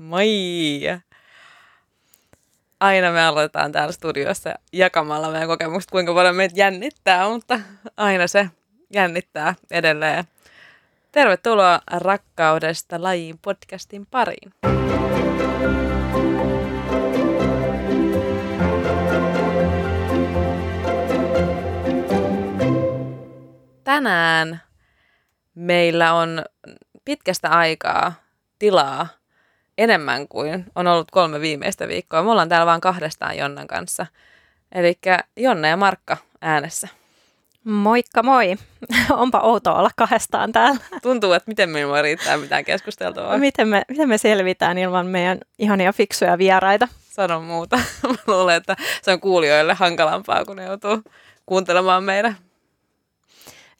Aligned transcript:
Moi! 0.00 0.80
Aina 2.80 3.12
me 3.12 3.22
aloitetaan 3.22 3.72
täällä 3.72 3.92
studiossa 3.92 4.54
jakamalla 4.72 5.30
meidän 5.30 5.48
kokemukset, 5.48 5.90
kuinka 5.90 6.14
paljon 6.14 6.36
meitä 6.36 6.54
jännittää, 6.56 7.28
mutta 7.28 7.60
aina 7.96 8.26
se 8.26 8.50
jännittää 8.94 9.54
edelleen. 9.70 10.24
Tervetuloa 11.12 11.80
Rakkaudesta 11.92 13.02
lajiin 13.02 13.38
podcastin 13.38 14.06
pariin. 14.06 14.52
Tänään 23.84 24.62
meillä 25.54 26.12
on 26.14 26.44
pitkästä 27.04 27.48
aikaa 27.48 28.12
tilaa 28.58 29.19
enemmän 29.80 30.28
kuin 30.28 30.64
on 30.74 30.86
ollut 30.86 31.10
kolme 31.10 31.40
viimeistä 31.40 31.88
viikkoa. 31.88 32.22
Me 32.22 32.30
ollaan 32.30 32.48
täällä 32.48 32.66
vain 32.66 32.80
kahdestaan 32.80 33.38
Jonnan 33.38 33.66
kanssa. 33.66 34.06
Eli 34.72 34.98
Jonna 35.36 35.68
ja 35.68 35.76
Markka 35.76 36.16
äänessä. 36.40 36.88
Moikka 37.64 38.22
moi. 38.22 38.56
Onpa 39.10 39.40
outoa 39.40 39.74
olla 39.74 39.90
kahdestaan 39.96 40.52
täällä. 40.52 40.80
Tuntuu, 41.02 41.32
että 41.32 41.50
miten 41.50 41.70
meillä 41.70 42.02
riittää 42.02 42.36
mitään 42.36 42.64
keskusteltavaa. 42.64 43.38
Miten 43.48 43.68
me, 43.68 43.82
miten 43.88 44.08
me 44.08 44.18
selvitään 44.18 44.78
ilman 44.78 45.06
meidän 45.06 45.38
ihania 45.58 45.92
fiksuja 45.92 46.38
vieraita? 46.38 46.88
Sano 47.10 47.40
muuta. 47.40 47.76
Mä 48.08 48.34
luulen, 48.34 48.56
että 48.56 48.76
se 49.02 49.12
on 49.12 49.20
kuulijoille 49.20 49.74
hankalampaa, 49.74 50.44
kun 50.44 50.56
ne 50.56 50.64
joutuu 50.64 51.02
kuuntelemaan 51.46 52.04
meidän 52.04 52.36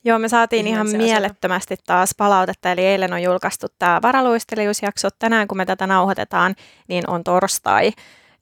Joo, 0.04 0.18
me 0.18 0.28
saatiin 0.28 0.66
ihan 0.66 0.88
mielettömästi 0.88 1.76
taas 1.86 2.14
palautetta, 2.18 2.72
eli 2.72 2.80
eilen 2.80 3.12
on 3.12 3.22
julkaistu 3.22 3.66
tämä 3.78 4.00
varaluistelijuusjakso. 4.02 5.08
Tänään, 5.18 5.48
kun 5.48 5.56
me 5.56 5.66
tätä 5.66 5.86
nauhoitetaan, 5.86 6.54
niin 6.88 7.10
on 7.10 7.24
torstai. 7.24 7.92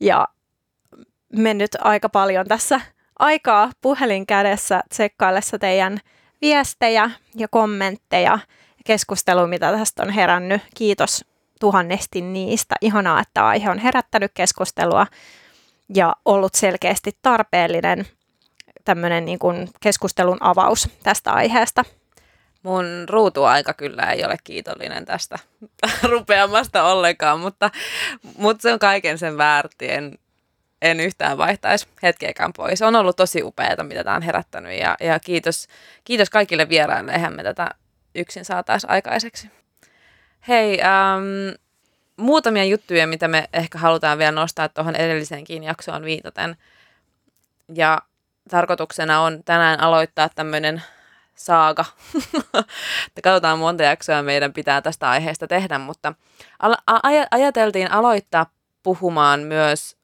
Ja 0.01 0.29
mennyt 1.33 1.71
aika 1.81 2.09
paljon 2.09 2.47
tässä 2.47 2.81
aikaa 3.19 3.71
puhelin 3.81 4.27
kädessä 4.27 4.81
tsekkaillessa 4.89 5.59
teidän 5.59 5.99
viestejä 6.41 7.11
ja 7.35 7.49
kommentteja 7.49 8.31
ja 8.31 8.39
keskustelua, 8.85 9.47
mitä 9.47 9.73
tästä 9.73 10.03
on 10.03 10.11
herännyt. 10.11 10.63
Kiitos 10.75 11.25
tuhannesti 11.61 12.21
niistä. 12.21 12.75
Ihanaa, 12.81 13.21
että 13.21 13.47
aihe 13.47 13.71
on 13.71 13.79
herättänyt 13.79 14.31
keskustelua 14.35 15.07
ja 15.95 16.17
ollut 16.25 16.55
selkeästi 16.55 17.11
tarpeellinen 17.23 18.07
tämmöinen 18.89 19.25
niin 19.25 19.39
kuin 19.39 19.69
keskustelun 19.81 20.37
avaus 20.41 20.89
tästä 21.03 21.33
aiheesta. 21.33 21.85
Mun 22.63 22.85
ruutuaika 23.09 23.73
kyllä 23.73 24.03
ei 24.03 24.25
ole 24.25 24.37
kiitollinen 24.45 25.05
tästä 25.05 25.39
rupeamasta 26.11 26.85
ollenkaan, 26.85 27.41
mutta, 27.41 27.71
mutta 28.39 28.63
se 28.63 28.73
on 28.73 28.79
kaiken 28.79 29.19
sen 29.19 29.39
väärti. 29.39 29.91
En, 29.93 30.19
en 30.83 31.01
yhtään 31.01 31.39
vaihtaisi 31.39 31.87
hetkeäkään 32.03 32.53
pois. 32.53 32.83
On 32.83 32.97
ollut 32.97 33.17
tosi 33.17 33.43
upeaa, 33.43 33.85
mitä 33.85 34.05
tämä 34.05 34.17
on 34.17 34.23
herättänyt 34.23 34.79
ja, 34.79 34.97
ja 35.01 35.21
kiitos, 35.21 35.69
kiitos 36.05 36.31
kaikille 36.31 36.69
vieraille. 36.69 37.13
Eihän 37.13 37.37
me 37.37 37.43
tätä 37.43 37.71
yksin 38.15 38.45
saataisiin 38.45 38.91
aikaiseksi. 38.91 39.51
Hei, 40.49 40.81
ähm, 40.83 41.55
muutamia 42.17 42.65
juttuja, 42.65 43.07
mitä 43.07 43.29
me 43.29 43.49
ehkä 43.53 43.79
halutaan 43.79 44.19
vielä 44.19 44.33
nostaa 44.33 44.69
tuohon 44.69 44.97
edelliseenkin 44.97 45.65
jaksoon 45.65 46.05
viitaten. 46.05 46.57
Ja 47.75 48.03
tarkoituksena 48.49 49.21
on 49.21 49.45
tänään 49.45 49.81
aloittaa 49.81 50.29
tämmöinen 50.35 50.83
saaga. 51.35 51.85
Katsotaan 53.25 53.59
monta 53.59 53.83
jaksoa 53.83 54.23
meidän 54.23 54.53
pitää 54.53 54.83
tästä 54.83 55.11
aiheesta 55.11 55.47
tehdä, 55.47 55.79
mutta 55.79 56.15
aj- 56.91 57.29
ajateltiin 57.31 57.91
aloittaa 57.91 58.47
puhumaan 58.83 59.41
myös 59.41 59.97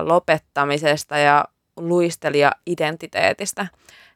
lopettamisesta 0.00 1.18
ja 1.18 1.44
luistelija-identiteetistä. 1.76 3.66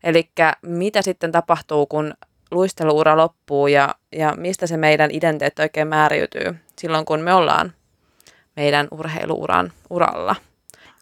Eli 0.05 0.31
mitä 0.63 1.03
sitten 1.03 1.33
tapahtuu, 1.33 1.87
kun 1.87 2.15
luisteluura 2.51 3.17
loppuu 3.17 3.67
ja, 3.67 3.95
ja 4.13 4.35
mistä 4.37 4.67
se 4.67 4.77
meidän 4.77 5.11
identiteetti 5.13 5.63
oikein 5.63 5.89
määriytyy 5.89 6.55
silloin, 6.79 7.05
kun 7.05 7.21
me 7.21 7.35
ollaan 7.35 7.73
meidän 8.57 8.89
urheiluuran 8.91 9.73
uralla 9.91 10.37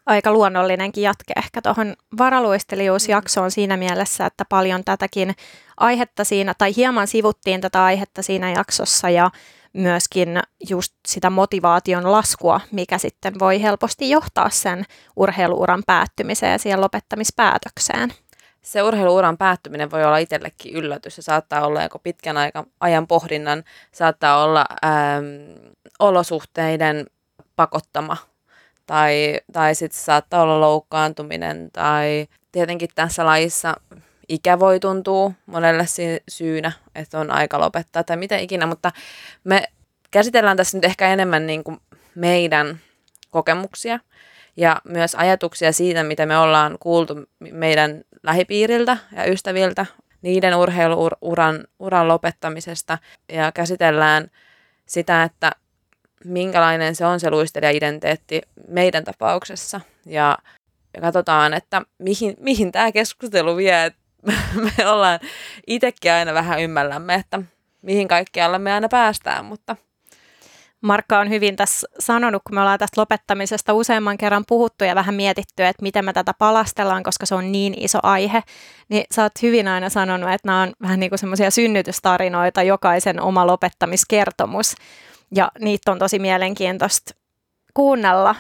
aika 0.07 0.33
luonnollinenkin 0.33 1.03
jatke 1.03 1.33
ehkä 1.37 1.63
tuohon 1.63 1.97
varaluistelijuusjaksoon 2.19 3.51
siinä 3.51 3.77
mielessä, 3.77 4.27
että 4.27 4.45
paljon 4.49 4.85
tätäkin 4.85 5.35
aihetta 5.77 6.25
siinä, 6.25 6.55
tai 6.59 6.77
hieman 6.77 7.07
sivuttiin 7.07 7.61
tätä 7.61 7.85
aihetta 7.85 8.23
siinä 8.23 8.53
jaksossa 8.53 9.11
ja 9.11 9.31
myöskin 9.73 10.41
just 10.69 10.95
sitä 11.09 11.31
motivaation 11.31 12.13
laskua, 12.13 12.61
mikä 12.73 12.99
sitten 12.99 13.39
voi 13.39 13.63
helposti 13.63 14.11
johtaa 14.11 14.51
sen 14.51 14.85
urheiluuran 15.17 15.83
päättymiseen 15.87 16.53
ja 16.53 16.59
siihen 16.59 16.81
lopettamispäätökseen. 16.81 18.13
Se 18.63 18.83
urheiluuran 18.83 19.39
päättyminen 19.39 19.91
voi 19.91 20.05
olla 20.05 20.19
itsellekin 20.19 20.75
yllätys. 20.75 21.17
Se 21.17 21.23
saattaa 21.23 21.67
olla 21.67 21.83
joko 21.83 21.99
pitkän 21.99 22.37
ajan 22.81 23.07
pohdinnan, 23.07 23.65
saattaa 23.93 24.45
olla 24.45 24.67
ähm, 24.85 25.25
olosuhteiden 25.99 27.07
pakottama 27.57 28.17
tai, 28.87 29.41
tai 29.53 29.75
sitten 29.75 30.01
saattaa 30.01 30.43
olla 30.43 30.61
loukkaantuminen 30.61 31.71
tai 31.73 32.27
tietenkin 32.53 32.89
tässä 32.95 33.27
lajissa 33.27 33.75
ikä 34.29 34.59
voi 34.59 34.81
tuntua 34.81 35.33
monelle 35.47 35.85
syynä, 36.29 36.73
että 36.95 37.19
on 37.21 37.31
aika 37.31 37.61
lopettaa 37.61 38.05
tai 38.05 38.17
mitä 38.17 38.37
ikinä, 38.37 38.67
mutta 38.67 38.93
me 39.45 39.65
käsitellään 40.11 40.57
tässä 40.57 40.77
nyt 40.77 40.85
ehkä 40.85 41.09
enemmän 41.09 41.47
niin 41.47 41.65
kuin 41.65 41.79
meidän 42.15 42.81
kokemuksia 43.31 44.01
ja 44.57 44.81
myös 44.85 45.15
ajatuksia 45.15 45.73
siitä, 45.73 46.03
mitä 46.03 46.27
me 46.27 46.39
ollaan 46.39 46.77
kuultu 46.81 47.15
meidän 47.53 48.03
lähipiiriltä 48.23 48.97
ja 49.17 49.25
ystäviltä 49.25 49.87
niiden 50.23 50.55
urheiluuran 50.55 51.65
uran 51.79 52.09
lopettamisesta. 52.09 52.99
Ja 53.33 53.53
käsitellään 53.53 54.31
sitä, 54.87 55.23
että 55.23 55.53
minkälainen 56.25 56.95
se 56.95 57.07
on 57.07 57.21
se 57.21 57.31
luistelija-identiteetti 57.31 58.43
meidän 58.69 59.05
tapauksessa. 59.05 59.81
Ja, 60.07 60.39
ja 60.95 61.01
katsotaan, 61.01 61.55
että 61.55 61.83
mihin, 61.99 62.37
mihin 62.41 62.73
tämä 62.73 62.93
keskustelu 62.93 63.57
vie. 63.57 63.85
Et 63.85 63.95
me 64.79 64.89
ollaan 64.89 65.21
itsekin 65.67 66.13
aina 66.13 66.35
vähän 66.35 66.61
ymmällämme, 66.61 67.15
että 67.15 67.43
mihin 67.83 68.09
kaikkialle 68.09 68.59
me 68.59 68.73
aina 68.73 68.89
päästään, 68.89 69.45
mutta 69.45 69.77
Markka 70.81 71.19
on 71.19 71.31
hyvin 71.31 71.57
tässä 71.57 71.87
sanonut, 71.99 72.43
kun 72.47 72.55
me 72.55 72.61
ollaan 72.61 72.79
tästä 72.79 73.01
lopettamisesta 73.01 73.75
useamman 73.75 74.19
kerran 74.19 74.45
puhuttu 74.49 74.85
ja 74.85 74.95
vähän 74.95 75.15
mietitty, 75.15 75.65
että 75.65 75.83
miten 75.83 76.05
me 76.05 76.13
tätä 76.13 76.35
palastellaan, 76.39 77.03
koska 77.03 77.27
se 77.27 77.35
on 77.35 77.53
niin 77.53 77.75
iso 77.79 77.99
aihe, 78.03 78.43
niin 78.89 79.05
sä 79.15 79.23
oot 79.23 79.33
hyvin 79.43 79.69
aina 79.69 79.89
sanonut, 79.89 80.31
että 80.31 80.49
nämä 80.49 80.63
on 80.63 80.73
vähän 80.83 81.01
niin 81.01 81.11
kuin 81.11 81.19
semmoisia 81.19 81.51
synnytystarinoita, 81.51 82.63
jokaisen 82.63 83.21
oma 83.21 83.47
lopettamiskertomus. 83.47 84.75
Ja 85.35 85.53
niitä 85.59 85.93
on 85.93 85.99
tosi 85.99 86.19
mielenkiintoista 86.19 87.15
kuunnella 87.75 88.35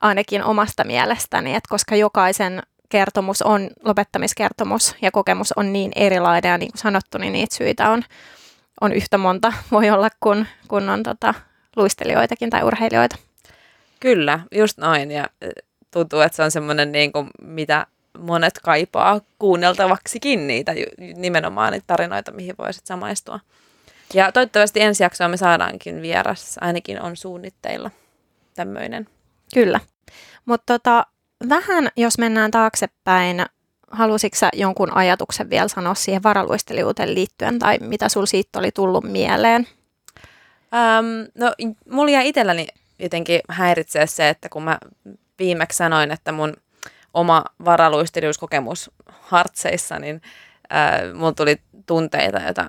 ainakin 0.00 0.44
omasta 0.44 0.84
mielestäni, 0.84 1.54
että 1.54 1.68
koska 1.68 1.96
jokaisen 1.96 2.62
kertomus 2.88 3.42
on 3.42 3.70
lopettamiskertomus 3.84 4.96
ja 5.02 5.10
kokemus 5.10 5.52
on 5.52 5.72
niin 5.72 5.92
erilainen 5.96 6.50
ja 6.50 6.58
niin 6.58 6.70
kuin 6.72 6.80
sanottu, 6.80 7.18
niin 7.18 7.32
niitä 7.32 7.54
syitä 7.54 7.90
on, 7.90 8.02
on 8.80 8.92
yhtä 8.92 9.18
monta, 9.18 9.52
voi 9.72 9.90
olla, 9.90 10.08
kun, 10.20 10.46
kun 10.68 10.88
on 10.88 11.02
tota, 11.02 11.34
luistelijoitakin 11.76 12.50
tai 12.50 12.62
urheilijoita. 12.62 13.16
Kyllä, 14.00 14.40
just 14.54 14.78
noin 14.78 15.10
ja 15.10 15.28
tuntuu, 15.90 16.20
että 16.20 16.36
se 16.36 16.42
on 16.42 16.50
semmoinen, 16.50 16.92
niin 16.92 17.12
kuin, 17.12 17.30
mitä 17.42 17.86
monet 18.18 18.58
kaipaa 18.62 19.20
kuunneltavaksikin 19.38 20.46
niitä 20.46 20.74
nimenomaan 21.16 21.72
niitä 21.72 21.84
tarinoita, 21.86 22.32
mihin 22.32 22.54
voisit 22.58 22.86
samaistua. 22.86 23.40
Ja 24.14 24.32
toivottavasti 24.32 24.80
ensi 24.80 25.02
jaksoa 25.02 25.28
me 25.28 25.36
saadaankin 25.36 26.02
vieras, 26.02 26.58
ainakin 26.60 27.02
on 27.02 27.16
suunnitteilla 27.16 27.90
tämmöinen. 28.54 29.06
Kyllä. 29.54 29.80
Mutta 30.44 30.78
tota, 30.78 31.06
vähän 31.48 31.88
jos 31.96 32.18
mennään 32.18 32.50
taaksepäin, 32.50 33.46
halusitko 33.90 34.46
jonkun 34.52 34.92
ajatuksen 34.92 35.50
vielä 35.50 35.68
sanoa 35.68 35.94
siihen 35.94 36.22
varaluistelijuuteen 36.22 37.14
liittyen, 37.14 37.58
tai 37.58 37.78
mitä 37.80 38.08
sul 38.08 38.26
siitä 38.26 38.58
oli 38.58 38.70
tullut 38.70 39.04
mieleen? 39.04 39.66
Ähm, 40.74 41.06
no, 41.34 41.52
mulla 41.90 42.10
jäi 42.10 42.28
itselläni 42.28 42.66
jotenkin 42.98 43.40
häiritsee 43.48 44.06
se, 44.06 44.28
että 44.28 44.48
kun 44.48 44.62
mä 44.62 44.78
viimeksi 45.38 45.76
sanoin, 45.76 46.10
että 46.10 46.32
mun 46.32 46.54
oma 47.14 47.44
varaluistelijuuskokemus 47.64 48.90
hartseissa, 49.08 49.98
niin 49.98 50.22
äh, 50.72 51.14
mulla 51.14 51.32
tuli 51.32 51.56
tunteita, 51.86 52.38
joita 52.38 52.66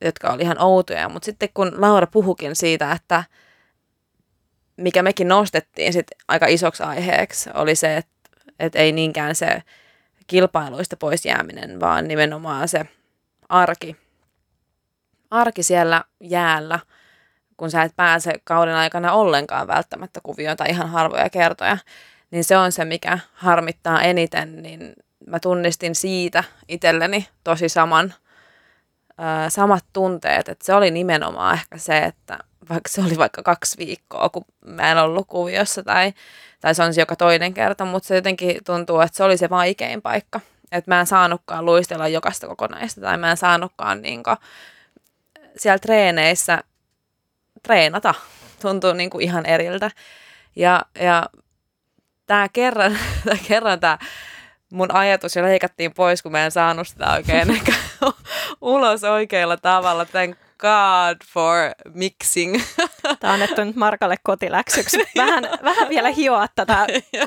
jotka 0.00 0.32
oli 0.32 0.42
ihan 0.42 0.62
outoja. 0.62 1.08
Mutta 1.08 1.26
sitten 1.26 1.48
kun 1.54 1.72
Laura 1.78 2.06
puhukin 2.06 2.56
siitä, 2.56 2.92
että 2.92 3.24
mikä 4.76 5.02
mekin 5.02 5.28
nostettiin 5.28 5.92
sit 5.92 6.06
aika 6.28 6.46
isoksi 6.46 6.82
aiheeksi, 6.82 7.50
oli 7.54 7.74
se, 7.74 7.96
että, 7.96 8.12
että 8.58 8.78
ei 8.78 8.92
niinkään 8.92 9.34
se 9.34 9.62
kilpailuista 10.26 10.96
pois 10.96 11.26
jääminen, 11.26 11.80
vaan 11.80 12.08
nimenomaan 12.08 12.68
se 12.68 12.86
arki. 13.48 13.96
Arki 15.30 15.62
siellä 15.62 16.04
jäällä, 16.20 16.78
kun 17.56 17.70
sä 17.70 17.82
et 17.82 17.96
pääse 17.96 18.32
kauden 18.44 18.74
aikana 18.74 19.12
ollenkaan 19.12 19.66
välttämättä 19.66 20.20
kuvioon 20.22 20.56
tai 20.56 20.70
ihan 20.70 20.88
harvoja 20.88 21.30
kertoja, 21.30 21.78
niin 22.30 22.44
se 22.44 22.56
on 22.56 22.72
se, 22.72 22.84
mikä 22.84 23.18
harmittaa 23.32 24.02
eniten, 24.02 24.62
niin 24.62 24.92
mä 25.26 25.40
tunnistin 25.40 25.94
siitä 25.94 26.44
itselleni 26.68 27.28
tosi 27.44 27.68
saman, 27.68 28.14
ää, 29.18 29.50
samat 29.50 29.84
tunteet, 29.92 30.48
että 30.48 30.64
se 30.64 30.74
oli 30.74 30.90
nimenomaan 30.90 31.54
ehkä 31.54 31.78
se, 31.78 31.98
että 31.98 32.38
vaikka 32.70 32.88
se 32.88 33.00
oli 33.00 33.18
vaikka 33.18 33.42
kaksi 33.42 33.78
viikkoa, 33.78 34.28
kun 34.28 34.44
mä 34.66 34.90
en 34.90 34.98
ollut 34.98 35.26
kuviossa 35.28 35.82
tai, 35.82 36.12
tai 36.60 36.74
se 36.74 36.82
on 36.82 36.94
se 36.94 37.00
joka 37.00 37.16
toinen 37.16 37.54
kerta, 37.54 37.84
mutta 37.84 38.06
se 38.06 38.14
jotenkin 38.14 38.64
tuntuu, 38.66 39.00
että 39.00 39.16
se 39.16 39.24
oli 39.24 39.36
se 39.36 39.50
vaikein 39.50 40.02
paikka. 40.02 40.40
Että 40.72 40.90
mä 40.90 41.00
en 41.00 41.06
saanutkaan 41.06 41.64
luistella 41.64 42.08
jokaista 42.08 42.46
kokonaista 42.46 43.00
tai 43.00 43.18
mä 43.18 43.30
en 43.30 43.36
saanutkaan 43.36 44.02
niinku 44.02 44.30
siellä 45.56 45.78
treeneissä 45.78 46.64
treenata. 47.62 48.14
Tuntuu 48.62 48.92
niinku 48.92 49.18
ihan 49.18 49.46
eriltä. 49.46 49.90
Ja, 50.56 50.82
ja 51.00 51.26
tämä 52.26 52.48
kerran, 52.52 52.98
tää 53.24 53.36
kerran 53.48 53.80
tämä 53.80 53.98
mun 54.72 54.94
ajatus 54.94 55.36
jo 55.36 55.42
leikattiin 55.42 55.94
pois, 55.94 56.22
kun 56.22 56.32
mä 56.32 56.44
en 56.44 56.50
saanut 56.50 56.88
sitä 56.88 57.12
oikein 57.12 57.48
ulos 58.60 59.04
oikealla 59.04 59.56
tavalla. 59.56 60.04
Thank 60.04 60.36
God 60.58 61.16
for 61.32 61.56
mixing. 61.94 62.62
Tämä 63.02 63.16
on 63.22 63.30
annettu 63.30 63.64
nyt 63.64 63.76
Markalle 63.76 64.16
kotiläksyksi. 64.22 64.98
Vähän, 65.16 65.48
vähän 65.62 65.88
vielä 65.88 66.10
hioa 66.10 66.46
tätä 66.54 66.86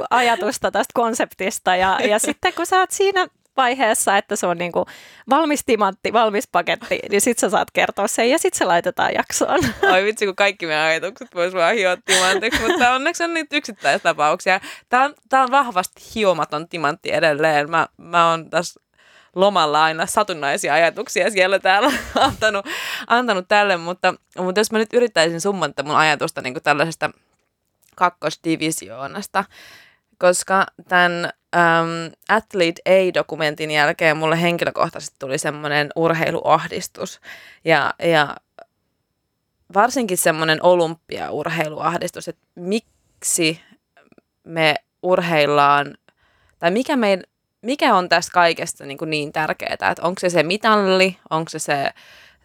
ajatusta 0.09 0.71
tästä 0.71 0.91
konseptista 0.93 1.75
ja, 1.75 1.99
ja 2.09 2.19
sitten 2.19 2.53
kun 2.53 2.65
sä 2.65 2.79
oot 2.79 2.91
siinä 2.91 3.27
vaiheessa, 3.57 4.17
että 4.17 4.35
se 4.35 4.47
on 4.47 4.57
niin 4.57 4.71
kuin 4.71 4.85
valmis 5.29 5.63
timantti, 5.65 6.13
valmis 6.13 6.47
paketti, 6.47 6.99
niin 7.09 7.21
sit 7.21 7.39
sä 7.39 7.49
saat 7.49 7.71
kertoa 7.71 8.07
sen 8.07 8.29
ja 8.29 8.39
sit 8.39 8.53
se 8.53 8.65
laitetaan 8.65 9.13
jaksoon. 9.13 9.59
Oi 9.93 10.03
vitsi, 10.03 10.25
kun 10.25 10.35
kaikki 10.35 10.65
meidän 10.65 10.85
ajatukset 10.85 11.35
vois 11.35 11.53
vaan 11.53 11.75
hioa 11.75 11.97
timantiksi, 12.05 12.61
mutta 12.67 12.91
onneksi 12.91 13.23
on 13.23 13.33
niitä 13.33 13.55
yksittäistapauksia. 13.55 14.59
Tää 14.89 15.03
on, 15.03 15.13
tää 15.29 15.43
on 15.43 15.51
vahvasti 15.51 16.01
hiomaton 16.15 16.69
timantti 16.69 17.13
edelleen. 17.13 17.69
Mä, 17.69 17.87
mä 17.97 18.29
oon 18.29 18.49
tässä 18.49 18.79
lomalla 19.37 19.83
aina 19.83 20.05
satunnaisia 20.05 20.73
ajatuksia 20.73 21.31
siellä 21.31 21.59
täällä 21.59 21.91
antanut, 22.15 22.65
antanut 23.07 23.47
tälle, 23.47 23.77
mutta, 23.77 24.13
mutta 24.37 24.59
jos 24.59 24.71
mä 24.71 24.77
nyt 24.77 24.93
yrittäisin 24.93 25.41
summata 25.41 25.83
mun 25.83 25.95
ajatusta 25.95 26.41
niin 26.41 26.63
tällaisesta 26.63 27.09
kakkosdivisioonasta, 27.95 29.43
koska 30.17 30.65
tämän 30.87 31.29
um, 31.55 32.11
Athlete 32.29 32.81
A-dokumentin 32.89 33.71
jälkeen 33.71 34.17
mulle 34.17 34.41
henkilökohtaisesti 34.41 35.15
tuli 35.19 35.37
semmoinen 35.37 35.89
urheiluahdistus 35.95 37.21
ja, 37.65 37.93
ja 38.03 38.35
varsinkin 39.73 40.17
semmoinen 40.17 40.63
olympiaurheiluahdistus, 40.63 42.27
että 42.27 42.45
miksi 42.55 43.61
me 44.43 44.75
urheillaan 45.03 45.97
tai 46.59 46.71
mikä, 46.71 46.95
meil, 46.95 47.23
mikä 47.67 47.95
on 47.95 48.09
tästä 48.09 48.31
kaikesta 48.31 48.85
niin, 48.85 48.97
kuin 48.97 49.09
niin 49.09 49.33
tärkeää, 49.33 49.73
että 49.73 50.01
onko 50.01 50.19
se 50.19 50.29
se 50.29 50.43
mitalli, 50.43 51.17
onko 51.29 51.49
se 51.49 51.59
se, 51.59 51.89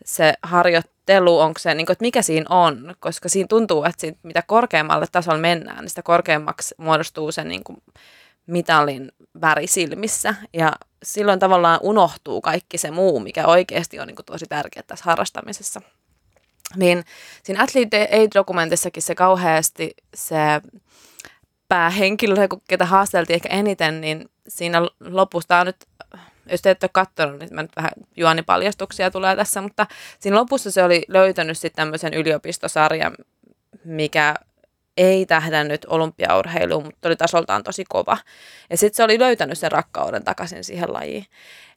se 0.04 0.34
harjoittelu, 0.42 1.38
onko 1.38 1.58
se, 1.58 1.74
niin 1.74 1.86
kuin, 1.86 1.94
että 1.94 2.04
mikä 2.04 2.22
siinä 2.22 2.46
on, 2.48 2.94
koska 3.00 3.28
siinä 3.28 3.46
tuntuu, 3.48 3.84
että 3.84 4.00
siitä, 4.00 4.18
mitä 4.22 4.42
korkeammalle 4.42 5.06
tasolla 5.12 5.38
mennään, 5.38 5.78
niin 5.78 5.88
sitä 5.88 6.02
korkeammaksi 6.02 6.74
muodostuu 6.78 7.32
se 7.32 7.44
niin 7.44 7.64
kuin, 7.64 7.82
mitalin 8.46 9.12
väri 9.40 9.66
silmissä. 9.66 10.34
Ja 10.52 10.72
silloin 11.02 11.38
tavallaan 11.38 11.80
unohtuu 11.82 12.40
kaikki 12.40 12.78
se 12.78 12.90
muu, 12.90 13.20
mikä 13.20 13.46
oikeasti 13.46 14.00
on 14.00 14.06
niin 14.06 14.16
kuin 14.16 14.26
tosi 14.26 14.46
tärkeää 14.48 14.84
tässä 14.86 15.04
harrastamisessa. 15.04 15.80
Niin 16.76 17.04
siinä 17.42 17.62
Athlete 17.62 18.08
Aid-dokumentissakin 18.12 19.02
se 19.02 19.14
kauheasti 19.14 19.94
se 20.14 20.36
päähenkilö, 21.72 22.34
ketä 22.68 22.86
haasteltiin 22.86 23.34
ehkä 23.34 23.48
eniten, 23.48 24.00
niin 24.00 24.30
siinä 24.48 24.82
lopussa, 25.00 25.58
on 25.58 25.66
nyt, 25.66 25.86
jos 26.46 26.62
te 26.62 26.70
ette 26.70 26.84
ole 26.84 26.90
katsonut, 26.92 27.40
niin 27.40 27.54
mä 27.54 27.62
nyt 27.62 27.76
vähän 27.76 27.90
juonipaljastuksia 28.16 29.10
tulee 29.10 29.36
tässä, 29.36 29.60
mutta 29.60 29.86
siinä 30.18 30.36
lopussa 30.36 30.70
se 30.70 30.82
oli 30.82 31.04
löytänyt 31.08 31.58
sitten 31.58 31.76
tämmöisen 31.76 32.14
yliopistosarjan, 32.14 33.14
mikä 33.84 34.34
ei 34.96 35.26
tähdännyt 35.26 35.86
olympiaurheiluun, 35.88 36.84
mutta 36.84 37.08
oli 37.08 37.16
tasoltaan 37.16 37.64
tosi 37.64 37.84
kova. 37.88 38.18
Ja 38.70 38.76
sitten 38.76 38.96
se 38.96 39.04
oli 39.04 39.18
löytänyt 39.18 39.58
sen 39.58 39.72
rakkauden 39.72 40.24
takaisin 40.24 40.64
siihen 40.64 40.92
lajiin. 40.92 41.26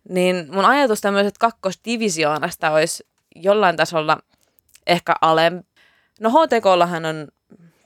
Niin 0.10 0.48
mun 0.52 0.66
ajatus 0.66 1.02
tämmöisestä 1.02 1.40
kakkosdivisioonasta 1.40 2.72
olisi 2.72 3.08
jollain 3.36 3.76
tasolla 3.76 4.18
ehkä 4.88 5.16
alempi. 5.22 5.68
No 6.20 6.30
HTKllahan 6.30 7.06
on 7.06 7.28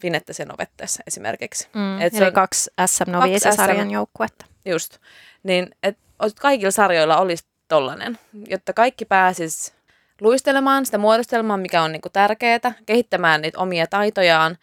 Finette 0.01 0.33
sen 0.33 0.53
opettajassa 0.53 1.03
esimerkiksi. 1.07 1.67
Mm, 1.75 2.01
et 2.01 2.13
se 2.13 2.25
on 2.25 2.33
kaksi 2.33 2.71
SM 2.85 3.11
Noviisa-sarjan 3.11 3.91
joukkuetta. 3.91 4.45
Just. 4.65 4.97
Niin, 5.43 5.69
että 5.83 6.01
kaikilla 6.41 6.71
sarjoilla 6.71 7.17
olisi 7.17 7.45
tollainen, 7.67 8.19
jotta 8.47 8.73
kaikki 8.73 9.05
pääsis 9.05 9.73
luistelemaan 10.21 10.85
sitä 10.85 10.97
muodostelmaa, 10.97 11.57
mikä 11.57 11.83
on 11.83 11.91
niinku 11.91 12.09
tärkeää, 12.09 12.73
kehittämään 12.85 13.41
niitä 13.41 13.59
omia 13.59 13.87
taitojaan 13.87 14.57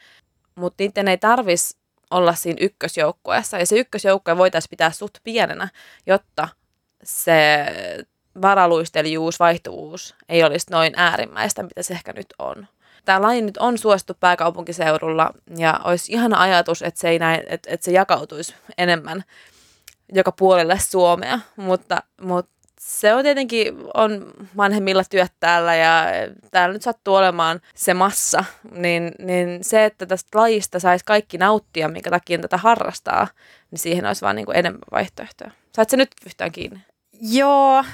mutta 0.56 0.82
niiden 0.82 1.08
ei 1.08 1.18
tarvis 1.18 1.76
olla 2.10 2.34
siinä 2.34 2.58
ykkösjoukkueessa. 2.60 3.58
Ja 3.58 3.66
se 3.66 3.78
ykkösjoukkue 3.78 4.36
voitaisiin 4.36 4.70
pitää 4.70 4.90
suht 4.90 5.14
pienenä, 5.24 5.68
jotta 6.06 6.48
se 7.02 7.66
varaluistelijuus, 8.42 9.40
vaihtuvuus 9.40 10.14
ei 10.28 10.44
olisi 10.44 10.66
noin 10.70 10.92
äärimmäistä, 10.96 11.62
mitä 11.62 11.82
se 11.82 11.94
ehkä 11.94 12.12
nyt 12.12 12.26
on. 12.38 12.66
Tämä 13.06 13.22
laji 13.22 13.42
nyt 13.42 13.56
on 13.56 13.78
suosittu 13.78 14.14
pääkaupunkiseudulla 14.20 15.30
ja 15.56 15.80
olisi 15.84 16.12
ihana 16.12 16.40
ajatus, 16.40 16.82
että 16.82 17.00
se, 17.00 17.08
ei 17.08 17.18
näin, 17.18 17.40
että, 17.46 17.70
että 17.72 17.84
se 17.84 17.90
jakautuisi 17.90 18.54
enemmän 18.78 19.24
joka 20.12 20.32
puolelle 20.32 20.78
Suomea, 20.78 21.40
mutta, 21.56 22.02
mutta 22.20 22.50
se 22.80 23.14
on 23.14 23.22
tietenkin 23.22 23.74
on 23.94 24.32
vanhemmilla 24.56 25.02
työt 25.10 25.32
täällä 25.40 25.74
ja 25.74 26.04
täällä 26.50 26.72
nyt 26.72 26.82
sattuu 26.82 27.14
olemaan 27.14 27.60
se 27.74 27.94
massa, 27.94 28.44
niin, 28.70 29.12
niin 29.18 29.64
se, 29.64 29.84
että 29.84 30.06
tästä 30.06 30.38
lajista 30.38 30.80
saisi 30.80 31.04
kaikki 31.04 31.38
nauttia, 31.38 31.88
minkä 31.88 32.10
takia 32.10 32.38
tätä 32.38 32.56
harrastaa, 32.56 33.28
niin 33.70 33.78
siihen 33.78 34.06
olisi 34.06 34.22
vaan 34.22 34.36
niin 34.36 34.46
kuin 34.46 34.56
enemmän 34.56 34.82
vaihtoehtoja. 34.92 35.50
Saat 35.76 35.90
se 35.90 35.96
nyt 35.96 36.10
yhtään 36.26 36.52
kiinni? 36.52 36.80
Joo, 37.20 37.84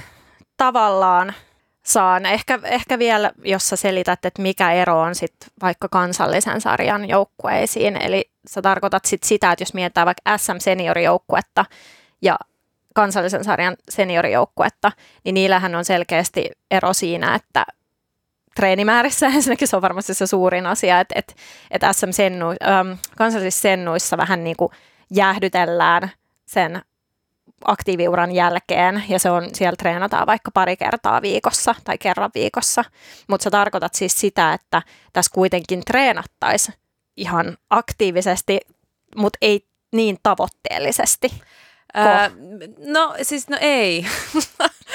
tavallaan 0.57 1.35
saan. 1.83 2.27
Ehkä, 2.27 2.59
ehkä 2.65 2.99
vielä, 2.99 3.33
jos 3.45 3.69
sä 3.69 3.77
selität, 3.77 4.25
että 4.25 4.43
mikä 4.43 4.73
ero 4.73 5.01
on 5.01 5.15
sit 5.15 5.35
vaikka 5.63 5.89
kansallisen 5.89 6.61
sarjan 6.61 7.09
joukkueisiin. 7.09 8.03
Eli 8.03 8.31
sä 8.47 8.63
tarkoitat 8.63 9.05
sit 9.05 9.23
sitä, 9.23 9.53
että 9.53 9.63
jos 9.63 9.75
mietitään 9.75 10.07
vaikka 10.07 10.39
SM-seniorijoukkuetta 10.39 11.65
ja 12.23 12.39
kansallisen 12.95 13.45
sarjan 13.45 13.77
seniorijoukkuetta, 13.89 14.93
niin 15.25 15.35
niillähän 15.35 15.75
on 15.75 15.85
selkeästi 15.85 16.51
ero 16.71 16.93
siinä, 16.93 17.35
että 17.35 17.65
treenimäärissä 18.55 19.27
ensinnäkin 19.35 19.69
se 19.69 19.77
on 19.77 19.83
varmasti 19.83 20.15
se 20.15 20.27
suurin 20.27 20.67
asia, 20.67 21.01
että, 21.01 21.15
että, 21.19 21.35
että 21.71 21.93
SM 21.93 22.11
Sennu, 22.11 22.47
ähm, 22.49 22.93
kansallisissa 23.17 23.63
sennuissa 23.63 24.17
vähän 24.17 24.45
niin 24.45 24.57
kuin 24.57 24.73
jäähdytellään 25.11 26.11
sen 26.47 26.83
aktiiviuran 27.65 28.33
jälkeen 28.33 29.05
ja 29.09 29.19
se 29.19 29.31
on, 29.31 29.49
siellä 29.53 29.77
treenataan 29.77 30.27
vaikka 30.27 30.51
pari 30.51 30.77
kertaa 30.77 31.23
viikossa 31.23 31.75
tai 31.85 31.99
kerran 31.99 32.31
viikossa, 32.35 32.85
mutta 33.29 33.45
sä 33.45 33.51
tarkoitat 33.51 33.95
siis 33.95 34.21
sitä, 34.21 34.53
että 34.53 34.83
tässä 35.13 35.31
kuitenkin 35.35 35.83
treenattaisiin 35.87 36.75
ihan 37.17 37.57
aktiivisesti, 37.71 38.61
mutta 39.17 39.39
ei 39.43 39.67
niin 39.93 40.19
tavoitteellisesti. 40.23 41.29
Ää, 41.95 42.31
no 42.87 43.15
siis, 43.23 43.49
no 43.49 43.57
ei. 43.61 44.07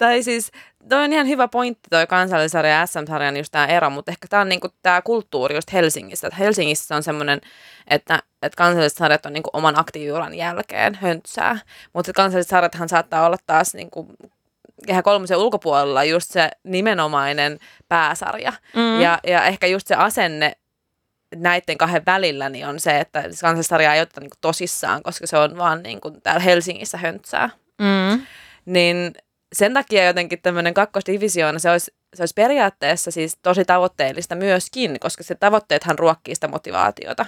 tai 0.00 0.22
siis, 0.22 0.50
toi 0.88 1.04
on 1.04 1.12
ihan 1.12 1.28
hyvä 1.28 1.48
pointti 1.48 1.90
toi 1.90 2.06
kansallisarja 2.06 2.72
ja 2.72 2.86
SM-sarjan 2.86 3.36
just 3.36 3.52
tämä 3.52 3.66
ero, 3.66 3.90
mutta 3.90 4.10
ehkä 4.10 4.28
tämä 4.28 4.42
on 4.42 4.48
niinku 4.48 4.68
tämä 4.82 5.02
kulttuuri 5.02 5.54
just 5.54 5.72
Helsingissä. 5.72 6.26
Että 6.26 6.36
Helsingissä 6.38 6.96
on 6.96 7.02
semmoinen, 7.02 7.40
että, 7.86 8.22
että 8.42 8.56
kansalliset 8.56 8.98
sarjat 8.98 9.26
on 9.26 9.32
niinku 9.32 9.50
oman 9.52 9.78
aktiiviuran 9.80 10.34
jälkeen 10.34 10.94
höntsää, 10.94 11.58
mutta 11.92 12.12
kansalliset 12.12 12.50
sarjathan 12.50 12.88
saattaa 12.88 13.26
olla 13.26 13.36
taas 13.46 13.74
niinku 13.74 14.06
kehä 14.86 15.02
kolmosen 15.02 15.38
ulkopuolella 15.38 16.04
just 16.04 16.30
se 16.30 16.50
nimenomainen 16.64 17.58
pääsarja. 17.88 18.52
Mm. 18.76 19.00
Ja, 19.00 19.18
ja 19.26 19.44
ehkä 19.44 19.66
just 19.66 19.86
se 19.86 19.94
asenne 19.94 20.52
näiden 21.36 21.78
kahden 21.78 22.02
välillä 22.06 22.48
niin 22.48 22.66
on 22.66 22.80
se, 22.80 23.00
että 23.00 23.22
kansallisarjaa 23.22 23.94
ei 23.94 24.00
oteta 24.00 24.20
niin 24.20 24.30
tosissaan, 24.40 25.02
koska 25.02 25.26
se 25.26 25.38
on 25.38 25.58
vaan 25.58 25.82
niin 25.82 26.00
kuin 26.00 26.22
täällä 26.22 26.40
Helsingissä 26.40 26.98
höntsää. 26.98 27.50
Mm. 27.78 28.22
Niin 28.64 29.14
sen 29.52 29.74
takia 29.74 30.06
jotenkin 30.06 30.42
tämmöinen 30.42 30.74
kakkosdivisioona, 30.74 31.58
se 31.58 31.70
olisi, 31.70 31.94
se 32.14 32.22
olisi 32.22 32.34
periaatteessa 32.34 33.10
siis 33.10 33.38
tosi 33.42 33.64
tavoitteellista 33.64 34.34
myöskin, 34.34 35.00
koska 35.00 35.22
se 35.22 35.34
tavoitteethan 35.34 35.98
ruokkii 35.98 36.34
sitä 36.34 36.48
motivaatiota. 36.48 37.26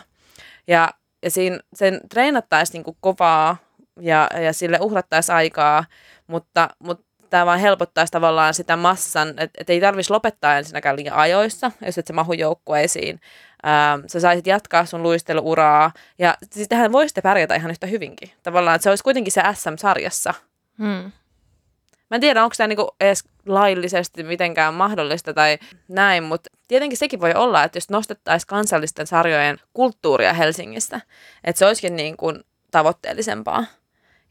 Ja, 0.67 0.89
ja 1.23 1.31
siinä, 1.31 1.59
sen 1.75 2.01
treenattaisiin 2.11 2.83
niin 2.87 2.97
kovaa 3.01 3.57
ja, 4.01 4.29
ja 4.45 4.53
sille 4.53 4.79
uhrattaisiin 4.81 5.37
aikaa, 5.37 5.85
mutta, 6.27 6.69
mutta 6.79 7.05
tämä 7.31 7.47
vaan 7.47 7.59
helpottaisi 7.59 8.11
tavallaan 8.11 8.55
sitä 8.55 8.77
massan, 8.77 9.29
että 9.29 9.61
et 9.61 9.71
ei 9.71 9.81
tarvitsisi 9.81 10.13
lopettaa 10.13 10.59
ensinnäkään 10.59 10.97
liian 10.97 11.17
ajoissa, 11.17 11.71
jos 11.87 11.99
et 11.99 12.07
sä 12.07 12.13
mahu 12.13 12.33
joukkueisiin. 12.33 13.21
Ähm, 13.67 14.07
sä 14.07 14.21
saisit 14.21 14.47
jatkaa 14.47 14.85
sun 14.85 15.03
luisteluuraa, 15.03 15.93
ja 16.19 16.35
siis 16.51 16.69
tähän 16.69 16.93
voisitte 16.93 17.21
pärjätä 17.21 17.55
ihan 17.55 17.71
yhtä 17.71 17.87
hyvinkin. 17.87 18.31
Tavallaan, 18.43 18.75
että 18.75 18.83
se 18.83 18.91
olisi 18.91 19.05
kuitenkin 19.05 19.33
se 19.33 19.43
SM-sarjassa. 19.55 20.35
Hmm. 20.79 21.13
Mä 22.13 22.17
en 22.17 22.21
tiedä, 22.21 22.45
onko 22.45 22.55
tämä 22.57 22.69
niinku 22.69 22.95
edes 23.01 23.25
laillisesti 23.47 24.23
mitenkään 24.23 24.75
mahdollista 24.75 25.35
tai 25.35 25.59
näin, 25.89 26.25
mutta 26.25 26.51
tietenkin 26.69 26.99
sekin 26.99 27.21
voi 27.21 27.35
olla, 27.35 27.65
että 27.65 27.77
jos 27.77 27.91
nostettaisiin 27.91 28.47
kansallisten 28.47 29.07
sarjojen 29.07 29.59
kulttuuria 29.73 30.33
Helsingistä, 30.33 31.01
että 31.45 31.59
se 31.59 31.67
olisikin 31.67 31.97
niin 31.97 32.17
kuin 32.17 32.45
tavoitteellisempaa. 32.71 33.65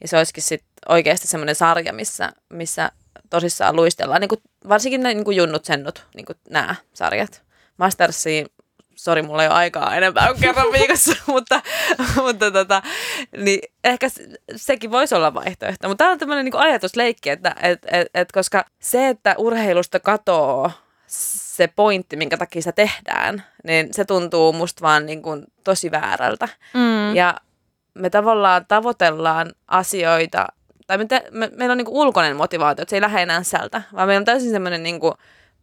Ja 0.02 0.08
se 0.08 0.18
olisikin 0.18 0.44
sit 0.44 0.64
oikeasti 0.90 1.28
semmoinen 1.28 1.56
sarja, 1.56 1.94
missä, 1.94 2.32
missä 2.50 2.92
tosissaan 3.30 3.76
luistellaan, 3.76 4.22
niin 4.22 4.30
kuin, 4.30 4.42
varsinkin 4.70 5.04
ne 5.04 5.14
niin 5.14 5.26
kuin 5.26 5.38
junnut, 5.38 5.66
sennut, 5.66 6.08
niin 6.16 6.26
kuin 6.26 6.38
nämä 6.50 6.76
sarjat. 6.94 7.44
Mastersiin 7.78 8.48
sori, 9.04 9.22
mulla 9.22 9.44
ei 9.44 9.50
ole 9.50 9.56
aikaa 9.56 9.96
enempää 9.96 10.28
kuin 10.28 10.42
kerran 10.42 10.72
viikossa, 10.80 11.16
mutta, 11.28 11.62
mutta 12.16 12.52
tota, 12.52 12.82
niin 13.38 13.60
ehkä 13.84 14.08
sekin 14.56 14.92
voisi 14.92 15.16
olla 15.16 15.34
vaihtoehto. 15.34 15.88
Mutta 15.88 16.04
tämä 16.04 16.12
on 16.12 16.20
tämmöinen 16.20 16.46
niin 16.46 16.56
ajatusleikki, 16.56 17.30
että 17.30 17.56
et, 17.62 17.80
et, 17.92 18.08
et, 18.14 18.32
koska 18.32 18.66
se, 18.80 19.08
että 19.08 19.36
urheilusta 19.38 20.00
katoo 20.00 20.72
se 21.08 21.68
pointti, 21.68 22.16
minkä 22.16 22.38
takia 22.38 22.62
se 22.62 22.72
tehdään, 22.72 23.44
niin 23.64 23.94
se 23.94 24.06
tuntuu 24.06 24.54
musta 24.54 24.82
vaan 24.82 25.06
niin 25.06 25.22
kuin 25.22 25.44
tosi 25.64 25.92
väärältä. 25.92 26.48
Mm. 26.74 27.16
Ja 27.16 27.36
me 27.94 28.10
tavallaan 28.10 28.66
tavoitellaan 28.68 29.52
asioita, 29.68 30.48
tai 30.88 30.98
me 30.98 31.06
te, 31.06 31.24
me, 31.32 31.50
meillä 31.56 31.72
on 31.72 31.78
niin 31.78 31.86
kuin 31.86 31.98
ulkoinen 31.98 32.36
motivaatio, 32.36 32.82
että 32.82 32.90
se 32.90 32.96
ei 32.96 33.02
lähde 33.02 33.22
enää 33.22 33.44
sältä, 33.44 33.82
vaan 33.94 34.08
meillä 34.08 34.22
on 34.22 34.26
täysin 34.26 34.52
semmoinen 34.52 34.84
niin 34.84 35.00
kuin 35.00 35.14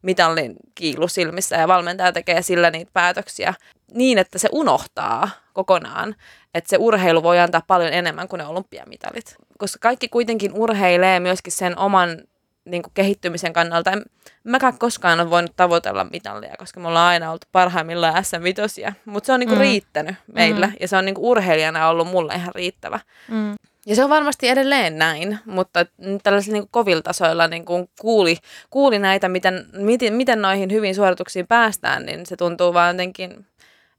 mitallin 0.02 0.56
kiilu 0.74 1.08
silmissä 1.08 1.56
ja 1.56 1.68
valmentaja 1.68 2.12
tekee 2.12 2.42
sillä 2.42 2.70
niitä 2.70 2.90
päätöksiä 2.94 3.54
niin, 3.94 4.18
että 4.18 4.38
se 4.38 4.48
unohtaa 4.52 5.30
kokonaan, 5.52 6.14
että 6.54 6.70
se 6.70 6.76
urheilu 6.76 7.22
voi 7.22 7.38
antaa 7.38 7.62
paljon 7.66 7.92
enemmän 7.92 8.28
kuin 8.28 8.38
ne 8.38 8.46
olympiamitalit. 8.46 9.36
Koska 9.58 9.78
kaikki 9.82 10.08
kuitenkin 10.08 10.52
urheilee 10.54 11.20
myöskin 11.20 11.52
sen 11.52 11.78
oman 11.78 12.18
niin 12.64 12.82
kuin 12.82 12.92
kehittymisen 12.94 13.52
kannalta. 13.52 13.92
En 13.92 14.04
mäkään 14.44 14.78
koskaan 14.78 15.20
ole 15.20 15.30
voinut 15.30 15.56
tavoitella 15.56 16.04
mitallia, 16.04 16.54
koska 16.58 16.80
me 16.80 16.88
ollaan 16.88 17.08
aina 17.08 17.32
oltu 17.32 17.46
parhaimmillaan 17.52 18.24
s 18.24 18.32
vitosia 18.42 18.92
Mutta 19.04 19.26
se 19.26 19.32
on 19.32 19.40
niin 19.40 19.48
kuin 19.48 19.58
mm. 19.58 19.62
riittänyt 19.62 20.16
meillä 20.34 20.66
mm. 20.66 20.72
ja 20.80 20.88
se 20.88 20.96
on 20.96 21.04
niin 21.04 21.14
kuin 21.14 21.24
urheilijana 21.24 21.88
ollut 21.88 22.08
mulle 22.08 22.34
ihan 22.34 22.54
riittävä. 22.54 23.00
Mm. 23.28 23.54
Ja 23.88 23.94
se 23.94 24.04
on 24.04 24.10
varmasti 24.10 24.48
edelleen 24.48 24.98
näin, 24.98 25.38
mutta 25.44 25.86
tällaisilla 26.22 26.58
niin 26.58 26.68
kovilla 26.70 27.02
tasoilla 27.02 27.48
niin 27.48 27.64
kuin 27.64 27.90
kuuli, 28.00 28.36
kuuli 28.70 28.98
näitä, 28.98 29.28
miten, 29.28 29.66
miten, 29.72 30.14
miten 30.14 30.42
noihin 30.42 30.72
hyvin 30.72 30.94
suorituksiin 30.94 31.46
päästään, 31.46 32.06
niin 32.06 32.26
se 32.26 32.36
tuntuu 32.36 32.74
vaan 32.74 32.94
jotenkin, 32.94 33.46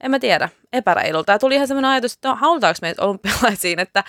en 0.01 0.12
mä 0.12 0.19
tiedä, 0.19 0.50
epäreilulta. 0.74 1.31
Ja 1.31 1.39
tuli 1.39 1.55
ihan 1.55 1.67
sellainen 1.67 1.91
ajatus, 1.91 2.13
että 2.13 2.29
no, 2.29 2.36
halutaanko 2.36 2.77
meitä 2.81 3.03
olympialaisiin, 3.03 3.79
että 3.79 4.03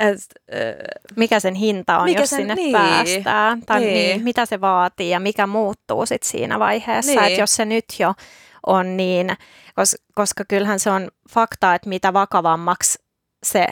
et, 0.00 0.18
äh, 0.54 0.74
mikä 1.16 1.40
sen 1.40 1.54
hinta 1.54 1.98
on, 1.98 2.04
mikä 2.04 2.20
jos 2.20 2.30
sen, 2.30 2.36
sinne 2.36 2.54
niin, 2.54 2.72
päästään, 2.72 3.60
tai 3.66 3.80
niin. 3.80 3.92
Niin, 3.94 4.24
mitä 4.24 4.46
se 4.46 4.60
vaatii 4.60 5.10
ja 5.10 5.20
mikä 5.20 5.46
muuttuu 5.46 6.06
sit 6.06 6.22
siinä 6.22 6.58
vaiheessa, 6.58 7.12
niin. 7.12 7.24
että 7.24 7.40
jos 7.40 7.54
se 7.54 7.64
nyt 7.64 7.84
jo 7.98 8.14
on 8.66 8.96
niin, 8.96 9.36
koska, 9.74 9.96
koska 10.14 10.44
kyllähän 10.48 10.80
se 10.80 10.90
on 10.90 11.10
fakta, 11.30 11.74
että 11.74 11.88
mitä 11.88 12.12
vakavammaksi 12.12 12.98
se 13.42 13.66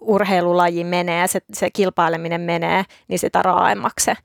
urheilulaji 0.00 0.84
menee, 0.84 1.26
se, 1.26 1.40
se 1.52 1.70
kilpaileminen 1.70 2.40
menee, 2.40 2.84
niin 3.08 3.18
sitä 3.18 3.42
raaemmaksi 3.42 4.04
se 4.04 4.16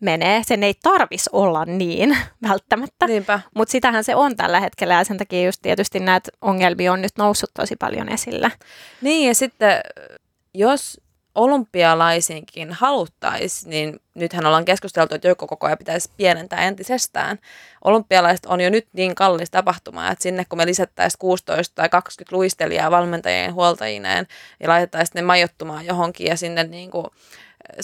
menee. 0.00 0.42
Sen 0.44 0.62
ei 0.62 0.74
tarvis 0.82 1.28
olla 1.32 1.64
niin 1.64 2.16
välttämättä, 2.48 3.06
mutta 3.54 3.72
sitähän 3.72 4.04
se 4.04 4.14
on 4.14 4.36
tällä 4.36 4.60
hetkellä 4.60 4.94
ja 4.94 5.04
sen 5.04 5.18
takia 5.18 5.44
just 5.44 5.62
tietysti 5.62 6.00
näitä 6.00 6.30
ongelmia 6.40 6.92
on 6.92 7.02
nyt 7.02 7.12
noussut 7.18 7.50
tosi 7.54 7.76
paljon 7.76 8.08
esille. 8.08 8.52
Niin 9.00 9.28
ja 9.28 9.34
sitten 9.34 9.80
jos 10.54 11.00
olympialaisiinkin 11.34 12.72
haluttaisiin, 12.72 13.70
niin 13.70 14.00
nythän 14.14 14.46
ollaan 14.46 14.64
keskusteltu, 14.64 15.14
että 15.14 15.28
joukkokokoja 15.28 15.76
pitäisi 15.76 16.10
pienentää 16.16 16.64
entisestään. 16.64 17.38
Olympialaiset 17.84 18.46
on 18.46 18.60
jo 18.60 18.70
nyt 18.70 18.88
niin 18.92 19.14
kallis 19.14 19.50
tapahtuma, 19.50 20.10
että 20.10 20.22
sinne 20.22 20.44
kun 20.48 20.58
me 20.58 20.66
lisättäisiin 20.66 21.18
16 21.18 21.74
tai 21.74 21.88
20 21.88 22.36
luistelijaa 22.36 22.90
valmentajien 22.90 23.54
huoltajineen 23.54 24.26
ja 24.60 24.68
laitettaisiin 24.68 25.14
ne 25.14 25.22
majoittumaan 25.22 25.86
johonkin 25.86 26.26
ja 26.26 26.36
sinne 26.36 26.64
niin 26.64 26.90
kuin 26.90 27.06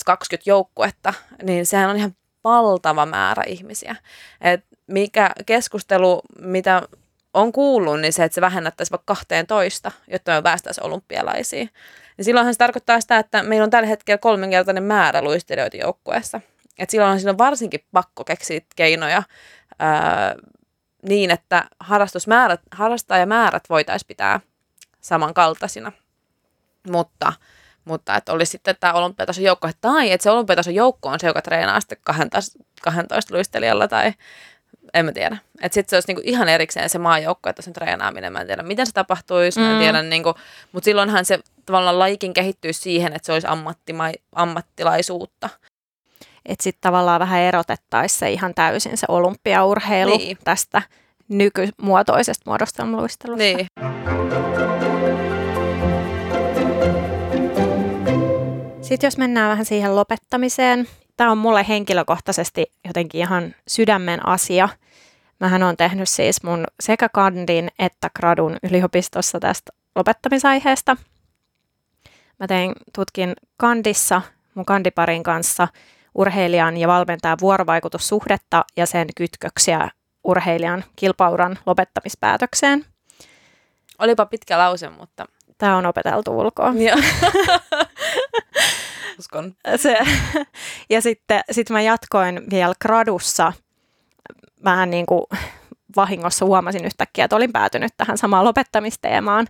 20 0.07 0.50
joukkuetta, 0.50 1.14
niin 1.42 1.66
sehän 1.66 1.90
on 1.90 1.97
ihan 1.97 2.16
valtava 2.45 3.07
määrä 3.07 3.42
ihmisiä. 3.47 3.97
Et 4.40 4.64
mikä 4.87 5.30
keskustelu, 5.47 6.23
mitä 6.38 6.83
on 7.35 7.53
kuullut, 7.53 8.01
niin 8.01 8.13
se, 8.13 8.25
että 8.25 8.35
se 8.35 8.41
vähennättäisiin 8.41 8.93
vaikka 8.93 9.15
12, 9.15 9.91
jotta 10.09 10.33
me 10.33 10.43
päästäisiin 10.43 10.87
olympialaisiin 10.87 11.71
niin 12.21 12.25
silloinhan 12.25 12.55
se 12.55 12.59
tarkoittaa 12.59 13.01
sitä, 13.01 13.19
että 13.19 13.43
meillä 13.43 13.65
on 13.65 13.71
tällä 13.71 13.89
hetkellä 13.89 14.19
kolminkertainen 14.19 14.83
määrä 14.83 15.23
luistelijoita 15.23 15.77
joukkueessa. 15.77 16.41
Et 16.79 16.91
siinä 16.91 17.07
on 17.07 17.39
varsinkin 17.39 17.85
pakko 17.93 18.25
keksiä 18.25 18.61
keinoja 18.77 19.23
ää, 19.79 20.35
niin, 21.09 21.31
että 21.31 21.65
harrastusmäärät, 21.81 22.61
harrastajamäärät 22.73 23.63
voitaisiin 23.71 24.07
pitää 24.07 24.41
samankaltaisina. 25.01 25.93
Mutta, 26.91 27.33
mutta 27.85 28.17
että 28.17 28.33
olisi 28.33 28.51
sitten 28.51 28.77
tämä 28.81 28.93
olympiatason 28.93 29.45
joukko, 29.45 29.71
tai 29.81 30.13
että 30.13 30.23
se 30.23 30.31
olympiatason 30.31 30.75
joukko 30.75 31.09
on 31.09 31.21
se, 31.21 31.27
joka 31.27 31.43
treenaa 31.43 31.81
sitten 31.81 31.99
12, 32.05 32.59
12 32.83 33.35
luistelijalla 33.35 33.89
tai 33.89 34.13
en 34.94 35.04
mä 35.04 35.12
tiedä. 35.12 35.38
Että 35.62 35.75
sitten 35.75 35.90
se 35.90 35.97
olisi 35.97 36.09
niinku 36.09 36.23
ihan 36.25 36.49
erikseen 36.49 36.90
se 36.90 36.99
maajoukko, 36.99 37.49
että 37.49 37.62
sen 37.62 37.73
treenaaminen, 37.73 38.32
mä 38.32 38.40
en 38.40 38.47
tiedä 38.47 38.62
miten 38.62 38.87
se 38.87 38.92
tapahtuisi, 38.92 39.61
mm. 39.61 39.64
mä 39.64 39.70
en 39.70 39.76
mm. 39.76 39.80
tiedä, 39.80 40.02
niinku, 40.02 40.35
mutta 40.73 40.85
silloinhan 40.85 41.25
se 41.25 41.40
tavallaan 41.66 41.99
lajikin 41.99 42.32
kehittyy 42.32 42.73
siihen, 42.73 43.12
että 43.12 43.26
se 43.26 43.32
olisi 43.32 43.47
ammattima- 43.47 44.23
ammattilaisuutta. 44.35 45.49
Että 46.47 46.62
sitten 46.62 46.80
tavallaan 46.80 47.20
vähän 47.20 47.40
erotettaisiin 47.40 48.18
se 48.18 48.30
ihan 48.30 48.54
täysin 48.54 48.97
se 48.97 49.06
olympiaurheilu 49.09 50.16
niin. 50.16 50.38
tästä 50.44 50.82
nykymuotoisesta 51.28 52.42
muodostelmaluistelusta. 52.47 53.44
Niin. 53.44 53.66
Sitten 58.82 59.06
jos 59.06 59.18
mennään 59.18 59.50
vähän 59.50 59.64
siihen 59.64 59.97
lopettamiseen, 59.97 60.88
tämä 61.21 61.31
on 61.31 61.39
mulle 61.39 61.65
henkilökohtaisesti 61.69 62.73
jotenkin 62.87 63.21
ihan 63.21 63.55
sydämen 63.69 64.27
asia. 64.27 64.69
Mähän 65.41 65.62
on 65.62 65.77
tehnyt 65.77 66.09
siis 66.09 66.43
mun 66.43 66.65
sekä 66.81 67.09
kandin 67.09 67.71
että 67.79 68.11
gradun 68.17 68.57
yliopistossa 68.62 69.41
tästä 69.41 69.73
lopettamisaiheesta. 69.97 70.97
Mä 72.41 72.47
tein, 72.47 72.73
tutkin 72.95 73.33
kandissa 73.57 74.23
mun 74.55 74.65
kandiparin 74.65 75.23
kanssa 75.23 75.69
urheilijan 76.15 76.77
ja 76.77 76.89
valmentajan 76.89 77.39
vuorovaikutussuhdetta 77.41 78.65
ja 78.77 78.87
sen 78.87 79.09
kytköksiä 79.17 79.89
urheilijan 80.25 80.85
kilpauran 80.97 81.59
lopettamispäätökseen. 81.67 82.85
Olipa 83.99 84.27
pitkä 84.27 84.59
lause, 84.59 84.89
mutta... 84.89 85.25
Tämä 85.59 85.77
on 85.77 85.87
opeteltu 85.87 86.39
ulkoa. 86.39 86.73
Uskon. 89.19 89.55
Se, 89.76 89.99
ja 90.90 91.02
sitten 91.02 91.40
sit 91.50 91.71
mä 91.71 91.81
jatkoin 91.81 92.43
vielä 92.50 92.75
gradussa 92.83 93.52
vähän 94.64 94.90
niin 94.90 95.07
kuin 95.07 95.23
vahingossa 95.97 96.45
huomasin 96.45 96.85
yhtäkkiä, 96.85 97.25
että 97.25 97.37
olin 97.37 97.52
päätynyt 97.52 97.93
tähän 97.97 98.19
samaan 98.19 98.45
lopettamisteemaan. 98.45 99.47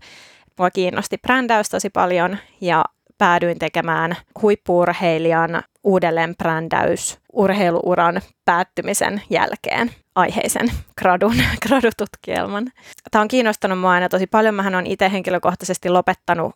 Mua 0.58 0.70
kiinnosti 0.70 1.18
brändäys 1.18 1.68
tosi 1.68 1.90
paljon 1.90 2.38
ja 2.60 2.84
päädyin 3.18 3.58
tekemään 3.58 4.16
huippuurheilijan 4.42 5.62
uudelleen 5.82 6.36
brändäys 6.36 7.18
urheiluuran 7.32 8.20
päättymisen 8.44 9.22
jälkeen 9.30 9.90
aiheisen 10.14 10.72
gradun, 10.98 11.36
gradututkielman. 11.66 12.66
Tämä 13.10 13.22
on 13.22 13.28
kiinnostanut 13.28 13.80
mua 13.80 13.90
aina 13.90 14.08
tosi 14.08 14.26
paljon. 14.26 14.54
Mähän 14.54 14.74
on 14.74 14.86
itse 14.86 15.12
henkilökohtaisesti 15.12 15.88
lopettanut 15.88 16.54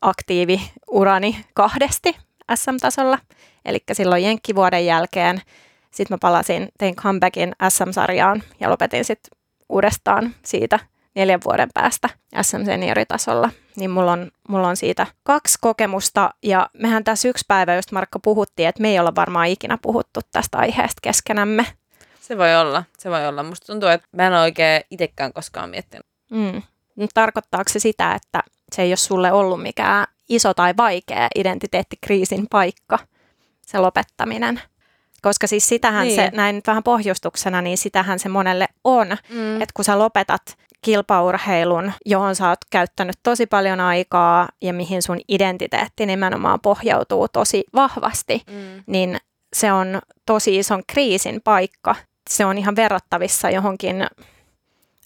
aktiiviurani 0.00 1.44
kahdesti 1.54 2.16
SM-tasolla, 2.54 3.18
eli 3.64 3.78
silloin 3.92 4.24
Jenkkivuoden 4.24 4.86
jälkeen. 4.86 5.42
Sitten 5.90 6.14
mä 6.14 6.18
palasin, 6.20 6.68
tein 6.78 6.96
comebackin 6.96 7.52
SM-sarjaan 7.68 8.42
ja 8.60 8.70
lopetin 8.70 9.04
sitten 9.04 9.38
uudestaan 9.68 10.34
siitä 10.44 10.78
neljän 11.14 11.40
vuoden 11.44 11.68
päästä 11.74 12.08
SM-senioritasolla. 12.42 13.50
Niin 13.76 13.90
mulla 13.90 14.12
on, 14.12 14.30
mulla 14.48 14.68
on 14.68 14.76
siitä 14.76 15.06
kaksi 15.22 15.58
kokemusta 15.60 16.34
ja 16.42 16.70
mehän 16.78 17.04
tässä 17.04 17.28
yksi 17.28 17.44
päivä 17.48 17.76
just 17.76 17.92
Markka 17.92 18.18
puhuttiin, 18.18 18.68
että 18.68 18.82
me 18.82 18.88
ei 18.88 18.98
olla 18.98 19.14
varmaan 19.14 19.46
ikinä 19.46 19.78
puhuttu 19.82 20.20
tästä 20.32 20.58
aiheesta 20.58 21.00
keskenämme. 21.02 21.66
Se 22.20 22.38
voi 22.38 22.56
olla, 22.56 22.84
se 22.98 23.10
voi 23.10 23.26
olla. 23.26 23.42
Musta 23.42 23.66
tuntuu, 23.66 23.88
että 23.88 24.08
mä 24.12 24.26
en 24.26 24.32
oikein 24.32 24.82
itsekään 24.90 25.32
koskaan 25.32 25.70
miettinyt. 25.70 26.06
Mm. 26.30 26.62
Tarkoittaako 27.14 27.68
se 27.68 27.78
sitä, 27.78 28.14
että 28.14 28.42
se 28.72 28.82
ei 28.82 28.90
ole 28.90 28.96
sulle 28.96 29.32
ollut 29.32 29.62
mikään 29.62 30.06
iso 30.28 30.54
tai 30.54 30.74
vaikea 30.76 31.28
identiteettikriisin 31.34 32.46
paikka, 32.50 32.98
se 33.66 33.78
lopettaminen? 33.78 34.60
Koska 35.22 35.46
siis 35.46 35.68
sitähän 35.68 36.06
Niin. 36.06 36.16
se, 36.16 36.30
näin 36.34 36.54
nyt 36.56 36.66
vähän 36.66 36.82
pohjustuksena, 36.82 37.62
niin 37.62 37.78
sitähän 37.78 38.18
se 38.18 38.28
monelle 38.28 38.68
on, 38.84 39.08
Mm. 39.08 39.54
että 39.62 39.72
kun 39.76 39.84
sä 39.84 39.98
lopetat 39.98 40.42
kilpaurheilun, 40.82 41.92
johon 42.06 42.34
sä 42.36 42.48
oot 42.48 42.58
käyttänyt 42.70 43.16
tosi 43.22 43.46
paljon 43.46 43.80
aikaa 43.80 44.48
ja 44.62 44.72
mihin 44.72 45.02
sun 45.02 45.20
identiteetti 45.28 46.06
nimenomaan 46.06 46.60
pohjautuu 46.60 47.28
tosi 47.28 47.64
vahvasti, 47.74 48.42
Mm. 48.50 48.82
niin 48.86 49.16
se 49.56 49.72
on 49.72 50.00
tosi 50.26 50.58
ison 50.58 50.82
kriisin 50.86 51.40
paikka. 51.44 51.94
Se 52.30 52.44
on 52.44 52.58
ihan 52.58 52.76
verrattavissa 52.76 53.50
johonkin 53.50 54.06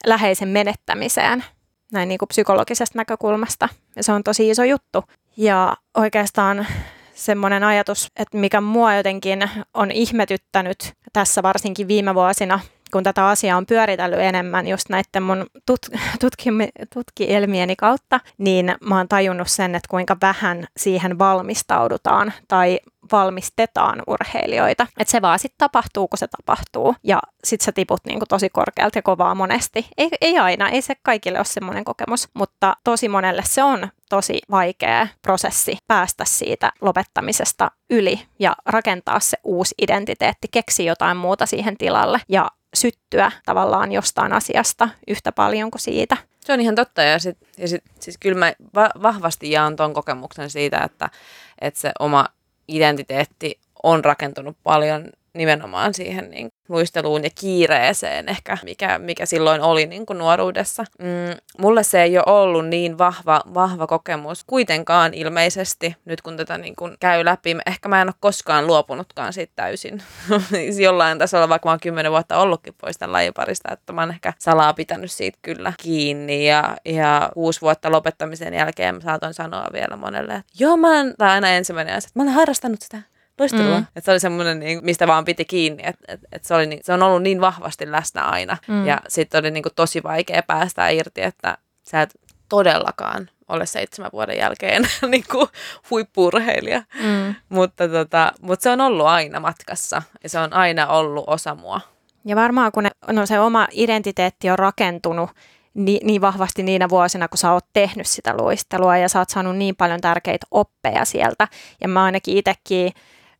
läheisen 0.07 0.49
menettämiseen 0.49 1.45
näin 1.93 2.09
niin 2.09 2.19
kuin 2.19 2.28
psykologisesta 2.28 2.99
näkökulmasta. 2.99 3.69
Ja 3.97 4.02
se 4.02 4.12
on 4.12 4.25
tosi 4.25 4.50
iso 4.50 4.64
juttu. 4.64 5.05
Ja 5.37 5.76
oikeastaan 5.95 6.66
semmoinen 7.14 7.64
ajatus, 7.64 8.09
että 8.16 8.38
mikä 8.38 8.61
mua 8.61 8.95
jotenkin 8.95 9.50
on 9.75 9.90
ihmetyttänyt 9.90 10.93
tässä 11.12 11.43
varsinkin 11.43 11.88
viime 11.88 12.14
vuosina, 12.14 12.61
kun 12.93 13.02
tätä 13.02 13.28
asiaa 13.28 13.57
on 13.57 13.66
pyöritellyt 13.66 14.21
enemmän 14.21 14.66
just 14.66 14.88
näiden 14.88 15.23
mun 15.23 15.47
tut- 15.71 15.99
tutkimi- 16.21 16.87
tutkielmieni 16.95 17.76
kautta, 17.76 18.21
niin 18.38 18.75
mä 18.81 18.97
oon 18.97 19.09
tajunnut 19.09 19.49
sen, 19.49 19.75
että 19.75 19.88
kuinka 19.90 20.16
vähän 20.23 20.66
siihen 20.76 21.19
valmistaudutaan 21.19 22.33
tai 22.49 22.81
valmistetaan 23.12 24.02
urheilijoita. 24.07 24.87
Että 24.99 25.11
se 25.11 25.23
vaan 25.23 25.38
sitten 25.38 25.59
tapahtuu, 25.59 26.09
kun 26.09 26.19
se 26.19 26.26
tapahtuu. 26.26 26.95
Ja 27.05 27.19
sit 27.45 27.61
sä 27.61 27.73
tiput 27.73 28.00
niinku 28.05 28.26
tosi 28.28 28.49
korkealta 28.49 28.99
ja 28.99 29.02
kovaa 29.02 29.35
monesti. 29.35 29.87
Ei, 29.99 30.11
ei 30.21 30.38
aina, 30.38 30.69
ei 30.69 30.83
se 30.83 30.95
kaikille 31.02 31.38
ole 31.38 31.45
semmoinen 31.45 31.85
kokemus, 31.85 32.28
mutta 32.35 32.76
tosi 32.85 33.09
monelle 33.09 33.43
se 33.45 33.62
on 33.62 33.88
tosi 34.09 34.40
vaikea 34.50 35.07
prosessi 35.23 35.78
päästä 35.88 36.25
siitä 36.25 36.73
lopettamisesta 36.81 37.71
yli 37.90 38.21
ja 38.38 38.57
rakentaa 38.66 39.21
se 39.21 39.38
uusi 39.45 39.75
identiteetti, 39.83 40.49
keksiä 40.50 40.87
jotain 40.87 41.16
muuta 41.16 41.47
siihen 41.47 41.76
tilalle 41.76 42.21
ja 42.28 42.50
syttyä 42.76 43.33
tavallaan 43.45 43.92
jostain 43.92 44.33
asiasta 44.33 44.88
yhtä 45.09 45.33
paljon 45.33 45.71
kuin 45.71 45.80
siitä. 45.80 46.16
Se 46.40 46.52
on 46.52 46.61
ihan 46.61 46.75
totta 46.75 47.02
ja, 47.02 47.18
sit, 47.18 47.38
ja 47.59 47.68
sit, 47.68 47.85
siis 48.00 48.18
kyllä 48.18 48.38
mä 48.38 48.52
va- 48.75 49.02
vahvasti 49.02 49.50
jaan 49.50 49.76
ton 49.76 49.95
kokemuksen 49.95 50.50
siitä, 50.50 50.78
että, 50.78 51.11
että 51.61 51.80
se 51.80 51.92
oma 51.99 52.26
identiteetti 52.68 53.61
on 53.83 54.04
rakentunut 54.04 54.56
paljon 54.62 55.11
nimenomaan 55.35 55.95
siihen 55.95 56.30
niin 56.30 56.50
luisteluun 56.69 57.25
ja 57.25 57.31
kiireeseen 57.35 58.29
ehkä, 58.29 58.59
mikä, 58.65 58.99
mikä 58.99 59.27
silloin 59.27 59.63
oli 59.63 59.87
niin 59.87 60.07
kuin 60.07 60.19
nuoruudessa. 60.19 60.85
Mm, 60.99 61.37
mulle 61.59 61.83
se 61.83 62.03
ei 62.03 62.19
ole 62.19 62.25
ollut 62.27 62.67
niin 62.67 62.99
vahva, 62.99 63.43
vahva 63.55 63.87
kokemus 63.87 64.45
kuitenkaan 64.45 65.15
ilmeisesti, 65.15 65.97
nyt 66.05 66.23
kun 66.23 66.37
tätä 66.37 66.59
niin 66.59 66.77
kuin 66.77 66.97
käy 67.01 67.25
läpi. 67.25 67.57
Ehkä 67.67 67.89
mä 67.89 68.03
en 68.03 68.09
ole 68.09 68.15
koskaan 68.21 68.67
luopunutkaan 68.67 69.33
siitä 69.33 69.53
täysin 69.57 70.03
jollain 70.85 71.19
tasolla, 71.19 71.49
vaikka 71.49 71.69
mä 71.69 71.73
oon 71.73 71.81
kymmenen 71.81 72.13
vuotta 72.13 72.39
ollutkin 72.39 72.75
pois 72.81 72.99
tämän 72.99 73.13
lajin 73.13 73.35
parista, 73.35 73.73
että 73.73 73.93
mä 73.93 74.03
oon 74.03 74.11
ehkä 74.11 74.33
salaa 74.39 74.75
pitänyt 74.75 75.13
siitä 75.13 75.39
kyllä 75.43 75.73
kiinni 75.83 76.49
ja, 76.49 76.77
ja 76.85 77.31
kuusi 77.35 77.61
vuotta 77.61 77.93
lopettamisen 77.93 78.55
jälkeen 78.55 78.95
mä 78.95 79.01
saatoin 79.01 79.35
sanoa 79.35 79.67
vielä 79.73 79.97
monelle, 79.97 80.35
että 80.35 80.53
joo 80.59 80.77
mä 80.77 80.89
tai 81.19 81.31
aina 81.31 81.49
ensimmäinen 81.49 81.95
asia, 81.95 82.09
että 82.09 82.19
mä 82.19 82.23
olen 82.23 82.35
harrastanut 82.35 82.83
sitä 82.83 83.16
luistelua. 83.38 83.78
Mm. 83.78 83.87
Että 83.97 84.00
se 84.00 84.11
oli 84.11 84.21
semmoinen, 84.21 84.61
niin, 84.61 84.81
mistä 84.83 85.07
vaan 85.07 85.25
piti 85.25 85.45
kiinni, 85.45 85.83
että 85.87 86.05
et, 86.09 86.21
et 86.33 86.45
se, 86.45 86.55
oli, 86.55 86.66
niin- 86.66 86.81
se 86.85 86.93
on 86.93 87.02
ollut 87.02 87.23
niin 87.23 87.40
vahvasti 87.40 87.93
läsnä 87.93 88.23
aina. 88.23 88.57
Mm. 88.69 88.87
Ja 88.87 89.00
sitten 89.09 89.40
oli 89.40 89.50
niin 89.50 89.62
kuin, 89.62 89.75
tosi 89.76 90.02
vaikea 90.02 90.43
päästä 90.43 90.88
irti, 90.88 91.23
että 91.23 91.59
sä 91.90 92.02
et 92.02 92.14
todellakaan 92.49 93.31
ole 93.49 93.66
seitsemän 93.66 94.11
vuoden 94.12 94.38
jälkeen 94.38 94.83
niin 95.09 95.25
kuin 95.31 95.49
huippurheilija. 95.90 96.83
Mm. 97.02 97.35
Mutta, 97.49 97.88
tota, 97.88 98.33
mutta 98.40 98.62
se 98.62 98.71
on 98.71 98.81
ollut 98.81 99.07
aina 99.07 99.40
matkassa 99.40 100.02
ja 100.23 100.28
se 100.28 100.38
on 100.38 100.52
aina 100.52 100.87
ollut 100.87 101.25
osa 101.26 101.55
mua. 101.55 101.81
Ja 102.25 102.37
varmaan 102.37 102.73
kun 102.73 102.83
ne, 102.83 102.90
no 103.12 103.26
se 103.26 103.40
oma 103.40 103.69
identiteetti 103.71 104.50
on 104.50 104.59
rakentunut 104.59 105.31
niin, 105.75 106.07
niin 106.07 106.21
vahvasti 106.21 106.62
niinä 106.62 106.88
vuosina, 106.88 107.28
kun 107.28 107.38
sä 107.38 107.52
oot 107.52 107.66
tehnyt 107.73 108.07
sitä 108.07 108.35
luistelua 108.37 108.97
ja 108.97 109.09
sä 109.09 109.19
oot 109.19 109.31
saanut 109.31 109.57
niin 109.57 109.76
paljon 109.76 110.00
tärkeitä 110.00 110.47
oppeja 110.50 111.04
sieltä. 111.04 111.49
Ja 111.80 111.89
mä 111.89 112.04
ainakin 112.04 112.37
itsekin, 112.37 112.93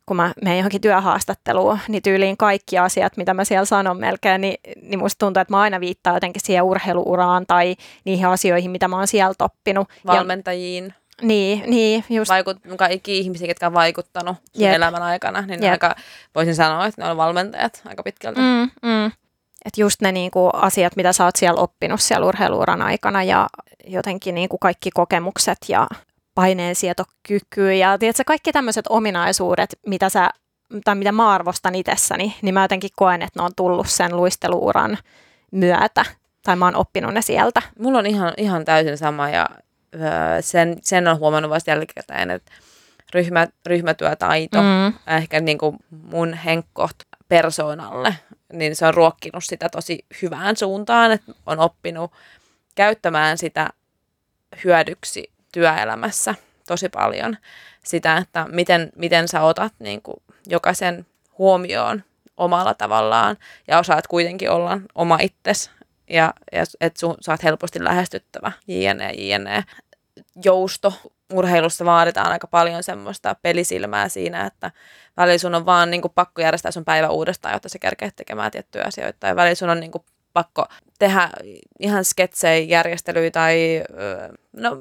kun 0.07 0.17
mä 0.17 0.33
menen 0.43 0.57
johonkin 0.57 0.81
työhaastatteluun, 0.81 1.79
niin 1.87 2.03
tyyliin 2.03 2.37
kaikki 2.37 2.77
asiat, 2.77 3.17
mitä 3.17 3.33
mä 3.33 3.43
siellä 3.43 3.65
sanon 3.65 3.97
melkein, 3.97 4.41
niin, 4.41 4.57
niin 4.81 4.99
musta 4.99 5.25
tuntuu, 5.25 5.41
että 5.41 5.53
mä 5.53 5.61
aina 5.61 5.79
viittaan 5.79 6.15
jotenkin 6.15 6.41
siihen 6.45 6.63
urheiluuraan 6.63 7.45
tai 7.47 7.75
niihin 8.05 8.27
asioihin, 8.27 8.71
mitä 8.71 8.87
mä 8.87 8.95
oon 8.95 9.07
sieltä 9.07 9.43
oppinut. 9.43 9.89
Ja, 9.89 10.13
Valmentajiin, 10.13 10.93
niin, 11.21 11.63
niin, 11.67 12.03
just 12.09 12.29
vaikut, 12.29 12.57
kaikki 12.77 13.17
ihmisiä, 13.17 13.47
ketkä 13.47 13.67
on 13.67 13.73
vaikuttanut 13.73 14.37
Jep. 14.55 14.73
elämän 14.73 15.03
aikana, 15.03 15.41
niin 15.41 15.63
Jep. 15.63 15.71
aika, 15.71 15.95
voisin 16.35 16.55
sanoa, 16.55 16.85
että 16.85 17.01
ne 17.01 17.09
on 17.09 17.17
valmentajat 17.17 17.81
aika 17.85 18.03
pitkälti. 18.03 18.39
Mm, 18.39 18.89
mm. 18.89 19.11
Et 19.65 19.77
just 19.77 20.01
ne 20.01 20.11
niinku 20.11 20.49
asiat, 20.53 20.95
mitä 20.95 21.13
sä 21.13 21.25
oot 21.25 21.35
siellä 21.35 21.61
oppinut 21.61 22.01
siellä 22.01 22.27
urheiluuran 22.27 22.81
aikana 22.81 23.23
ja 23.23 23.47
jotenkin 23.87 24.35
niinku 24.35 24.57
kaikki 24.57 24.89
kokemukset 24.93 25.57
ja 25.67 25.87
paineensietokyky 26.37 27.73
ja 27.73 27.97
tiedätkö, 27.97 28.23
kaikki 28.25 28.51
tämmöiset 28.51 28.85
ominaisuudet, 28.89 29.79
mitä 29.85 30.09
sä 30.09 30.29
tai 30.83 30.95
mitä 30.95 31.11
mä 31.11 31.29
arvostan 31.29 31.75
itsessäni, 31.75 32.35
niin 32.41 32.53
mä 32.53 32.61
jotenkin 32.61 32.89
koen, 32.95 33.21
että 33.21 33.39
ne 33.39 33.45
on 33.45 33.51
tullut 33.55 33.89
sen 33.89 34.17
luisteluuran 34.17 34.97
myötä 35.51 36.05
tai 36.43 36.55
mä 36.55 36.65
oon 36.65 36.75
oppinut 36.75 37.13
ne 37.13 37.21
sieltä. 37.21 37.61
Mulla 37.79 37.99
on 37.99 38.05
ihan, 38.05 38.33
ihan 38.37 38.65
täysin 38.65 38.97
sama 38.97 39.29
ja 39.29 39.49
öö, 39.95 40.41
sen, 40.41 40.77
sen 40.81 41.07
on 41.07 41.19
huomannut 41.19 41.51
vasta 41.51 41.69
jälkikäteen, 41.69 42.31
että 42.31 42.51
ryhmä, 43.13 43.47
ryhmätyötaito, 43.65 44.61
mm. 44.61 44.93
Ehkä 45.17 45.39
niin 45.39 45.57
kuin 45.57 45.77
mun 45.89 46.33
henkkoht 46.33 46.99
persoonalle, 47.29 48.15
niin 48.53 48.75
se 48.75 48.85
on 48.85 48.93
ruokkinut 48.93 49.43
sitä 49.43 49.69
tosi 49.69 50.05
hyvään 50.21 50.57
suuntaan, 50.57 51.11
että 51.11 51.31
on 51.45 51.59
oppinut 51.59 52.11
käyttämään 52.75 53.37
sitä 53.37 53.69
hyödyksi 54.63 55.36
työelämässä 55.57 56.35
tosi 56.67 56.89
paljon. 56.89 57.37
Sitä, 57.83 58.17
että 58.17 58.45
miten, 58.49 58.91
miten 58.95 59.27
sä 59.27 59.41
otat 59.41 59.73
niin 59.79 60.01
kuin 60.01 60.17
jokaisen 60.47 61.05
huomioon 61.37 62.03
omalla 62.37 62.73
tavallaan 62.73 63.37
ja 63.67 63.79
osaat 63.79 64.07
kuitenkin 64.07 64.51
olla 64.51 64.79
oma 64.95 65.17
itses 65.21 65.71
ja, 66.09 66.33
ja 66.51 66.63
että 66.81 66.99
sä 66.99 67.31
oot 67.31 67.43
helposti 67.43 67.83
lähestyttävä, 67.83 68.51
jne, 68.67 69.11
jne. 69.13 69.63
Jousto 70.43 70.93
urheilussa 71.33 71.85
vaaditaan 71.85 72.31
aika 72.31 72.47
paljon 72.47 72.83
semmoista 72.83 73.35
pelisilmää 73.41 74.09
siinä, 74.09 74.45
että 74.45 74.71
välillä 75.17 75.37
sun 75.37 75.55
on 75.55 75.65
vaan 75.65 75.91
niin 75.91 76.01
kuin, 76.01 76.11
pakko 76.15 76.41
järjestää 76.41 76.71
sun 76.71 76.85
päivä 76.85 77.09
uudestaan, 77.09 77.53
jotta 77.53 77.69
sä 77.69 77.79
kerkeät 77.79 78.15
tekemään 78.15 78.51
tiettyjä 78.51 78.85
asioita. 78.87 79.17
Tai 79.19 79.35
välillä 79.35 79.55
sun 79.55 79.69
on 79.69 79.79
niin 79.79 79.91
kuin, 79.91 80.03
pakko 80.37 80.65
tehdä 80.99 81.29
ihan 81.79 82.05
sketsejä, 82.05 82.65
järjestelyitä 82.65 83.39
tai... 83.39 83.83
No, 84.53 84.77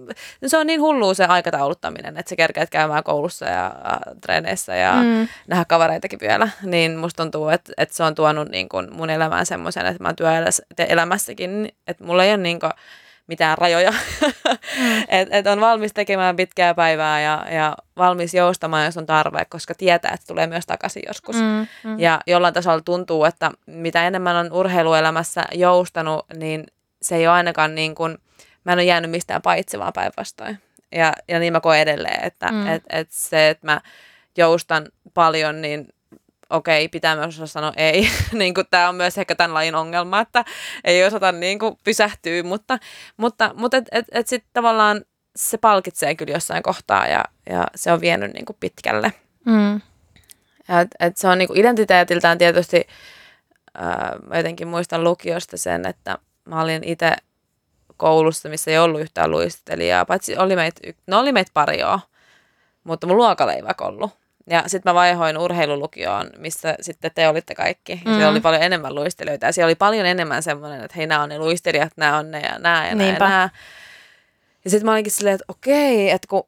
se 0.46 0.58
on 0.58 0.66
niin 0.66 0.80
hullua 0.80 1.14
se 1.14 1.24
aikatauluttaminen, 1.24 2.16
että 2.18 2.30
sä 2.30 2.36
kerkeät 2.36 2.70
käymään 2.70 3.04
koulussa 3.04 3.46
ja 3.46 3.66
äh, 3.66 3.98
treeneissä 4.20 4.76
ja 4.76 4.92
mm. 4.92 5.28
nähdä 5.46 5.64
kavereitakin 5.64 6.20
vielä. 6.20 6.48
Niin 6.62 6.96
musta 6.96 7.22
tuntuu, 7.22 7.48
että, 7.48 7.72
että 7.76 7.96
se 7.96 8.02
on 8.02 8.14
tuonut 8.14 8.48
niin 8.48 8.68
kuin 8.68 8.92
mun 8.92 9.10
elämään 9.10 9.46
semmoisen, 9.46 9.86
että 9.86 10.02
mä 10.02 10.08
oon 10.08 10.16
työelämässäkin, 10.16 11.68
että 11.86 12.04
mulla 12.04 12.24
ei 12.24 12.30
ole 12.30 12.36
niin 12.36 12.60
kuin 12.60 12.72
mitään 13.26 13.58
rajoja. 13.58 13.90
Mm. 13.90 15.02
että 15.08 15.36
et 15.36 15.46
on 15.46 15.60
valmis 15.60 15.92
tekemään 15.92 16.36
pitkää 16.36 16.74
päivää 16.74 17.20
ja, 17.20 17.46
ja 17.50 17.76
valmis 17.96 18.34
joustamaan, 18.34 18.84
jos 18.84 18.96
on 18.96 19.06
tarve, 19.06 19.44
koska 19.44 19.74
tietää, 19.74 20.12
että 20.14 20.26
tulee 20.26 20.46
myös 20.46 20.66
takaisin 20.66 21.02
joskus. 21.06 21.36
mm, 21.36 21.66
mm. 21.84 22.00
Ja 22.00 22.20
jollain 22.26 22.54
tasolla 22.54 22.80
tuntuu, 22.80 23.24
että 23.24 23.50
mitä 23.66 24.06
enemmän 24.06 24.36
on 24.36 24.52
urheiluelämässä 24.52 25.44
joustanut, 25.54 26.26
niin 26.36 26.66
se 27.02 27.16
ei 27.16 27.26
ole 27.26 27.36
ainakaan 27.36 27.74
niin 27.74 27.94
kuin, 27.94 28.18
mä 28.64 28.72
en 28.72 28.78
ole 28.78 28.84
jäänyt 28.84 29.10
mistään 29.10 29.42
paitsi, 29.42 29.78
vaan 29.78 29.92
päinvastoin. 29.92 30.58
Ja, 30.92 31.12
ja 31.28 31.38
niin 31.38 31.52
mä 31.52 31.60
koen 31.60 31.80
edelleen, 31.80 32.24
että 32.24 32.52
mm. 32.52 32.66
et, 32.66 32.82
et 32.90 33.08
se, 33.10 33.48
että 33.50 33.66
mä 33.66 33.80
joustan 34.36 34.88
paljon, 35.14 35.60
niin 35.60 35.88
okei, 36.50 36.88
pitää 36.88 37.16
myös 37.16 37.34
osata 37.34 37.46
sanoa 37.46 37.72
ei. 37.76 38.08
niin 38.32 38.54
kuin 38.54 38.66
tämä 38.70 38.88
on 38.88 38.94
myös 38.94 39.18
ehkä 39.18 39.34
tämän 39.34 39.54
lajin 39.54 39.74
ongelma, 39.74 40.20
että 40.20 40.44
ei 40.84 41.04
osata 41.04 41.32
niin 41.32 41.58
kuin 41.58 41.78
pysähtyä, 41.84 42.42
mutta, 42.42 42.78
mutta, 43.16 43.54
mutta 43.56 43.76
et, 43.76 43.84
et, 43.92 44.04
et 44.12 44.28
sitten 44.28 44.50
tavallaan 44.52 45.04
se 45.36 45.58
palkitsee 45.58 46.14
kyllä 46.14 46.32
jossain 46.32 46.62
kohtaa 46.62 47.06
ja, 47.06 47.24
ja 47.50 47.66
se 47.74 47.92
on 47.92 48.00
vienyt 48.00 48.32
niin 48.32 48.44
kuin 48.44 48.56
pitkälle. 48.60 49.12
Mm. 49.44 49.80
Ja 50.68 50.80
et, 50.80 50.88
et 51.00 51.16
se 51.16 51.28
on 51.28 51.38
niinku 51.38 51.54
identiteetiltään 51.56 52.38
tietysti, 52.38 52.86
ää, 53.74 54.16
mä 54.28 54.36
jotenkin 54.36 54.68
muistan 54.68 55.04
lukiosta 55.04 55.56
sen, 55.56 55.86
että 55.86 56.18
mä 56.44 56.62
olin 56.62 56.84
itse 56.84 57.12
koulussa, 57.96 58.48
missä 58.48 58.70
ei 58.70 58.78
ollut 58.78 59.00
yhtään 59.00 59.30
luistelijaa, 59.30 60.04
paitsi 60.04 60.36
oli 60.38 60.56
meitä, 60.56 60.80
no 61.06 61.18
oli 61.18 61.32
meitä 61.32 61.50
pari 61.54 61.80
joo, 61.80 62.00
mutta 62.84 63.06
mun 63.06 63.16
luokalla 63.16 63.52
ei 63.52 63.64
vaikka 63.64 63.84
ollut. 63.84 64.10
Ja 64.50 64.62
sitten 64.66 64.90
mä 64.90 64.94
vaihoin 64.94 65.38
urheilulukioon, 65.38 66.30
missä 66.38 66.74
sitten 66.80 67.10
te 67.14 67.28
olitte 67.28 67.54
kaikki. 67.54 67.92
Ja 67.92 67.98
Mm. 68.10 68.14
siellä 68.16 68.30
oli 68.30 68.40
paljon 68.40 68.62
enemmän 68.62 68.94
luistelijoita. 68.94 69.46
Ja 69.46 69.52
siellä 69.52 69.66
oli 69.68 69.74
paljon 69.74 70.06
enemmän 70.06 70.42
semmoinen, 70.42 70.84
että 70.84 70.96
hei, 70.96 71.06
nämä 71.06 71.22
on 71.22 71.28
ne 71.28 71.38
luistelijat, 71.38 71.92
nämä 71.96 72.16
on 72.18 72.30
ne 72.30 72.40
ja 72.40 72.58
nämä 72.58 72.86
ja 72.88 72.94
nämä 72.94 73.10
ja 73.10 73.18
nämä. 73.18 73.48
Ja 74.64 74.70
sitten 74.70 74.84
mä 74.86 74.92
olinkin 74.92 75.12
silleen, 75.12 75.34
että 75.34 75.44
okei, 75.48 76.10
että 76.10 76.28
kun 76.28 76.42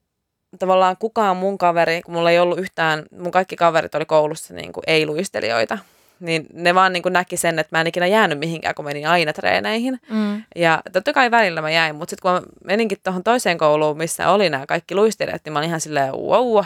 tavallaan 0.58 0.96
kukaan 0.96 1.36
mun 1.36 1.58
kaveri, 1.58 2.02
kun 2.02 2.14
mulla 2.14 2.30
ei 2.30 2.38
ollut 2.38 2.58
yhtään, 2.58 3.02
mun 3.18 3.32
kaikki 3.32 3.56
kaverit 3.56 3.94
oli 3.94 4.04
koulussa 4.04 4.54
niin 4.54 4.72
kuin 4.72 4.84
ei-luistelijoita, 4.86 5.78
niin 6.20 6.46
ne 6.52 6.74
vaan 6.74 6.92
niin 6.92 7.02
kuin 7.02 7.12
näki 7.12 7.36
sen, 7.36 7.58
että 7.58 7.76
mä 7.76 7.80
en 7.80 7.86
ikinä 7.86 8.06
jäänyt 8.06 8.38
mihinkään, 8.38 8.74
kun 8.74 8.84
menin 8.84 9.08
aina 9.08 9.32
treeneihin. 9.32 10.00
Mm. 10.10 10.42
Ja 10.56 10.82
totta 10.92 11.12
kai 11.12 11.30
välillä 11.30 11.60
mä 11.60 11.70
jäin, 11.70 11.96
mutta 11.96 12.10
sitten 12.10 12.22
kun 12.22 12.30
mä 12.32 12.40
meninkin 12.64 12.98
tuohon 13.04 13.24
toiseen 13.24 13.58
kouluun, 13.58 13.98
missä 13.98 14.30
oli 14.30 14.50
nämä 14.50 14.66
kaikki 14.66 14.94
luistelijat, 14.94 15.42
niin 15.44 15.52
mä 15.52 15.58
olin 15.58 15.68
ihan 15.68 15.80
silleen, 15.80 16.12
wow, 16.14 16.64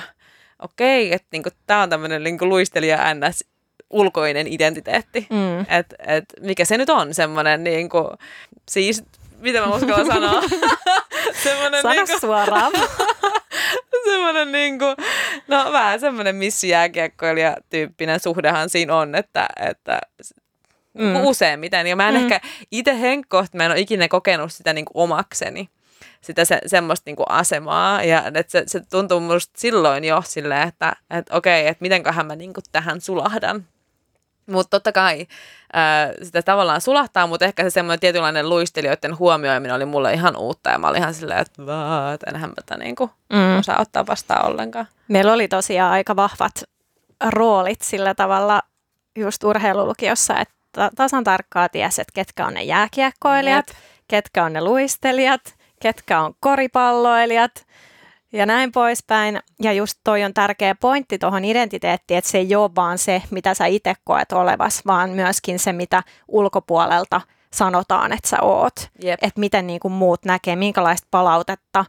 okei, 0.63 1.07
okay, 1.07 1.17
että 1.17 1.29
niin 1.33 1.43
tämä 1.67 1.83
on 1.83 1.91
tämmöinen 1.91 2.25
niin 2.25 2.39
luistelija 2.41 3.15
NS 3.15 3.45
ulkoinen 3.91 4.47
identiteetti. 4.47 5.27
Mm. 5.31 5.61
Että 5.61 5.97
et, 6.07 6.25
mikä 6.41 6.65
se 6.65 6.79
nyt 6.79 6.91
on 6.91 7.15
semmoinen, 7.15 7.65
niin 7.65 7.89
kuin, 7.89 8.07
siis 8.69 9.05
mitä 9.39 9.61
mä 9.61 9.75
uskallan 9.75 10.07
sanoa? 10.07 10.43
semmoinen 11.45 11.83
Sano 11.83 11.95
niinku, 11.95 12.21
suoraan. 12.21 12.73
semmoinen 14.11 14.53
niinku, 14.53 14.85
no 15.49 15.73
vähän 15.73 16.01
semmoinen 16.01 16.37
missijääkiekkoilija 16.37 17.57
tyyppinen 17.71 18.21
suhdehan 18.21 18.71
siinä 18.71 18.97
on, 18.97 19.15
että, 19.15 19.47
että 19.61 20.01
mm. 20.95 21.25
useimmiten. 21.25 21.87
Ja 21.87 21.97
mä 21.97 22.09
en 22.09 22.15
mm. 22.15 22.21
ehkä 22.23 22.41
itse 22.71 23.01
henkkohta, 23.01 23.57
mä 23.57 23.65
en 23.65 23.71
ole 23.71 23.81
ikinä 23.81 24.09
kokenut 24.09 24.53
sitä 24.53 24.73
niinku 24.73 24.93
omakseni 24.95 25.69
sitä 26.23 26.45
se, 26.45 26.61
semmoista 26.67 27.09
niinku 27.09 27.25
asemaa. 27.29 28.05
Ja 28.05 28.23
että 28.35 28.51
se, 28.51 28.63
se 28.67 28.81
tuntuu 28.91 29.21
musta 29.21 29.61
silloin 29.61 30.05
jo 30.05 30.23
silleen, 30.27 30.69
että, 30.69 30.97
että 31.11 31.37
okei, 31.37 31.67
että 31.67 31.83
mitenköhän 31.83 32.27
mä 32.27 32.37
niinku 32.37 32.61
tähän 32.73 33.01
sulahdan. 33.01 33.65
Mutta 34.47 34.71
totta 34.71 34.93
kai 34.93 35.27
ää, 35.73 36.13
sitä 36.23 36.43
tavallaan 36.43 36.81
sulahtaa, 36.81 37.27
mutta 37.27 37.45
ehkä 37.45 37.63
se 37.63 37.71
semmoinen 37.71 38.01
tietynlainen 38.01 38.49
luistelijoiden 38.49 39.19
huomioiminen 39.19 39.77
oli 39.77 39.85
mulle 39.85 40.13
ihan 40.13 40.37
uutta. 40.37 40.71
Ja 40.71 40.79
mä 40.79 40.89
olin 40.89 41.01
ihan 41.01 41.15
silleen, 41.15 41.41
että 41.41 41.67
vaat, 41.67 42.23
enhän 42.23 42.51
mä 42.51 42.55
tätä 42.55 42.77
niinku 42.77 43.11
mm. 43.33 43.59
osaa 43.59 43.81
ottaa 43.81 44.07
vastaan 44.07 44.47
ollenkaan. 44.47 44.87
Meillä 45.09 45.33
oli 45.33 45.49
tosiaan 45.49 45.93
aika 45.93 46.17
vahvat 46.17 46.65
roolit 47.31 47.83
sillä 47.83 48.15
tavalla 48.15 48.63
just 49.17 49.45
urheilulukiossa, 49.45 50.39
että 50.39 50.91
tasan 50.97 51.25
tarkkaa 51.25 51.69
ties, 51.69 51.99
että 51.99 52.13
ketkä 52.15 52.47
on 52.47 52.55
ne 52.55 52.63
jääkiekkoilijat, 52.63 53.69
Jep. 53.69 53.77
ketkä 54.09 54.45
on 54.45 54.53
ne 54.53 54.61
luistelijat, 54.61 55.55
ketkä 55.83 56.21
on 56.21 56.35
koripalloilijat– 56.41 57.53
ja 58.33 58.47
näin 58.47 58.73
poispäin. 58.73 59.41
Ja 59.61 59.73
just 59.73 59.99
toi 60.05 60.25
on 60.25 60.35
tärkeä 60.35 60.75
pointti 60.75 61.19
tuohon 61.19 61.45
identiteettiin, 61.45 62.19
että 62.19 62.31
se 62.31 62.39
ei 62.39 62.55
ole 62.55 62.71
vaan 62.77 62.99
se, 62.99 63.23
mitä 63.31 63.55
sä 63.55 63.67
itse 63.67 63.95
koet 64.05 64.33
olevas, 64.33 64.83
vaan 64.87 65.11
myöskin 65.11 65.59
se, 65.59 65.73
mitä 65.73 66.03
ulkopuolelta 66.29 67.21
sanotaan, 67.53 68.13
että 68.13 68.29
sä 68.29 68.37
oot. 68.43 68.75
Yep. 69.05 69.19
Että 69.23 69.41
miten 69.41 69.67
niin 69.67 69.81
kuin 69.81 69.93
muut 69.93 70.25
näkee, 70.25 70.57
minkälaista 70.57 71.09
palautetta 71.11 71.85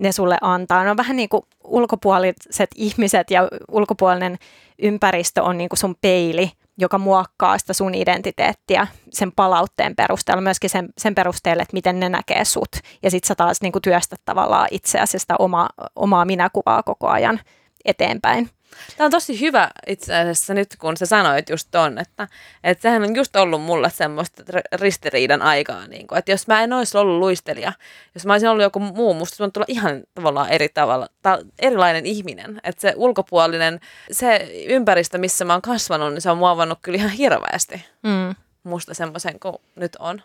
ne 0.00 0.12
sulle 0.12 0.38
antaa. 0.40 0.84
Ne 0.84 0.90
on 0.90 0.96
vähän 0.96 1.16
niin 1.16 1.28
kuin 1.28 1.42
ulkopuoliset 1.64 2.70
ihmiset 2.74 3.30
ja 3.30 3.48
ulkopuolinen 3.70 4.38
ympäristö 4.78 5.42
on 5.42 5.58
niin 5.58 5.68
kuin 5.68 5.78
sun 5.78 5.96
peili 6.00 6.52
joka 6.78 6.98
muokkaa 6.98 7.58
sitä 7.58 7.72
sun 7.72 7.94
identiteettiä 7.94 8.86
sen 9.12 9.32
palautteen 9.32 9.96
perusteella, 9.96 10.40
myöskin 10.40 10.70
sen, 10.70 10.88
sen 10.98 11.14
perusteella, 11.14 11.62
että 11.62 11.74
miten 11.74 12.00
ne 12.00 12.08
näkee 12.08 12.44
sut. 12.44 12.68
Ja 13.02 13.10
sit 13.10 13.24
sä 13.24 13.34
taas 13.34 13.60
niin 13.62 13.72
kuin 13.72 13.82
työstät 13.82 14.20
tavallaan 14.24 14.68
itseäsi 14.70 15.18
sitä 15.18 15.34
oma, 15.38 15.68
omaa 15.96 16.24
minäkuvaa 16.24 16.82
koko 16.82 17.08
ajan 17.08 17.40
eteenpäin. 17.84 18.50
Tämä 18.96 19.06
on 19.06 19.10
tosi 19.10 19.40
hyvä 19.40 19.70
itse 19.86 20.16
asiassa 20.16 20.54
nyt, 20.54 20.76
kun 20.78 20.96
sä 20.96 21.06
sanoit 21.06 21.48
just 21.48 21.68
ton, 21.70 21.98
että, 21.98 22.28
että 22.64 22.82
sehän 22.82 23.02
on 23.02 23.16
just 23.16 23.36
ollut 23.36 23.62
mulle 23.62 23.90
semmoista 23.90 24.42
ristiriidan 24.72 25.42
aikaa, 25.42 25.86
niin 25.86 26.06
kuin, 26.06 26.18
että 26.18 26.30
jos 26.30 26.46
mä 26.46 26.62
en 26.62 26.72
olisi 26.72 26.98
ollut 26.98 27.18
luistelija, 27.18 27.72
jos 28.14 28.26
mä 28.26 28.32
olisin 28.32 28.48
ollut 28.48 28.62
joku 28.62 28.80
muu, 28.80 29.14
musta 29.14 29.44
on 29.44 29.52
tulla 29.52 29.64
ihan 29.68 30.02
tavallaan 30.14 30.48
eri 30.48 30.68
tavalla, 30.68 31.08
ta, 31.22 31.38
erilainen 31.58 32.06
ihminen, 32.06 32.60
että 32.64 32.80
se 32.80 32.92
ulkopuolinen, 32.96 33.80
se 34.10 34.36
ympäristö, 34.66 35.18
missä 35.18 35.44
mä 35.44 35.52
oon 35.52 35.62
kasvanut, 35.62 36.12
niin 36.12 36.22
se 36.22 36.30
on 36.30 36.38
muovannut 36.38 36.78
kyllä 36.82 36.96
ihan 36.96 37.10
hirveästi 37.10 37.84
mm. 38.02 38.34
musta 38.62 38.94
semmoisen 38.94 39.40
kuin 39.40 39.56
nyt 39.76 39.96
on. 39.98 40.22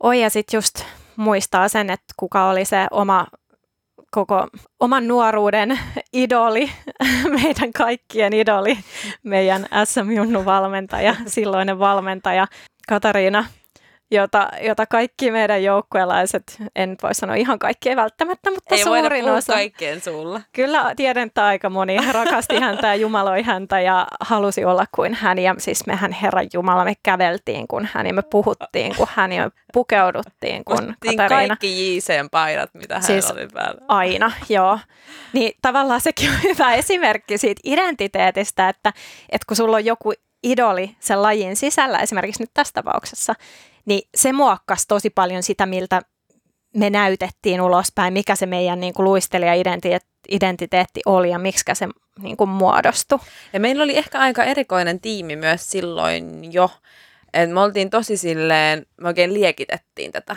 Oi 0.00 0.20
ja 0.20 0.30
sitten 0.30 0.58
just 0.58 0.84
muistaa 1.16 1.68
sen, 1.68 1.90
että 1.90 2.14
kuka 2.16 2.48
oli 2.48 2.64
se 2.64 2.86
oma 2.90 3.26
koko 4.14 4.46
oman 4.80 5.08
nuoruuden 5.08 5.78
idoli, 6.12 6.70
meidän 7.42 7.72
kaikkien 7.72 8.32
idoli, 8.32 8.78
meidän 9.22 9.66
SM 9.84 10.10
Junnu 10.10 10.44
valmentaja, 10.44 11.14
silloinen 11.26 11.78
valmentaja 11.78 12.46
Katariina 12.88 13.44
jota, 14.14 14.48
jota 14.60 14.86
kaikki 14.86 15.30
meidän 15.30 15.62
joukkuelaiset, 15.62 16.62
en 16.76 16.96
voi 17.02 17.14
sanoa 17.14 17.34
ihan 17.36 17.58
kaikki 17.58 17.88
ei 17.88 17.96
välttämättä, 17.96 18.50
mutta 18.50 18.74
ei 18.74 18.84
suurin 18.84 19.30
osa. 19.30 19.52
kaikkeen 19.52 20.00
sulla. 20.00 20.40
Kyllä 20.52 20.92
tiedän, 20.96 21.26
että 21.26 21.44
aika 21.44 21.70
moni 21.70 22.12
rakasti 22.12 22.60
häntä 22.60 22.86
ja 22.86 22.94
jumaloi 22.94 23.42
häntä 23.42 23.80
ja 23.80 24.06
halusi 24.20 24.64
olla 24.64 24.84
kuin 24.94 25.14
hän. 25.14 25.38
Ja 25.38 25.54
siis 25.58 25.86
mehän 25.86 26.12
Herran 26.12 26.46
Jumala, 26.52 26.84
me 26.84 26.94
käveltiin 27.02 27.68
kuin 27.68 27.88
hän 27.92 28.06
ja 28.06 28.14
me 28.14 28.22
puhuttiin 28.22 28.96
kuin 28.96 29.08
hän 29.12 29.32
ja 29.32 29.44
me 29.44 29.50
pukeuduttiin 29.72 30.64
kuin 30.64 30.96
Katariina. 31.06 31.28
kaikki 31.28 31.96
JCn 31.96 32.28
paidat, 32.30 32.70
mitä 32.74 32.94
hän 32.94 33.02
siis 33.02 33.30
oli 33.30 33.48
päällä. 33.54 33.80
aina, 33.88 34.32
joo. 34.48 34.78
Niin 35.32 35.52
tavallaan 35.62 36.00
sekin 36.00 36.30
on 36.30 36.36
hyvä 36.42 36.74
esimerkki 36.74 37.38
siitä 37.38 37.60
identiteetistä, 37.64 38.68
että, 38.68 38.92
että 39.28 39.44
kun 39.48 39.56
sulla 39.56 39.76
on 39.76 39.84
joku 39.84 40.12
idoli 40.44 40.96
sen 41.00 41.22
lajin 41.22 41.56
sisällä, 41.56 41.98
esimerkiksi 41.98 42.42
nyt 42.42 42.50
tässä 42.54 42.72
tapauksessa, 42.72 43.34
niin 43.84 44.08
se 44.14 44.32
muokkasi 44.32 44.88
tosi 44.88 45.10
paljon 45.10 45.42
sitä, 45.42 45.66
miltä 45.66 46.02
me 46.76 46.90
näytettiin 46.90 47.60
ulospäin, 47.60 48.12
mikä 48.12 48.36
se 48.36 48.46
meidän 48.46 48.80
niin 48.80 48.94
kuin 48.94 49.04
luistelija-identiteetti 49.04 51.00
oli 51.06 51.30
ja 51.30 51.38
miksi 51.38 51.64
se 51.72 51.88
niin 52.22 52.36
kuin 52.36 52.50
muodostui. 52.50 53.18
Ja 53.52 53.60
meillä 53.60 53.84
oli 53.84 53.96
ehkä 53.96 54.18
aika 54.18 54.44
erikoinen 54.44 55.00
tiimi 55.00 55.36
myös 55.36 55.70
silloin 55.70 56.52
jo, 56.52 56.70
että 57.32 57.54
me 57.54 57.60
oltiin 57.60 57.90
tosi 57.90 58.16
silleen, 58.16 58.86
me 59.00 59.08
oikein 59.08 59.34
liekitettiin 59.34 60.12
tätä. 60.12 60.36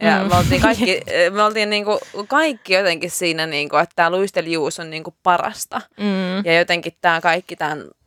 Ja 0.00 0.22
mm. 0.22 0.28
me 0.28 0.36
oltiin 0.36 0.60
kaikki, 0.60 1.00
me 1.34 1.42
oltiin 1.42 1.70
niinku, 1.70 1.98
kaikki 2.28 2.74
jotenkin 2.74 3.10
siinä, 3.10 3.46
niinku, 3.46 3.76
että 3.76 3.92
tämä 3.96 4.10
luistelijuus 4.10 4.80
on 4.80 4.90
niinku 4.90 5.14
parasta. 5.22 5.80
Mm. 5.96 6.44
Ja 6.44 6.58
jotenkin 6.58 6.92
tämä 7.00 7.20
kaikki 7.20 7.56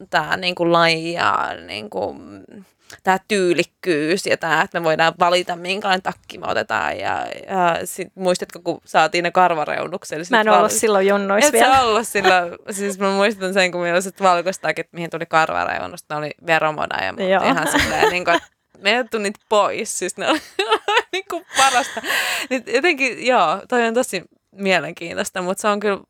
tämä 0.09 0.37
niinku 0.37 0.71
laji 0.71 1.13
ja 1.13 1.49
niinku, 1.67 2.15
tämä 3.03 3.17
tyylikkyys 3.27 4.25
ja 4.25 4.37
tämä, 4.37 4.61
että 4.61 4.79
me 4.79 4.83
voidaan 4.83 5.13
valita, 5.19 5.55
minkälainen 5.55 6.01
takki 6.01 6.37
me 6.37 6.47
otetaan. 6.47 6.99
Ja, 6.99 7.27
ja 7.47 7.79
sit, 7.85 8.07
muistatko, 8.15 8.59
kun 8.59 8.81
saatiin 8.85 9.23
ne 9.23 9.31
karvareunukset? 9.31 10.29
Mä 10.29 10.41
en 10.41 10.47
val... 10.47 10.57
ollut 10.57 10.71
silloin 10.71 11.07
junnoissa 11.07 11.47
Et 11.47 11.53
vielä. 11.53 11.77
Et 11.77 11.83
ollut 11.83 12.07
silloin. 12.07 12.51
siis 12.71 12.99
mä 12.99 13.09
muistan 13.09 13.53
sen, 13.53 13.71
kun 13.71 13.81
meillä 13.81 13.97
oli 13.97 14.29
valkoistakit, 14.29 14.87
mihin 14.91 15.09
tuli 15.09 15.25
karvareunus. 15.25 16.05
Ne 16.09 16.15
oli 16.15 16.31
veromoda 16.47 17.03
ja 17.03 17.13
mä 17.13 17.23
ihan 17.23 17.67
silleen, 17.67 18.09
niin 18.11 18.25
kuin, 18.25 18.39
meidän 18.79 19.09
tunnit 19.09 19.35
pois. 19.49 19.99
Siis 19.99 20.17
ne 20.17 20.29
oli 20.29 20.41
niin 21.13 21.23
kuin 21.29 21.45
parasta. 21.57 22.01
Nyt 22.49 22.67
jotenkin, 22.67 23.25
joo, 23.25 23.61
toi 23.69 23.87
on 23.87 23.93
tosi 23.93 24.23
mielenkiintoista, 24.51 25.41
mutta 25.41 25.61
se 25.61 25.67
on 25.67 25.79
kyllä 25.79 26.01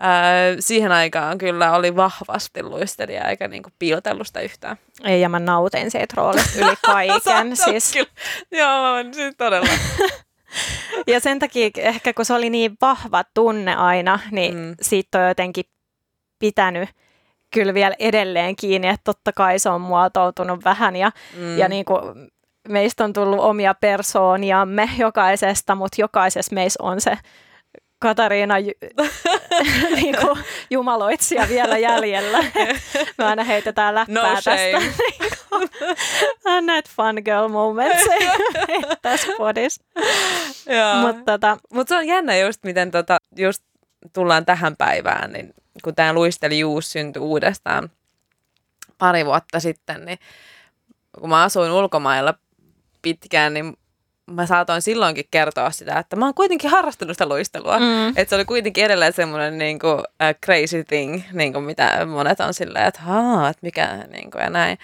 Öö, 0.00 0.56
siihen 0.60 0.92
aikaan 0.92 1.38
kyllä 1.38 1.72
oli 1.72 1.96
vahvasti 1.96 2.62
luistelija 2.62 3.28
eikä 3.28 3.48
niinku 3.48 3.70
piilotellusta 3.78 4.40
yhtään. 4.40 4.76
Ei, 5.04 5.20
ja 5.20 5.28
mä 5.28 5.38
nautin 5.38 5.90
siitä 5.90 6.14
roolista 6.16 6.58
yli 6.58 6.76
kaiken. 6.86 7.56
siis. 7.56 7.92
Kyllä. 7.92 8.06
Joo, 8.50 9.12
siis 9.12 9.34
todella. 9.38 9.68
ja 11.06 11.20
sen 11.20 11.38
takia 11.38 11.70
ehkä 11.76 12.12
kun 12.12 12.24
se 12.24 12.34
oli 12.34 12.50
niin 12.50 12.76
vahva 12.80 13.24
tunne 13.34 13.74
aina, 13.74 14.18
niin 14.30 14.54
mm. 14.54 14.74
siitä 14.82 15.18
on 15.18 15.28
jotenkin 15.28 15.64
pitänyt 16.38 16.88
kyllä 17.50 17.74
vielä 17.74 17.94
edelleen 17.98 18.56
kiinni, 18.56 18.88
että 18.88 19.04
totta 19.04 19.32
kai 19.32 19.58
se 19.58 19.68
on 19.68 19.80
muotoutunut 19.80 20.64
vähän 20.64 20.96
ja, 20.96 21.10
mm. 21.36 21.58
ja 21.58 21.68
niin 21.68 21.84
kuin 21.84 22.30
meistä 22.68 23.04
on 23.04 23.12
tullut 23.12 23.40
omia 23.40 23.74
persooniamme 23.74 24.90
jokaisesta, 24.98 25.74
mutta 25.74 26.00
jokaisessa 26.00 26.54
meissä 26.54 26.82
on 26.82 27.00
se 27.00 27.18
Katariina 27.98 28.58
ju- 28.58 28.72
niin 30.00 30.16
kuin 30.20 30.44
jumaloitsija 30.70 31.48
vielä 31.48 31.78
jäljellä. 31.78 32.38
Me 33.18 33.24
aina 33.24 33.44
heitetään 33.44 33.94
läppää 33.94 34.34
no 34.34 34.34
tästä. 34.34 34.50
Niin 36.44 36.66
näitä 36.66 36.90
fun 36.96 37.22
girl 37.24 37.48
moments 37.48 38.04
tässä 39.02 39.28
podissa. 39.38 39.84
Mutta 41.02 41.32
tota, 41.32 41.56
Mut 41.72 41.88
se 41.88 41.96
on 41.96 42.06
jännä 42.06 42.36
just, 42.36 42.64
miten 42.64 42.90
tota, 42.90 43.16
just 43.36 43.64
tullaan 44.12 44.46
tähän 44.46 44.76
päivään, 44.76 45.32
niin 45.32 45.54
kun 45.84 45.94
tämä 45.94 46.12
luistelijuus 46.12 46.92
syntyi 46.92 47.20
uudestaan 47.20 47.90
pari 48.98 49.26
vuotta 49.26 49.60
sitten, 49.60 50.04
niin 50.04 50.18
kun 51.20 51.28
mä 51.28 51.42
asuin 51.42 51.72
ulkomailla 51.72 52.34
pitkään, 53.04 53.54
niin 53.54 53.76
mä 54.26 54.46
saatoin 54.46 54.82
silloinkin 54.82 55.24
kertoa 55.30 55.70
sitä, 55.70 55.98
että 55.98 56.16
mä 56.16 56.24
oon 56.24 56.34
kuitenkin 56.34 56.70
harrastanut 56.70 57.14
sitä 57.14 57.28
luistelua. 57.28 57.78
Mm. 57.78 58.08
Että 58.08 58.28
se 58.28 58.34
oli 58.34 58.44
kuitenkin 58.44 58.84
edelleen 58.84 59.12
semmoinen 59.12 59.58
niin 59.58 59.78
kuin, 59.78 59.94
uh, 59.94 60.34
crazy 60.44 60.84
thing, 60.84 61.22
niin 61.32 61.52
kuin 61.52 61.64
mitä 61.64 62.06
monet 62.06 62.40
on 62.40 62.54
silleen, 62.54 62.86
että 62.86 63.00
haa, 63.00 63.48
että 63.48 63.60
mikä, 63.62 64.04
niin 64.08 64.30
kuin, 64.30 64.42
ja 64.42 64.50
näin. 64.50 64.78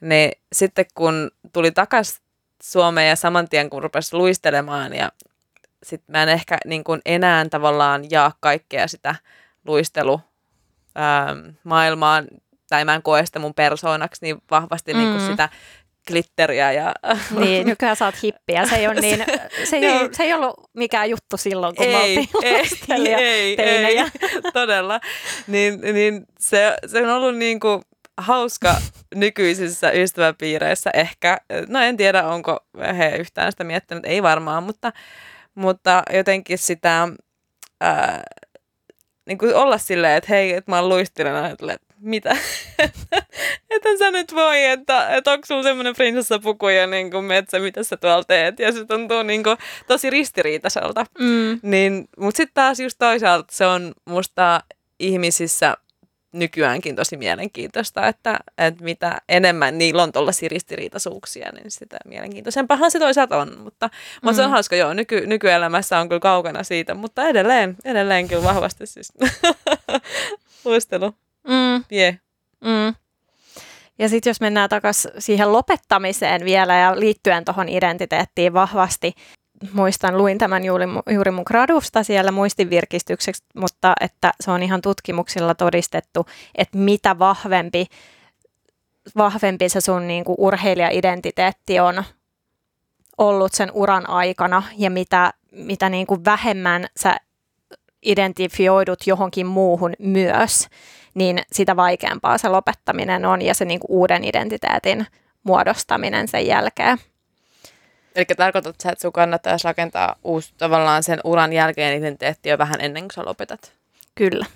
Niin 0.00 0.32
sitten 0.52 0.86
kun 0.94 1.30
tuli 1.52 1.70
takas 1.70 2.20
Suomeen 2.62 3.08
ja 3.08 3.16
saman 3.16 3.48
tien 3.48 3.70
kun 3.70 3.82
rupesi 3.82 4.16
luistelemaan 4.16 4.94
ja 4.94 5.12
sit 5.82 6.02
mä 6.06 6.22
en 6.22 6.28
ehkä 6.28 6.58
niin 6.64 6.84
kuin 6.84 7.00
enää 7.04 7.48
tavallaan 7.48 8.10
jaa 8.10 8.32
kaikkea 8.40 8.88
sitä 8.88 9.14
luistelu 9.66 10.20
ähm, 10.98 11.48
maailmaan, 11.64 12.28
tai 12.68 12.84
mä 12.84 12.94
en 12.94 13.02
koe 13.02 13.26
sitä 13.26 13.38
mun 13.38 13.54
persoonaksi 13.54 14.24
niin 14.24 14.42
vahvasti 14.50 14.94
mm. 14.94 15.00
niin 15.00 15.10
kuin 15.10 15.26
sitä 15.26 15.48
glitteriä. 16.08 16.72
Ja... 16.72 16.94
Niin, 17.40 17.66
nykyään 17.66 17.96
sä 17.96 18.04
oot 18.04 18.22
hippiä. 18.22 18.66
Se 18.66 18.76
ei, 18.76 18.86
ole 18.86 19.00
niin, 19.00 19.24
se 19.64 19.76
ei, 19.76 19.80
niin. 19.80 19.96
Ollut, 19.96 20.14
se 20.14 20.22
ei 20.22 20.34
ollut 20.34 20.54
mikään 20.74 21.10
juttu 21.10 21.36
silloin, 21.36 21.76
kun 21.76 21.86
ei, 21.86 21.92
me 21.92 21.98
oltiin 21.98 22.28
ei, 22.42 23.14
ei, 23.14 23.56
teinejä. 23.56 24.02
Ei, 24.22 24.28
todella. 24.52 25.00
Niin, 25.46 25.80
niin 25.80 26.24
se, 26.40 26.76
se 26.86 27.02
on 27.02 27.10
ollut 27.10 27.36
niin 27.36 27.60
kuin 27.60 27.82
hauska 28.18 28.74
nykyisissä 29.14 29.90
ystäväpiireissä 29.90 30.90
ehkä. 30.94 31.38
No 31.68 31.80
en 31.80 31.96
tiedä, 31.96 32.24
onko 32.24 32.58
he 32.98 33.16
yhtään 33.16 33.52
sitä 33.52 33.64
miettinyt, 33.64 34.06
ei 34.06 34.22
varmaan, 34.22 34.62
mutta, 34.62 34.92
mutta 35.54 36.02
jotenkin 36.12 36.58
sitä 36.58 37.08
ää, 37.80 38.22
niin 39.26 39.38
kuin 39.38 39.54
olla 39.54 39.78
silleen, 39.78 40.16
että 40.16 40.32
hei, 40.32 40.52
että 40.52 40.70
mä 40.70 40.76
oon 40.76 40.88
luistilena, 40.88 41.48
että 41.48 41.78
mitä? 42.00 42.36
että 43.70 43.98
sä 43.98 44.10
nyt 44.10 44.34
voi, 44.34 44.64
että, 44.64 45.16
että 45.16 45.32
onko 45.32 45.46
sulla 45.46 45.62
semmoinen 45.62 45.94
prinsessapuku 45.94 46.68
ja 46.68 46.86
niin 46.86 47.10
kuin 47.10 47.24
metsä, 47.24 47.58
mitä 47.58 47.82
sä 47.82 47.96
tuolla 47.96 48.24
teet. 48.24 48.58
Ja 48.58 48.72
se 48.72 48.84
tuntuu 48.84 49.22
niin 49.22 49.42
kuin 49.42 49.56
tosi 49.86 50.10
ristiriitaiselta. 50.10 51.06
Mm. 51.18 51.60
Niin, 51.62 52.08
mutta 52.18 52.36
sitten 52.36 52.54
taas 52.54 52.80
just 52.80 52.98
toisaalta 52.98 53.46
se 53.50 53.66
on 53.66 53.92
musta 54.04 54.60
ihmisissä 54.98 55.76
nykyäänkin 56.32 56.96
tosi 56.96 57.16
mielenkiintoista, 57.16 58.06
että, 58.06 58.38
että 58.58 58.84
mitä 58.84 59.18
enemmän 59.28 59.78
niillä 59.78 60.02
on 60.02 60.12
tuollaisia 60.12 60.48
ristiriitaisuuksia, 60.48 61.52
niin 61.52 61.70
sitä 61.70 61.96
mielenkiintoisempahan 62.04 62.90
se 62.90 62.98
toisaalta 62.98 63.36
on. 63.36 63.58
Mutta, 63.58 63.86
mm. 63.86 63.92
mutta 64.22 64.36
se 64.36 64.42
on 64.42 64.48
mm. 64.48 64.52
hauska, 64.52 64.76
joo, 64.76 64.94
nyky, 64.94 65.26
nykyelämässä 65.26 65.98
on 65.98 66.08
kyllä 66.08 66.20
kaukana 66.20 66.62
siitä, 66.62 66.94
mutta 66.94 67.28
edelleen, 67.28 67.76
edelleen 67.84 68.28
kyllä 68.28 68.42
vahvasti 68.42 68.86
siis 68.86 69.12
luistelu 70.64 71.14
mm. 71.48 71.84
vie. 71.90 72.20
Mm. 72.64 72.94
Ja 73.98 74.08
sitten 74.08 74.30
jos 74.30 74.40
mennään 74.40 74.68
takaisin 74.68 75.10
siihen 75.18 75.52
lopettamiseen 75.52 76.44
vielä 76.44 76.76
ja 76.76 77.00
liittyen 77.00 77.44
tuohon 77.44 77.68
identiteettiin 77.68 78.52
vahvasti, 78.52 79.12
muistan, 79.72 80.18
luin 80.18 80.38
tämän 80.38 80.64
juuri, 80.64 80.84
juuri 81.10 81.30
mun 81.30 81.44
gradusta 81.46 82.02
siellä 82.02 82.32
muistinvirkistykseksi, 82.32 83.44
mutta 83.54 83.94
että 84.00 84.32
se 84.40 84.50
on 84.50 84.62
ihan 84.62 84.82
tutkimuksilla 84.82 85.54
todistettu, 85.54 86.26
että 86.54 86.78
mitä 86.78 87.18
vahvempi, 87.18 87.86
vahvempi 89.16 89.68
se 89.68 89.80
sun 89.80 90.06
niin 90.06 90.24
kuin 90.24 90.36
urheilija-identiteetti 90.38 91.80
on 91.80 92.04
ollut 93.18 93.54
sen 93.54 93.70
uran 93.72 94.10
aikana 94.10 94.62
ja 94.76 94.90
mitä, 94.90 95.32
mitä 95.52 95.88
niin 95.88 96.06
kuin 96.06 96.24
vähemmän 96.24 96.86
sä 96.96 97.16
identifioidut 98.02 99.06
johonkin 99.06 99.46
muuhun 99.46 99.92
myös, 99.98 100.68
niin 101.14 101.42
sitä 101.52 101.76
vaikeampaa 101.76 102.38
se 102.38 102.48
lopettaminen 102.48 103.24
on 103.24 103.42
ja 103.42 103.54
se 103.54 103.64
niin 103.64 103.80
kuin 103.80 103.90
uuden 103.90 104.24
identiteetin 104.24 105.06
muodostaminen 105.42 106.28
sen 106.28 106.46
jälkeen. 106.46 106.98
Eli 108.14 108.24
tarkoitat 108.24 108.76
sä, 108.82 108.90
että 108.92 109.02
sun 109.02 109.12
kannattaisi 109.12 109.64
rakentaa 109.64 110.16
uusi 110.24 110.52
tavallaan 110.58 111.02
sen 111.02 111.20
uran 111.24 111.52
jälkeen 111.52 111.98
identiteetti 111.98 112.48
jo 112.48 112.58
vähän 112.58 112.80
ennen 112.80 113.02
kuin 113.02 113.12
sä 113.14 113.24
lopetat? 113.24 113.72
Kyllä. 114.14 114.46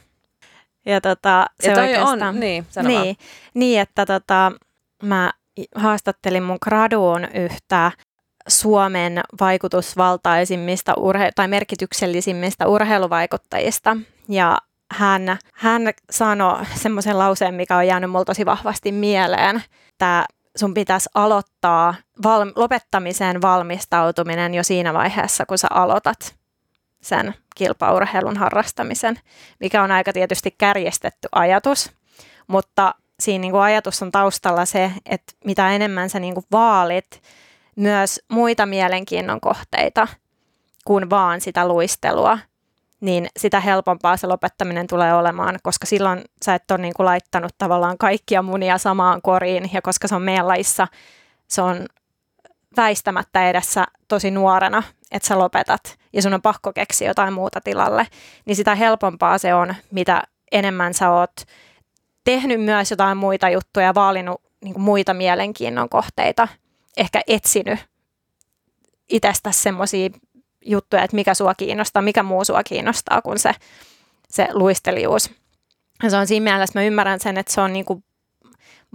Ja 0.87 1.01
tota, 1.01 1.47
se 1.61 1.69
ja 1.71 1.75
toi 1.75 1.97
on, 1.97 2.41
niin, 2.41 2.67
niin, 2.83 3.17
niin, 3.55 3.81
että 3.81 4.07
tota, 4.07 4.53
mä 5.03 5.33
haastattelin 5.75 6.43
mun 6.43 6.59
graduun 6.62 7.29
yhtä 7.35 7.93
Suomen 8.49 9.21
vaikutusvaltaisimmista 9.41 10.93
urhe- 10.93 11.33
tai 11.35 11.49
merkityksellisimmistä 11.49 12.67
urheiluvaikuttajista. 12.67 13.97
Ja 14.29 14.59
hän, 14.93 15.39
hän 15.53 15.83
sanoi 16.11 16.67
semmoisen 16.75 17.19
lauseen, 17.19 17.55
mikä 17.55 17.77
on 17.77 17.87
jäänyt 17.87 18.11
mulle 18.11 18.25
tosi 18.25 18.47
vahvasti 18.47 18.93
mieleen, 18.93 19.63
että 19.89 20.25
sun 20.57 20.75
pitäisi 20.75 21.09
aloittaa 21.15 21.95
val- 22.23 22.53
lopettamiseen 22.57 23.43
valmistautuminen 23.43 24.55
jo 24.55 24.63
siinä 24.63 24.95
vaiheessa, 24.95 25.47
kun 25.47 25.59
sä 25.59 25.69
aloitat 25.71 26.35
sen 27.01 27.35
kilpaurheilun 27.57 28.37
harrastamisen, 28.37 29.21
mikä 29.61 29.83
on 29.83 29.91
aika 29.91 30.13
tietysti 30.13 30.55
kärjestetty 30.59 31.29
ajatus, 31.33 31.93
mutta 32.47 32.95
siinä 33.21 33.43
niin 33.43 33.53
kuin 33.53 33.63
ajatus 33.63 34.03
on 34.03 34.13
taustalla 34.13 34.65
se, 34.65 34.93
että 35.07 35.33
mitä 35.45 35.71
enemmän 35.71 36.11
sä 36.11 36.21
niin 36.21 36.35
kuin 36.35 36.47
vaalit 36.53 37.23
myös 37.77 38.21
muita 38.29 38.67
mielenkiinnon 38.67 39.41
kohteita 39.41 40.09
kuin 40.85 41.11
vaan 41.11 41.41
sitä 41.41 41.69
luistelua, 41.69 42.39
niin 43.03 43.27
sitä 43.37 43.61
helpompaa 43.61 44.17
se 44.17 44.27
lopettaminen 44.27 44.87
tulee 44.87 45.15
olemaan, 45.15 45.59
koska 45.62 45.87
silloin 45.87 46.25
sä 46.45 46.55
et 46.55 46.71
ole 46.71 46.79
niin 46.79 46.95
kuin 46.95 47.05
laittanut 47.07 47.53
tavallaan 47.59 47.99
kaikkia 47.99 48.43
munia 48.43 48.79
samaan 48.79 49.23
koriin, 49.23 49.71
ja 49.73 49.83
koska 49.83 50.09
se 50.09 50.15
on 50.15 50.23
meidän 50.23 50.49
laissa, 50.49 50.88
se 51.49 51.62
on 51.62 51.87
väistämättä 52.77 53.51
edessä 53.51 53.85
tosi 54.09 54.31
nuorena, 54.31 54.83
että 55.11 55.29
sä 55.29 55.38
lopetat, 55.38 55.99
ja 56.12 56.23
sun 56.23 56.35
on 56.35 56.43
pakko 56.43 56.73
keksiä 56.73 57.09
jotain 57.09 57.33
muuta 57.33 57.61
tilalle, 57.61 58.07
niin 58.45 58.57
sitä 58.57 58.75
helpompaa 58.75 59.38
se 59.38 59.55
on, 59.55 59.75
mitä 59.91 60.23
enemmän 60.53 60.95
sä 60.95 61.11
oot 61.11 61.33
tehnyt 62.25 62.61
myös 62.61 62.91
jotain 62.91 63.17
muita 63.17 63.49
juttuja, 63.49 63.95
vaalinut 63.95 64.43
niin 64.65 64.75
kuin 64.75 64.85
muita 64.85 65.15
mielenkiinnon 65.15 65.88
kohteita, 65.88 66.49
ehkä 66.97 67.21
etsinyt 67.27 67.79
itsestä 69.09 69.53
semmoisia 69.53 70.11
juttuja, 70.66 71.03
että 71.03 71.14
mikä 71.14 71.35
sua 71.35 71.55
kiinnostaa, 71.55 72.03
mikä 72.03 72.22
muu 72.22 72.44
sua 72.44 72.62
kiinnostaa 72.62 73.22
kuin 73.22 73.38
se, 73.38 73.53
se 74.29 74.48
luistelijuus. 74.53 75.31
Ja 76.03 76.11
se 76.11 76.16
on 76.16 76.27
siinä 76.27 76.44
mielessä, 76.44 76.79
mä 76.79 76.85
ymmärrän 76.85 77.20
sen, 77.20 77.38
että 77.38 77.53
se 77.53 77.61
on 77.61 77.72
niinku 77.72 78.03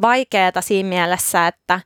vaikeaa 0.02 0.62
siinä 0.62 0.90
mielessä, 0.90 1.48
että, 1.48 1.80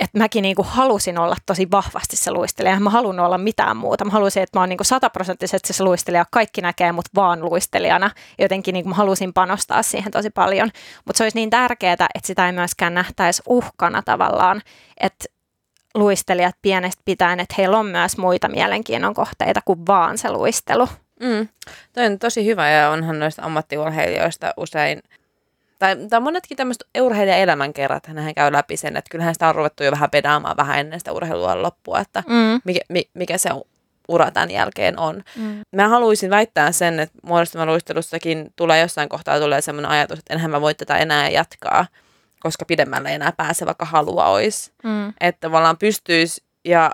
että 0.00 0.18
mäkin 0.18 0.42
niinku 0.42 0.66
halusin 0.68 1.18
olla 1.18 1.36
tosi 1.46 1.70
vahvasti 1.70 2.16
se 2.16 2.30
luistelija. 2.30 2.80
Mä 2.80 2.90
haluan 2.90 3.20
olla 3.20 3.38
mitään 3.38 3.76
muuta. 3.76 4.04
Mä 4.04 4.10
halusin, 4.10 4.42
että 4.42 4.58
mä 4.58 4.62
oon 4.62 4.68
niinku 4.68 4.84
sataprosenttisesti 4.84 5.72
se 5.72 5.84
luistelija. 5.84 6.24
Kaikki 6.30 6.60
näkee 6.60 6.92
mut 6.92 7.04
vaan 7.14 7.44
luistelijana. 7.44 8.10
Jotenkin 8.38 8.72
niinku 8.72 8.88
mä 8.88 8.94
halusin 8.94 9.32
panostaa 9.32 9.82
siihen 9.82 10.12
tosi 10.12 10.30
paljon. 10.30 10.70
Mutta 11.04 11.18
se 11.18 11.24
olisi 11.24 11.38
niin 11.38 11.50
tärkeää, 11.50 11.92
että 11.92 12.26
sitä 12.26 12.46
ei 12.46 12.52
myöskään 12.52 12.94
nähtäisi 12.94 13.42
uhkana 13.46 14.02
tavallaan. 14.02 14.62
Että 15.00 15.24
luistelijat 15.94 16.56
pienestä 16.62 17.02
pitäen, 17.04 17.40
että 17.40 17.54
heillä 17.58 17.78
on 17.78 17.86
myös 17.86 18.18
muita 18.18 18.48
mielenkiinnon 18.48 19.14
kohteita 19.14 19.60
kuin 19.64 19.86
vaan 19.86 20.18
se 20.18 20.30
luistelu. 20.30 20.88
Mm. 21.20 21.48
Toi 21.92 22.06
on 22.06 22.18
tosi 22.18 22.46
hyvä 22.46 22.70
ja 22.70 22.90
onhan 22.90 23.18
noista 23.18 23.42
ammattiurheilijoista 23.42 24.54
usein, 24.56 25.02
tai, 25.78 25.96
tai 26.10 26.20
monetkin 26.20 26.56
tämmöiset 26.56 26.84
urheilijaelämänkerrat, 27.00 28.06
hän 28.06 28.34
käy 28.34 28.52
läpi 28.52 28.76
sen, 28.76 28.96
että 28.96 29.10
kyllähän 29.10 29.34
sitä 29.34 29.48
on 29.48 29.54
ruvettu 29.54 29.84
jo 29.84 29.90
vähän 29.90 30.10
pedaamaan 30.10 30.56
vähän 30.56 30.78
ennen 30.78 31.00
sitä 31.00 31.12
urheilua 31.12 31.62
loppua, 31.62 32.00
että 32.00 32.22
mm. 32.26 32.60
mikä, 32.64 32.80
mikä 33.14 33.38
se 33.38 33.50
ura 34.08 34.30
tämän 34.30 34.50
jälkeen 34.50 34.98
on. 34.98 35.22
Mm. 35.36 35.60
Mä 35.72 35.88
haluaisin 35.88 36.30
väittää 36.30 36.72
sen, 36.72 37.00
että 37.00 37.18
muodostavan 37.22 37.68
luistelussakin 37.68 38.52
tulee 38.56 38.80
jossain 38.80 39.08
kohtaa 39.08 39.40
tulee 39.40 39.60
sellainen 39.60 39.90
ajatus, 39.90 40.18
että 40.18 40.34
enhän 40.34 40.50
mä 40.50 40.60
voi 40.60 40.74
tätä 40.74 40.96
enää 40.96 41.28
jatkaa 41.28 41.86
koska 42.42 42.64
pidemmälle 42.64 43.08
ei 43.08 43.14
enää 43.14 43.32
pääse, 43.32 43.66
vaikka 43.66 43.84
halua 43.84 44.26
olisi. 44.26 44.72
Mm. 44.84 45.12
Että 45.20 45.40
tavallaan 45.40 45.78
pystyisi 45.78 46.42
ja 46.64 46.90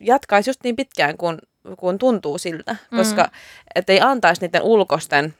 jatkaisi 0.00 0.50
just 0.50 0.64
niin 0.64 0.76
pitkään, 0.76 1.16
kun, 1.16 1.38
kun 1.76 1.98
tuntuu 1.98 2.38
siltä, 2.38 2.76
koska 2.96 3.22
mm. 3.22 3.82
ei 3.88 4.00
antaisi 4.00 4.40
niiden 4.40 4.62
ulkosten, 4.62 5.34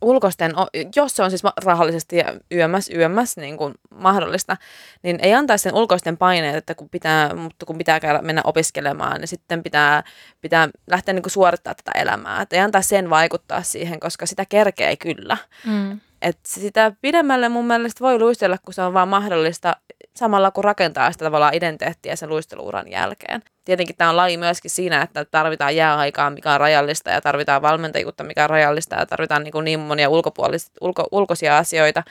ulkosten, 0.00 0.52
jos 0.96 1.16
se 1.16 1.22
on 1.22 1.30
siis 1.30 1.42
rahallisesti 1.64 2.16
ja 2.16 2.34
yömmäs, 2.52 2.90
yömmäs 2.90 3.36
niin 3.36 3.56
kuin 3.56 3.74
mahdollista, 3.90 4.56
niin 5.02 5.18
ei 5.22 5.34
antaisi 5.34 5.62
sen 5.62 5.74
ulkoisten 5.74 6.16
paineet, 6.16 6.56
että 6.56 6.74
kun 6.74 6.88
pitää, 6.88 7.34
mutta 7.34 7.66
kun 7.66 7.78
pitää 7.78 8.00
käydä, 8.00 8.22
mennä 8.22 8.42
opiskelemaan, 8.44 9.20
niin 9.20 9.28
sitten 9.28 9.62
pitää, 9.62 10.02
pitää 10.40 10.68
lähteä 10.90 11.14
niin 11.14 11.22
kuin 11.22 11.32
suorittaa 11.32 11.74
tätä 11.74 11.98
elämää. 11.98 12.42
Että 12.42 12.56
ei 12.56 12.62
antaisi 12.62 12.88
sen 12.88 13.10
vaikuttaa 13.10 13.62
siihen, 13.62 14.00
koska 14.00 14.26
sitä 14.26 14.44
kerkee 14.48 14.96
kyllä. 14.96 15.36
Mm. 15.66 16.00
Et 16.24 16.38
sitä 16.46 16.92
pidemmälle 17.00 17.48
mun 17.48 17.66
mielestä 17.66 18.04
voi 18.04 18.18
luistella, 18.18 18.58
kun 18.58 18.74
se 18.74 18.82
on 18.82 18.94
vaan 18.94 19.08
mahdollista 19.08 19.76
samalla 20.16 20.50
kun 20.50 20.64
rakentaa 20.64 21.12
sitä 21.12 21.24
tavallaan 21.24 21.54
identiteettiä 21.54 22.16
sen 22.16 22.28
luisteluuran 22.28 22.90
jälkeen. 22.90 23.42
Tietenkin 23.64 23.96
tämä 23.96 24.10
on 24.10 24.16
laji 24.16 24.36
myöskin 24.36 24.70
siinä, 24.70 25.02
että 25.02 25.24
tarvitaan 25.24 25.76
jääaikaa, 25.76 26.30
mikä 26.30 26.52
on 26.52 26.60
rajallista 26.60 27.10
ja 27.10 27.20
tarvitaan 27.20 27.62
valmentajuutta, 27.62 28.24
mikä 28.24 28.44
on 28.44 28.50
rajallista 28.50 28.96
ja 28.96 29.06
tarvitaan 29.06 29.44
niin, 29.44 29.52
kuin 29.52 29.64
niin 29.64 29.80
monia 29.80 30.08
ulkopuolisia, 30.08 30.74
ulko, 30.80 31.04
ulkoisia 31.10 31.58
asioita, 31.58 32.02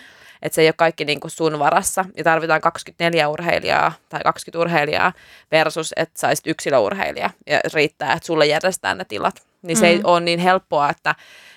että 0.42 0.56
se 0.56 0.62
ei 0.62 0.68
ole 0.68 0.74
kaikki 0.78 1.06
niin 1.06 1.20
kuin 1.20 1.32
sun 1.32 1.60
varassa 1.60 2.06
ja 2.18 2.24
tarvitaan 2.24 2.62
24 2.62 3.30
urheilijaa 3.30 3.92
tai 4.10 4.22
20 4.24 4.60
urheilijaa 4.60 5.14
versus, 5.52 5.94
että 5.96 6.20
saisit 6.20 6.48
yksilöurheilija 6.48 7.30
ja 7.48 7.60
riittää, 7.74 8.14
että 8.14 8.26
sulle 8.26 8.46
järjestetään 8.46 8.98
ne 8.98 9.06
tilat. 9.06 9.36
Niin 9.62 9.78
se 9.78 9.86
mm. 9.86 9.92
ei 9.92 10.02
ole 10.04 10.20
niin 10.20 10.40
helppoa, 10.40 10.90
että, 10.90 11.16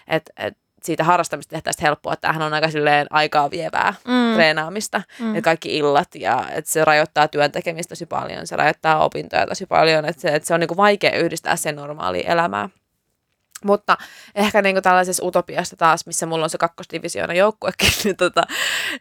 että, 0.08 0.32
että 0.36 0.65
siitä 0.86 1.04
harrastamista 1.04 1.50
tehtäisiin 1.50 1.82
helppoa, 1.82 2.12
että 2.12 2.20
tämähän 2.20 2.42
on 2.42 2.54
aika 2.54 2.70
silleen 2.70 3.06
aikaa 3.10 3.50
vievää. 3.50 3.94
Mm. 4.08 4.34
treenaamista. 4.34 5.02
Mm. 5.18 5.28
Että 5.28 5.42
kaikki 5.42 5.76
illat 5.76 6.14
ja 6.14 6.44
että 6.50 6.70
se 6.70 6.84
rajoittaa 6.84 7.28
työn 7.28 7.52
tekemistä 7.52 7.88
tosi 7.88 8.06
paljon, 8.06 8.46
se 8.46 8.56
rajoittaa 8.56 9.04
opintoja 9.04 9.46
tosi 9.46 9.66
paljon. 9.66 10.04
Että 10.04 10.22
se, 10.22 10.28
että 10.28 10.46
se 10.46 10.54
on 10.54 10.60
niin 10.60 10.68
kuin 10.68 10.76
vaikea 10.76 11.18
yhdistää 11.18 11.56
sen 11.56 11.76
normaalia 11.76 12.32
elämää. 12.32 12.68
Mutta 13.64 13.96
ehkä 14.34 14.62
niin 14.62 14.82
tällaisessa 14.82 15.24
utopiassa 15.26 15.76
taas, 15.76 16.06
missä 16.06 16.26
mulla 16.26 16.44
on 16.44 16.50
se 16.50 16.58
kakkosdivisioona 16.58 17.34
joukkuekin, 17.34 17.88
niin, 18.04 18.16
tota, 18.16 18.42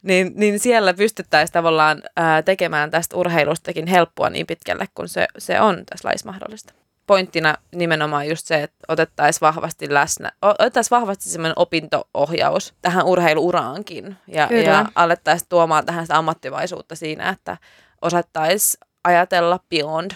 niin, 0.02 0.32
niin 0.36 0.60
siellä 0.60 0.94
pystyttäisiin 0.94 1.54
tavallaan 1.54 2.02
ää, 2.16 2.42
tekemään 2.42 2.92
tästä 2.92 3.18
urheilustakin 3.18 3.88
helppoa 3.88 4.30
niin 4.30 4.48
pitkälle, 4.48 4.88
kun 4.96 5.10
se, 5.10 5.28
se 5.38 5.62
on 5.62 5.84
tässä 5.86 6.08
laissa 6.08 6.30
mahdollista. 6.30 6.85
Pointtina 7.08 7.56
nimenomaan 7.76 8.28
just 8.28 8.48
se, 8.48 8.64
että 8.64 8.78
otettaisiin 8.88 9.42
vahvasti 9.42 9.94
läsnä, 9.94 10.32
otettaisiin 10.42 11.00
vahvasti 11.00 11.30
semmoinen 11.30 11.60
opinto-ohjaus 11.60 12.74
tähän 12.82 13.06
urheiluuraankin 13.06 14.18
ja, 14.28 14.48
ja 14.66 14.86
alettaisiin 14.96 15.50
tuomaan 15.50 15.86
tähän 15.86 16.06
sitä 16.06 16.18
ammattivaisuutta 16.18 16.96
siinä, 16.96 17.30
että 17.30 17.58
osattaisiin 18.02 18.80
ajatella 19.04 19.60
beyond 19.70 20.12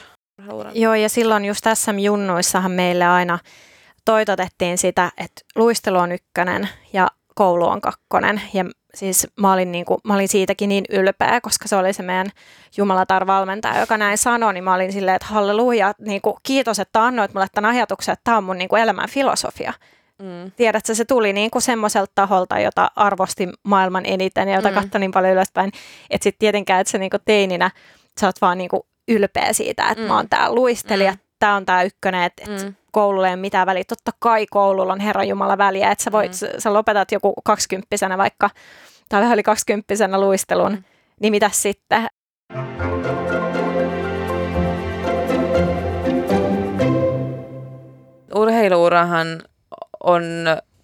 Joo, 0.73 0.93
ja 0.93 1.09
silloin 1.09 1.45
just 1.45 1.63
tässä 1.63 1.91
junnuissahan 1.91 2.71
meille 2.71 3.05
aina 3.05 3.39
toitotettiin 4.05 4.77
sitä, 4.77 5.11
että 5.17 5.41
luistelu 5.55 5.97
on 5.97 6.11
ykkönen 6.11 6.69
ja 6.93 7.07
koulu 7.35 7.67
on 7.67 7.81
kakkonen. 7.81 8.41
Ja 8.53 8.65
siis 8.93 9.27
mä 9.39 9.53
olin, 9.53 9.71
niin 9.71 9.85
kuin, 9.85 9.99
mä 10.03 10.13
olin 10.13 10.27
siitäkin 10.27 10.69
niin 10.69 10.85
ylpeä, 10.89 11.41
koska 11.41 11.67
se 11.67 11.75
oli 11.75 11.93
se 11.93 12.03
meidän 12.03 12.29
Jumalatar-valmentaja, 12.77 13.79
joka 13.79 13.97
näin 13.97 14.17
sanoi, 14.17 14.53
niin 14.53 14.63
mä 14.63 14.73
olin 14.73 14.93
silleen, 14.93 15.15
että 15.15 15.27
halleluja, 15.27 15.93
niin 15.99 16.21
kuin, 16.21 16.35
kiitos, 16.43 16.79
että 16.79 17.03
annoit 17.03 17.33
mulle 17.33 17.47
tämän 17.53 17.71
ajatuksen, 17.75 18.13
että 18.13 18.23
tämä 18.23 18.37
on 18.37 18.43
mun 18.43 18.57
niin 18.57 18.69
kuin 18.69 18.81
elämän 18.81 19.09
filosofia. 19.09 19.73
Mm. 20.21 20.51
Tiedätkö, 20.55 20.95
se 20.95 21.05
tuli 21.05 21.33
niin 21.33 21.51
kuin 21.51 21.61
semmoiselta 21.61 22.11
taholta, 22.15 22.59
jota 22.59 22.91
arvostin 22.95 23.53
maailman 23.63 24.05
eniten 24.05 24.47
ja 24.47 24.55
jota 24.55 24.69
mm. 24.69 24.75
katsoin 24.75 24.99
niin 24.99 25.11
paljon 25.11 25.33
ylöspäin, 25.33 25.71
että 26.09 26.23
sitten 26.23 26.39
tietenkään, 26.39 26.81
että 26.81 26.91
sä 26.91 26.97
niin 26.97 27.09
kuin 27.09 27.21
teininä, 27.25 27.71
sä 28.19 28.27
oot 28.27 28.41
vaan 28.41 28.57
niin 28.57 28.69
kuin 28.69 28.81
ylpeä 29.07 29.53
siitä, 29.53 29.89
että 29.89 30.03
mm. 30.03 30.07
mä 30.07 30.15
oon 30.15 30.29
tää 30.29 30.51
luistelija, 30.51 31.11
mm. 31.11 31.19
tämä 31.39 31.55
on 31.55 31.65
tämä 31.65 31.83
ykkönen, 31.83 32.23
että 32.23 32.43
mm 32.49 32.75
koululle 32.91 33.27
ei 33.27 33.33
ole 33.33 33.41
mitään 33.41 33.65
väliä. 33.65 33.83
Totta 33.87 34.11
kai 34.19 34.45
koululla 34.49 34.93
on 34.93 34.99
Herran 34.99 35.27
Jumala 35.27 35.57
väliä, 35.57 35.91
että 35.91 36.03
sä, 36.03 36.11
voit, 36.11 36.31
mm. 36.31 36.59
sä 36.59 36.73
lopetat 36.73 37.11
joku 37.11 37.33
kaksikymppisenä 37.43 38.17
vaikka, 38.17 38.49
tai 39.09 39.21
vähän 39.21 39.33
yli 39.33 39.43
kaksikymppisenä 39.43 40.21
luistelun, 40.21 40.71
mm. 40.71 40.83
niin 41.21 41.31
mitä 41.31 41.49
sitten? 41.53 42.07
Urheiluurahan 48.35 49.41
on 50.03 50.23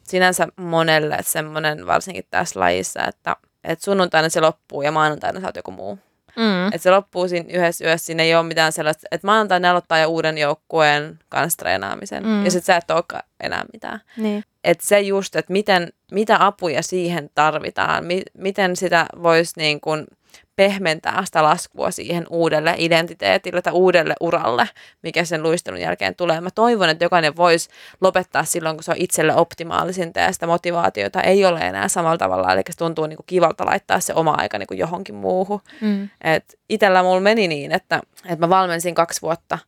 sinänsä 0.04 0.48
monelle 0.56 1.18
semmoinen, 1.22 1.88
varsinkin 1.88 2.24
tässä 2.30 2.60
lajissa, 2.60 3.06
että, 3.08 3.36
että 3.63 3.86
sunnuntaina 3.86 4.30
se 4.30 4.41
loppuu 4.41 4.82
ja 4.82 4.91
maanantaina 4.91 5.39
sä 5.39 5.48
oot 5.48 5.56
joku 5.56 5.72
muu. 5.72 6.00
Mm. 6.38 6.67
Että 6.67 6.78
se 6.78 6.91
loppuu 6.91 7.28
siinä 7.28 7.50
yhdessä 7.54 7.86
yössä, 7.86 8.06
siinä 8.06 8.24
ei 8.24 8.36
ole 8.36 8.43
mitään 8.43 8.71
sellaista, 8.71 9.08
että 9.12 9.28
maanantaina 9.28 9.71
aloittaa 9.71 10.00
jo 10.00 10.08
uuden 10.08 10.38
joukkueen 10.38 11.19
kanssa 11.30 11.58
treenaamisen. 11.58 12.24
Mm. 12.24 12.45
Ja 12.45 12.52
sitten 12.52 12.65
sä 12.65 12.78
et 12.78 12.91
olekaan 12.91 13.24
enää 13.43 13.65
mitään. 13.74 14.02
Niin. 14.17 14.43
Että 14.63 14.88
se 14.88 15.00
just, 15.00 15.36
että 15.36 15.54
miten, 15.54 15.89
mitä 16.12 16.45
apuja 16.45 16.84
siihen 16.84 17.30
tarvitaan, 17.36 18.06
mi, 18.06 18.21
miten 18.38 18.76
sitä 18.76 19.06
voisi 19.24 19.54
niin 19.58 19.82
kuin 19.82 20.06
pehmentää 20.56 21.26
sitä 21.26 21.43
laskua 21.43 21.91
siihen 21.91 22.26
uudelle 22.30 22.76
identiteetille 22.78 23.62
tai 23.62 23.74
uudelle 23.74 24.13
uralle, 24.19 24.69
mikä 25.02 25.26
sen 25.26 25.43
luistelun 25.43 25.82
jälkeen 25.82 26.15
tulee. 26.15 26.41
Mä 26.41 26.50
toivon, 26.56 26.89
että 26.89 27.06
jokainen 27.06 27.36
voisi 27.36 27.69
lopettaa 28.02 28.43
silloin, 28.43 28.76
kun 28.76 28.84
se 28.84 28.91
on 28.91 28.98
itselle 29.00 29.36
optimaalisinta 29.36 30.19
ja 30.19 30.32
sitä 30.32 30.48
motivaatiota 30.48 31.21
ei 31.21 31.45
ole 31.45 31.60
enää 31.60 31.88
samalla 31.88 32.17
tavalla, 32.17 32.54
eli 32.54 32.62
se 32.69 32.78
tuntuu 32.78 33.06
niin 33.06 33.17
kuin 33.17 33.26
kivalta 33.28 33.65
laittaa 33.65 34.00
se 34.00 34.13
oma 34.13 34.36
aika 34.38 34.58
niin 34.58 34.67
kuin 34.67 34.78
johonkin 34.78 35.15
muuhun. 35.15 35.62
Mm. 35.82 36.10
Et 36.24 36.60
itellä 36.69 37.04
mulla 37.04 37.21
meni 37.21 37.48
niin, 37.48 37.71
että, 37.71 38.02
että 38.26 38.45
mä 38.45 38.50
valmensin 38.50 38.95
kaksi 38.95 39.21
vuotta– 39.21 39.58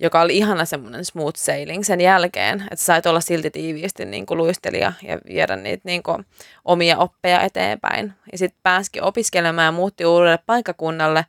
joka 0.00 0.20
oli 0.20 0.36
ihana 0.36 0.64
semmoinen 0.64 1.04
smooth 1.04 1.36
sailing 1.36 1.84
sen 1.84 2.00
jälkeen, 2.00 2.60
että 2.60 2.84
sait 2.84 3.06
olla 3.06 3.20
silti 3.20 3.50
tiiviisti 3.50 4.04
niin 4.04 4.26
kuin 4.26 4.38
luistelija 4.38 4.92
ja 5.02 5.18
viedä 5.28 5.56
niitä 5.56 5.82
niin 5.84 6.02
kuin 6.02 6.26
omia 6.64 6.98
oppeja 6.98 7.40
eteenpäin. 7.40 8.12
Ja 8.32 8.38
sitten 8.38 8.60
pääsikin 8.62 9.02
opiskelemaan 9.02 9.64
ja 9.64 9.72
muutti 9.72 10.06
uudelle 10.06 10.38
paikkakunnalle, 10.46 11.26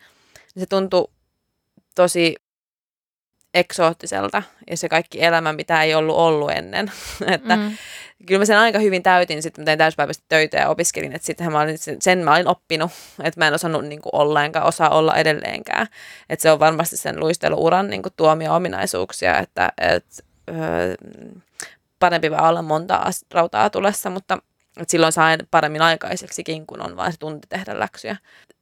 niin 0.56 0.62
se 0.62 0.66
tuntui 0.66 1.08
tosi 1.96 2.36
eksoottiselta 3.54 4.44
ja 4.70 4.78
se 4.78 4.90
kaikki 4.90 5.24
elämä, 5.24 5.54
mitä 5.54 5.84
ei 5.84 5.96
ollut 5.96 6.16
ollut 6.16 6.52
ennen. 6.52 6.92
että 7.36 7.56
mm 7.56 7.72
kyllä 8.26 8.40
mä 8.40 8.46
sen 8.46 8.58
aika 8.58 8.80
hyvin 8.80 9.04
täytin, 9.04 9.44
sitten 9.44 9.62
mä 9.62 9.66
tein 9.66 9.78
täyspäiväisesti 9.78 10.26
töitä 10.30 10.58
ja 10.58 10.70
opiskelin, 10.70 11.14
että 11.14 11.26
sitten 11.26 11.52
mä 11.52 11.62
olin, 11.62 11.78
sen 12.00 12.20
mä 12.20 12.36
olin 12.36 12.48
oppinut, 12.48 12.92
että 13.24 13.40
mä 13.40 13.48
en 13.48 13.54
osannut 13.54 13.86
niin 13.86 14.02
kuin 14.02 14.16
olla 14.16 14.46
enkä 14.46 14.62
osaa 14.62 14.90
olla 14.90 15.16
edelleenkään. 15.16 15.88
Että 16.30 16.44
se 16.44 16.52
on 16.52 16.60
varmasti 16.60 16.98
sen 16.98 17.20
luisteluuran 17.20 17.90
niin 17.90 18.02
kuin 18.02 18.14
tuomia 18.18 18.54
ominaisuuksia, 18.54 19.38
että, 19.38 19.72
että 19.78 20.24
öö, 20.50 20.96
parempi 22.00 22.32
vaan 22.32 22.50
olla 22.50 22.62
monta 22.62 23.12
rautaa 23.34 23.70
tulessa, 23.70 24.10
mutta 24.10 24.38
että 24.78 24.92
silloin 24.92 25.14
sain 25.14 25.40
paremmin 25.52 25.82
aikaiseksikin, 25.82 26.68
kun 26.68 26.82
on 26.82 26.96
vain 26.96 27.12
se 27.12 27.20
tunti 27.20 27.48
tehdä 27.48 27.80
läksyjä. 27.80 28.18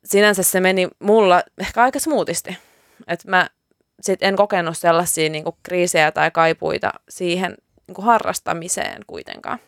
Sinänsä 0.05 0.43
se 0.43 0.59
meni 0.59 0.87
mulla 0.99 1.43
ehkä 1.57 1.83
aika 1.83 1.99
smoothisti. 1.99 2.57
Että 3.07 3.29
mä 3.29 3.49
sit 4.01 4.23
en 4.23 4.35
kokenut 4.35 4.77
sellaisia 4.77 5.29
niin 5.29 5.43
kuin 5.43 5.55
kriisejä 5.63 6.11
tai 6.11 6.31
kaipuita 6.31 6.93
siihen 7.09 7.57
niin 7.87 7.95
kuin 7.95 8.05
harrastamiseen 8.05 9.01
kuitenkaan. 9.07 9.59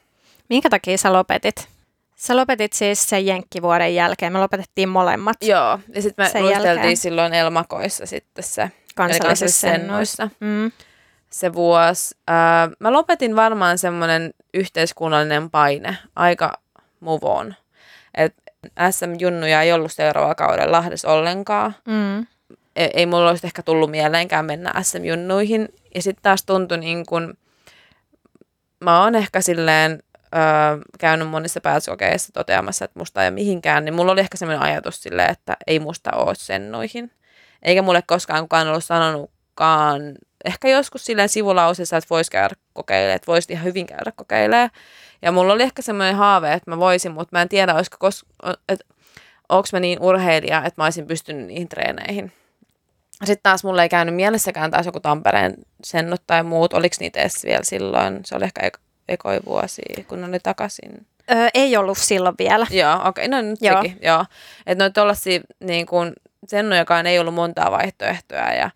Minkä 0.50 0.70
takia 0.70 0.98
sä 0.98 1.14
lopetit? 1.14 1.68
Sä 2.16 2.36
lopetit 2.36 2.74
siis 2.74 3.10
sen 3.10 3.26
jenkkivuoden 3.26 3.96
jälkeen. 3.96 4.34
Me 4.34 4.40
lopetettiin 4.40 4.90
molemmat. 4.90 5.38
Joo, 5.42 5.80
ja 5.96 6.02
sitten 6.02 6.28
me 6.34 6.42
luisteltiin 6.42 6.98
silloin 6.98 7.34
Elmakoissa 7.34 8.06
sitten 8.06 8.44
se. 8.44 8.72
Kansallisissa 8.96 9.60
sennoissa. 9.60 10.30
Mm. 10.40 10.72
Se 11.30 11.54
vuosi. 11.54 12.16
Äh, 12.30 12.72
mä 12.80 12.92
lopetin 12.94 13.36
varmaan 13.36 13.78
semmoinen 13.78 14.34
yhteiskunnallinen 14.54 15.50
paine, 15.50 15.98
aika 16.16 16.60
move 17.00 17.20
on. 17.24 17.56
Et 18.16 18.36
SM-junnuja 18.92 19.62
ei 19.62 19.74
ollut 19.74 19.92
seuraava 19.92 20.36
kauden 20.36 20.72
Lahdessa 20.72 21.10
ollenkaan. 21.10 21.76
Mm. 21.86 22.28
Ei, 22.80 22.90
ei 22.94 23.06
mulla 23.06 23.30
olisi 23.30 23.48
ehkä 23.48 23.64
tullut 23.64 23.92
mieleenkään 23.92 24.46
mennä 24.46 24.74
SM-junnuihin. 24.82 25.70
Ja 25.96 26.02
sitten 26.02 26.24
taas 26.24 26.46
tuntui 26.46 26.78
niin 26.78 27.06
kuin, 27.06 27.38
mä 28.80 29.04
oon 29.04 29.16
ehkä 29.16 29.42
silleen 29.42 30.04
öö, 30.36 30.42
käynyt 31.00 31.30
monissa 31.30 31.62
pääsykokeissa 31.62 32.34
toteamassa, 32.34 32.86
että 32.86 33.00
musta 33.00 33.24
ei 33.24 33.28
ole 33.28 33.36
mihinkään, 33.36 33.86
niin 33.86 33.94
mulla 33.94 34.12
oli 34.12 34.20
ehkä 34.20 34.38
sellainen 34.38 34.70
ajatus 34.70 35.04
silleen, 35.04 35.32
että 35.32 35.58
ei 35.68 35.80
musta 35.80 36.12
ole 36.12 36.36
sennoihin. 36.36 37.12
Eikä 37.64 37.82
mulle 37.82 38.02
koskaan 38.08 38.42
kukaan 38.42 38.68
ollut 38.68 38.84
sanonutkaan, 38.84 40.02
ehkä 40.46 40.70
joskus 40.70 41.06
silleen 41.06 41.30
sivulausessa, 41.30 41.98
että 41.98 42.10
voisi 42.10 42.32
käydä 42.32 42.56
kokeilemaan, 42.74 43.16
että 43.16 43.28
voisi 43.28 43.54
ihan 43.54 43.66
hyvin 43.66 43.88
käydä 43.88 44.12
kokeilemaan. 44.16 44.70
Ja 45.22 45.32
mulla 45.32 45.54
oli 45.54 45.64
ehkä 45.64 45.82
semmoinen 45.82 46.16
haave, 46.16 46.54
että 46.54 46.72
mä 46.72 46.78
voisin, 46.78 47.12
mutta 47.12 47.38
mä 47.38 47.42
en 47.42 47.50
tiedä, 47.50 47.76
olisiko 47.76 48.10
kos- 48.10 48.54
että 48.70 48.86
onko 49.50 49.68
mä 49.74 49.80
niin 49.80 50.02
urheilija, 50.02 50.58
että 50.66 50.82
mä 50.82 50.84
olisin 50.84 51.08
pystynyt 51.08 51.48
niihin 51.48 51.70
treeneihin. 51.70 52.32
Sitten 53.24 53.44
taas 53.44 53.64
mulle 53.64 53.84
ei 53.84 53.90
käynyt 53.90 54.16
mielessäkään 54.16 54.72
taas 54.72 54.86
joku 54.86 55.00
Tampereen 55.00 55.54
sennut 55.84 56.22
tai 56.28 56.44
muut. 56.44 56.74
Oliko 56.74 56.96
niitä 57.00 57.20
edes 57.20 57.46
vielä 57.46 57.64
silloin? 57.64 58.20
Se 58.26 58.36
oli 58.36 58.44
ehkä 58.46 58.62
ek- 58.68 58.80
ekoi 59.10 59.40
vuosi, 59.46 59.82
kun 60.08 60.24
oli 60.24 60.40
takaisin. 60.40 61.06
Öö, 61.32 61.48
ei 61.54 61.78
ollut 61.78 61.98
silloin 61.98 62.36
vielä. 62.40 62.68
Joo, 62.70 62.94
okei. 62.94 63.08
Okay. 63.10 63.28
No 63.28 63.42
nyt 63.42 63.62
joo. 63.62 63.82
Sekin, 63.82 63.98
joo. 64.02 64.26
Että 64.66 64.84
noita 64.84 65.02
tollasia 65.02 65.40
niin 65.60 65.86
kuin 65.86 66.14
sennujakaan 66.48 67.08
ei 67.08 67.20
ollut 67.20 67.34
montaa 67.34 67.72
vaihtoehtoja 67.72 68.54
ja 68.54 68.70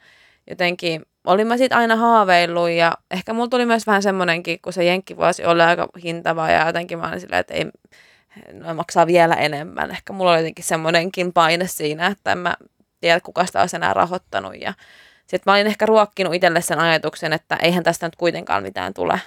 jotenkin 0.49 1.05
olin 1.25 1.47
mä 1.47 1.57
siitä 1.57 1.77
aina 1.77 1.95
haaveillut 1.95 2.69
ja 2.69 2.93
ehkä 3.11 3.33
mulla 3.33 3.47
tuli 3.47 3.65
myös 3.65 3.87
vähän 3.87 4.03
semmoinenkin, 4.03 4.59
kun 4.61 4.73
se 4.73 4.83
jenkkivuosi 4.83 5.45
oli 5.45 5.61
aika 5.61 5.87
hintava 6.03 6.49
ja 6.49 6.67
jotenkin 6.67 6.99
mä 6.99 7.07
olin 7.09 7.19
silleen, 7.19 7.39
että 7.39 7.53
ei, 7.53 7.65
no 8.53 8.73
maksaa 8.73 9.07
vielä 9.07 9.35
enemmän. 9.35 9.91
Ehkä 9.91 10.13
mulla 10.13 10.31
oli 10.31 10.39
jotenkin 10.39 10.65
semmoinenkin 10.65 11.33
paine 11.33 11.67
siinä, 11.67 12.07
että 12.07 12.31
en 12.31 12.37
mä 12.37 12.55
tiedä, 13.03 13.19
kuka 13.19 13.45
sitä 13.45 13.61
olisi 13.61 13.75
enää 13.75 13.93
rahoittanut. 13.93 14.61
Ja 14.61 14.73
sitten 15.27 15.41
mä 15.45 15.53
olin 15.53 15.67
ehkä 15.67 15.85
ruokkinut 15.85 16.33
itselle 16.33 16.61
sen 16.61 16.79
ajatuksen, 16.79 17.33
että 17.33 17.55
eihän 17.55 17.83
tästä 17.83 18.07
nyt 18.07 18.15
kuitenkaan 18.15 18.63
mitään 18.63 18.93
tule. 18.93 19.21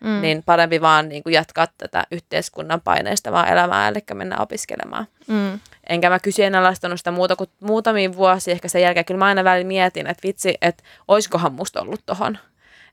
Mm. 0.00 0.20
Niin 0.20 0.42
parempi 0.42 0.80
vaan 0.80 1.08
niin 1.08 1.22
kuin 1.22 1.32
jatkaa 1.32 1.66
tätä 1.78 2.04
yhteiskunnan 2.10 2.80
paineista 2.80 3.32
vaan 3.32 3.48
elämää, 3.48 3.88
eli 3.88 3.98
mennä 4.14 4.36
opiskelemaan. 4.38 5.06
Mm. 5.26 5.60
Enkä 5.88 6.10
mä 6.10 6.18
kyseenalaistanut 6.18 7.00
sitä 7.00 7.10
muuta 7.10 7.36
kuin 7.36 7.50
muutamia 7.60 8.16
vuosia 8.16 8.52
ehkä 8.52 8.68
sen 8.68 8.82
jälkeen. 8.82 9.04
Kyllä 9.04 9.18
mä 9.18 9.24
aina 9.24 9.44
välillä 9.44 9.68
mietin, 9.68 10.06
että 10.06 10.26
vitsi, 10.28 10.54
että 10.62 10.84
oiskohan 11.08 11.52
musta 11.52 11.80
ollut 11.80 12.02
tohon. 12.06 12.38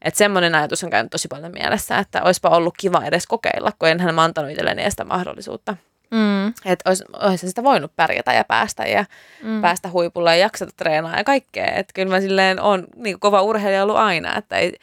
Että 0.01 0.17
semmoinen 0.17 0.55
ajatus 0.55 0.83
on 0.83 0.89
käynyt 0.89 1.11
tosi 1.11 1.27
paljon 1.27 1.51
mielessä, 1.51 1.97
että 1.97 2.23
olisipa 2.23 2.49
ollut 2.49 2.73
kiva 2.77 3.03
edes 3.05 3.27
kokeilla, 3.27 3.71
kun 3.79 3.89
enhän 3.89 4.15
mä 4.15 4.23
antanut 4.23 4.51
itselleni 4.51 4.91
sitä 4.91 5.03
mahdollisuutta. 5.03 5.77
Mm. 6.11 6.47
Että 6.47 6.89
olisi, 6.89 7.03
olisi 7.13 7.47
sitä 7.47 7.63
voinut 7.63 7.95
pärjätä 7.95 8.33
ja 8.33 8.43
päästä 8.43 8.83
ja 8.83 9.05
mm. 9.43 9.61
päästä 9.61 9.89
huipulle 9.89 10.37
ja 10.37 10.41
jaksata 10.41 10.71
treenaa 10.77 11.17
ja 11.17 11.23
kaikkea. 11.23 11.71
Että 11.71 11.93
kyllä 11.93 12.15
mä 12.15 12.21
silleen 12.21 12.59
on 12.59 12.87
niin 12.95 13.19
kova 13.19 13.41
urheilija 13.41 13.83
ollut 13.83 13.97
aina, 13.97 14.37
että 14.37 14.57
ei, 14.57 14.73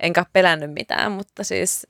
enkä 0.00 0.26
pelännyt 0.32 0.72
mitään, 0.72 1.12
mutta 1.12 1.44
siis 1.44 1.86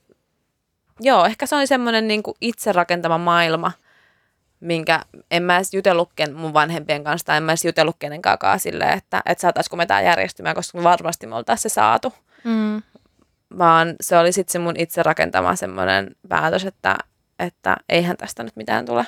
joo, 1.00 1.24
ehkä 1.24 1.46
se 1.46 1.56
oli 1.56 1.66
semmoinen 1.66 2.08
niin 2.08 2.22
itse 2.40 2.72
rakentama 2.72 3.18
maailma, 3.18 3.72
minkä 4.60 5.00
en 5.30 5.42
mä 5.42 5.56
edes 5.56 5.74
jutellut 5.74 6.10
mun 6.34 6.54
vanhempien 6.54 7.04
kanssa 7.04 7.26
tai 7.26 7.36
en 7.36 7.42
mä 7.42 7.52
edes 7.52 7.64
jutellut 7.64 7.96
kenenkään 7.98 8.38
silleen, 8.60 8.98
että, 8.98 9.22
että 9.26 9.42
saataisiko 9.42 9.76
me 9.76 9.86
tämä 9.86 10.02
järjestymään, 10.02 10.54
koska 10.54 10.82
varmasti 10.82 11.26
me 11.26 11.34
oltaisiin 11.34 11.70
se 11.70 11.74
saatu. 11.74 12.14
Mm. 12.44 12.82
Vaan 13.58 13.94
se 14.00 14.18
oli 14.18 14.32
sitten 14.32 14.52
se 14.52 14.58
mun 14.58 14.74
itse 14.78 15.02
rakentama 15.02 15.56
semmoinen 15.56 16.16
päätös, 16.28 16.64
että, 16.64 16.98
että 17.42 17.76
eihän 17.88 18.16
tästä 18.16 18.42
nyt 18.42 18.56
mitään 18.56 18.86
tule. 18.86 19.06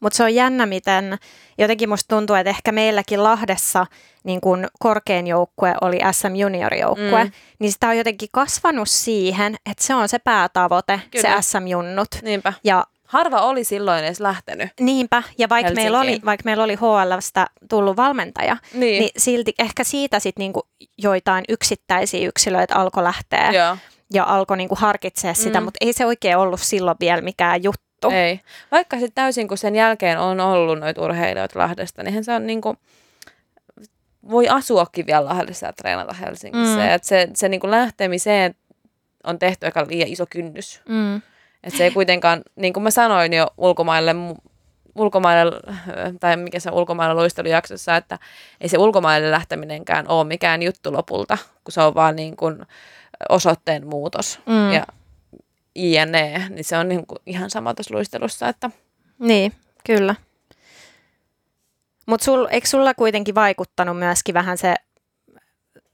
Mutta 0.00 0.16
se 0.16 0.22
on 0.22 0.34
jännä, 0.34 0.66
miten 0.66 1.18
jotenkin 1.58 1.88
musta 1.88 2.16
tuntuu, 2.16 2.36
että 2.36 2.50
ehkä 2.50 2.72
meilläkin 2.72 3.22
Lahdessa 3.22 3.86
niin 4.24 4.40
kun 4.40 4.66
korkein 4.78 5.26
joukkue 5.26 5.74
oli 5.80 5.98
SM 6.12 6.36
Junior-joukkue, 6.36 7.24
mm. 7.24 7.30
niin 7.58 7.72
sitä 7.72 7.88
on 7.88 7.98
jotenkin 7.98 8.28
kasvanut 8.32 8.88
siihen, 8.88 9.56
että 9.70 9.84
se 9.84 9.94
on 9.94 10.08
se 10.08 10.18
päätavoite, 10.18 11.00
Kyllä. 11.10 11.42
se 11.42 11.48
SM 11.48 11.66
Junnut. 11.66 12.08
Niinpä. 12.22 12.52
Ja 12.64 12.84
Harva 13.06 13.40
oli 13.40 13.64
silloin 13.64 14.04
edes 14.04 14.20
lähtenyt. 14.20 14.70
Niinpä, 14.80 15.22
ja 15.38 15.48
vaikka 15.48 15.72
meillä, 15.72 16.00
oli, 16.00 16.20
vaikka 16.24 16.42
meillä 16.44 16.64
oli 16.64 16.74
HLstä 16.74 17.46
tullut 17.70 17.96
valmentaja, 17.96 18.56
niin, 18.74 19.00
niin 19.00 19.10
silti 19.16 19.54
ehkä 19.58 19.84
siitä 19.84 20.18
sitten 20.20 20.40
niinku 20.40 20.68
joitain 20.98 21.44
yksittäisiä 21.48 22.28
yksilöitä 22.28 22.74
alkoi 22.74 23.02
lähteä 23.02 23.50
Joo. 23.50 23.76
Ja 24.12 24.24
alkoi 24.24 24.56
niinku 24.56 24.74
harkitsemaan 24.74 25.36
sitä, 25.36 25.60
mm. 25.60 25.64
mutta 25.64 25.78
ei 25.80 25.92
se 25.92 26.06
oikein 26.06 26.36
ollut 26.36 26.60
silloin 26.60 26.96
vielä 27.00 27.20
mikään 27.20 27.62
juttu. 27.62 28.10
Ei. 28.12 28.40
Vaikka 28.70 28.96
sitten 28.96 29.14
täysin, 29.14 29.48
kun 29.48 29.58
sen 29.58 29.76
jälkeen 29.76 30.18
on 30.18 30.40
ollut 30.40 30.78
noita 30.78 31.02
urheilijoita 31.02 31.58
Lahdesta, 31.58 32.02
niin 32.02 32.24
se 32.24 32.32
on 32.32 32.46
niinku, 32.46 32.76
voi 34.30 34.48
asuakin 34.48 35.06
vielä 35.06 35.24
Lahdessa 35.24 35.66
ja 35.66 35.72
treenata 35.72 36.14
Helsingissä. 36.14 36.76
Mm. 36.76 36.88
Et 36.88 37.04
se 37.04 37.28
se 37.34 37.48
niinku 37.48 37.70
lähtemiseen 37.70 38.54
on 39.24 39.38
tehty 39.38 39.66
aika 39.66 39.86
liian 39.88 40.08
iso 40.08 40.24
kynnys. 40.30 40.80
Mm. 40.88 41.16
Et 41.64 41.74
se 41.76 41.84
ei 41.84 41.90
kuitenkaan, 41.90 42.42
niin 42.56 42.72
kuin 42.72 42.82
mä 42.82 42.90
sanoin 42.90 43.32
jo 43.32 43.46
ulkomaille, 43.58 44.14
ulkomaille, 44.94 45.60
tai 46.20 46.36
mikä 46.36 46.60
se 46.60 46.70
ulkomaille 46.70 47.14
luistelujaksossa, 47.14 47.96
että 47.96 48.18
ei 48.60 48.68
se 48.68 48.78
ulkomaille 48.78 49.30
lähteminenkään 49.30 50.08
ole 50.08 50.24
mikään 50.24 50.62
juttu 50.62 50.92
lopulta, 50.92 51.38
kun 51.64 51.72
se 51.72 51.80
on 51.80 51.94
vaan 51.94 52.16
niin 52.16 52.36
kuin 52.36 52.66
osoitteen 53.28 53.86
muutos. 53.86 54.40
Mm. 54.46 54.72
Ja 54.72 54.86
INE, 55.74 56.46
niin 56.48 56.64
se 56.64 56.78
on 56.78 56.88
niin 56.88 57.06
kuin 57.06 57.18
ihan 57.26 57.50
sama 57.50 57.74
tuossa 57.74 57.94
luistelussa. 57.94 58.48
Että... 58.48 58.70
Niin, 59.18 59.52
kyllä. 59.86 60.14
Mutta 62.06 62.24
sul, 62.24 62.46
eikö 62.50 62.68
sulla 62.68 62.94
kuitenkin 62.94 63.34
vaikuttanut 63.34 63.98
myöskin 63.98 64.34
vähän 64.34 64.58
se 64.58 64.74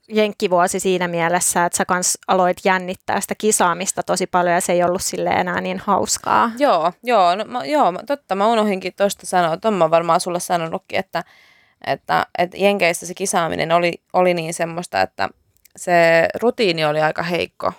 jenkkivuosi 0.09 0.79
siinä 0.79 1.07
mielessä, 1.07 1.65
että 1.65 1.77
sä 1.77 1.85
kans 1.85 2.17
aloit 2.27 2.57
jännittää 2.63 3.21
sitä 3.21 3.35
kisaamista 3.37 4.03
tosi 4.03 4.27
paljon 4.27 4.55
ja 4.55 4.61
se 4.61 4.73
ei 4.73 4.83
ollut 4.83 5.01
sille 5.01 5.29
enää 5.29 5.61
niin 5.61 5.81
hauskaa. 5.85 6.51
Joo, 6.57 6.93
joo, 7.03 7.35
no, 7.35 7.45
mä, 7.45 7.65
joo 7.65 7.93
totta, 8.05 8.35
mä 8.35 8.47
unohinkin 8.47 8.93
tuosta 8.97 9.25
sanoa, 9.25 9.53
että 9.53 9.71
mä 9.71 9.91
varmaan 9.91 10.19
sulle 10.19 10.39
sanonutkin, 10.39 10.99
että, 10.99 11.23
että, 11.87 12.25
että 12.37 12.57
Jenkeissä 12.57 13.05
se 13.05 13.13
kisaaminen 13.13 13.71
oli, 13.71 13.93
oli 14.13 14.33
niin 14.33 14.53
semmoista, 14.53 15.01
että 15.01 15.29
se 15.77 16.27
rutiini 16.41 16.85
oli 16.85 17.01
aika 17.01 17.23
heikko, 17.23 17.71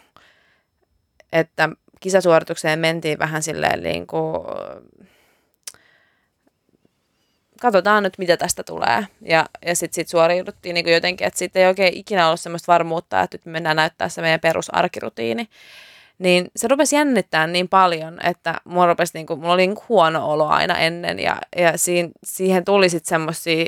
että 1.33 1.69
kisasuoritukseen 2.01 2.79
mentiin 2.79 3.19
vähän 3.19 3.43
silleen 3.43 3.83
niin 3.83 4.07
kuin, 4.07 4.45
katsotaan 7.61 8.03
nyt, 8.03 8.19
mitä 8.19 8.37
tästä 8.37 8.63
tulee. 8.63 9.07
Ja, 9.23 9.47
ja 9.67 9.77
sitten 9.77 9.95
sit 9.95 10.09
suoriuduttiin 10.09 10.75
niin 10.75 10.85
kuin 10.85 10.95
jotenkin, 10.95 11.27
että 11.27 11.39
sitten 11.39 11.63
ei 11.63 11.69
oikein 11.69 11.97
ikinä 11.97 12.27
ollut 12.27 12.41
sellaista 12.41 12.73
varmuutta, 12.73 13.21
että 13.21 13.35
nyt 13.35 13.47
me 13.47 13.53
mennään 13.53 13.77
näyttää 13.77 14.09
se 14.09 14.21
meidän 14.21 14.41
perusarkirutiini. 14.41 15.49
Niin 16.19 16.51
se 16.57 16.69
rupesi 16.69 16.97
jännittää 16.97 17.47
niin 17.47 17.69
paljon, 17.69 18.27
että 18.27 18.61
mulla, 18.65 18.87
rupesi, 18.87 19.13
niin 19.15 19.27
kuin, 19.27 19.41
mulla 19.41 19.55
oli 19.55 19.67
niin 19.67 19.75
kuin 19.75 19.89
huono 19.89 20.31
olo 20.31 20.47
aina 20.49 20.79
ennen 20.79 21.19
ja, 21.19 21.37
ja 21.57 21.79
siihen, 21.79 22.11
siihen 22.25 22.65
tuli 22.65 22.89
sitten 22.89 23.09
semmoisia 23.09 23.67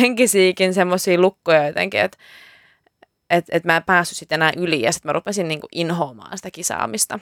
henkisiäkin 0.00 0.74
semmoisia 0.74 1.20
lukkoja 1.20 1.66
jotenkin, 1.66 2.00
että 2.00 2.18
että 3.30 3.56
et 3.56 3.64
mä 3.64 3.76
en 3.76 3.82
päässyt 3.82 4.18
sitten 4.18 4.36
enää 4.36 4.52
yli 4.56 4.82
ja 4.82 4.92
sitten 4.92 5.08
mä 5.08 5.12
rupesin 5.12 5.48
niinku 5.48 5.68
inhoamaan 5.72 6.38
sitä 6.38 6.50
kisaamista. 6.50 7.18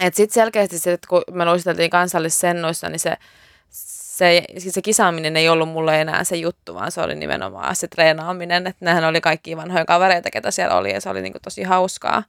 Että 0.00 0.16
sitten 0.16 0.34
selkeästi 0.34 0.78
se, 0.78 0.92
että 0.92 1.08
kun 1.08 1.22
me 1.30 1.44
luisteltiin 1.44 1.90
kansallissennoissa, 1.90 2.88
niin 2.88 3.00
se, 3.00 3.16
se, 3.68 4.44
se 4.58 4.82
kisaaminen 4.82 5.36
ei 5.36 5.48
ollut 5.48 5.68
mulle 5.68 6.00
enää 6.00 6.24
se 6.24 6.36
juttu, 6.36 6.74
vaan 6.74 6.92
se 6.92 7.00
oli 7.00 7.14
nimenomaan 7.14 7.76
se 7.76 7.88
treenaaminen. 7.88 8.66
Että 8.66 8.84
nehän 8.84 9.04
oli 9.04 9.20
kaikki 9.20 9.56
vanhoja 9.56 9.84
kavereita, 9.84 10.30
ketä 10.30 10.50
siellä 10.50 10.76
oli 10.76 10.92
ja 10.92 11.00
se 11.00 11.08
oli 11.08 11.22
niinku 11.22 11.38
tosi 11.42 11.62
hauskaa. 11.62 12.22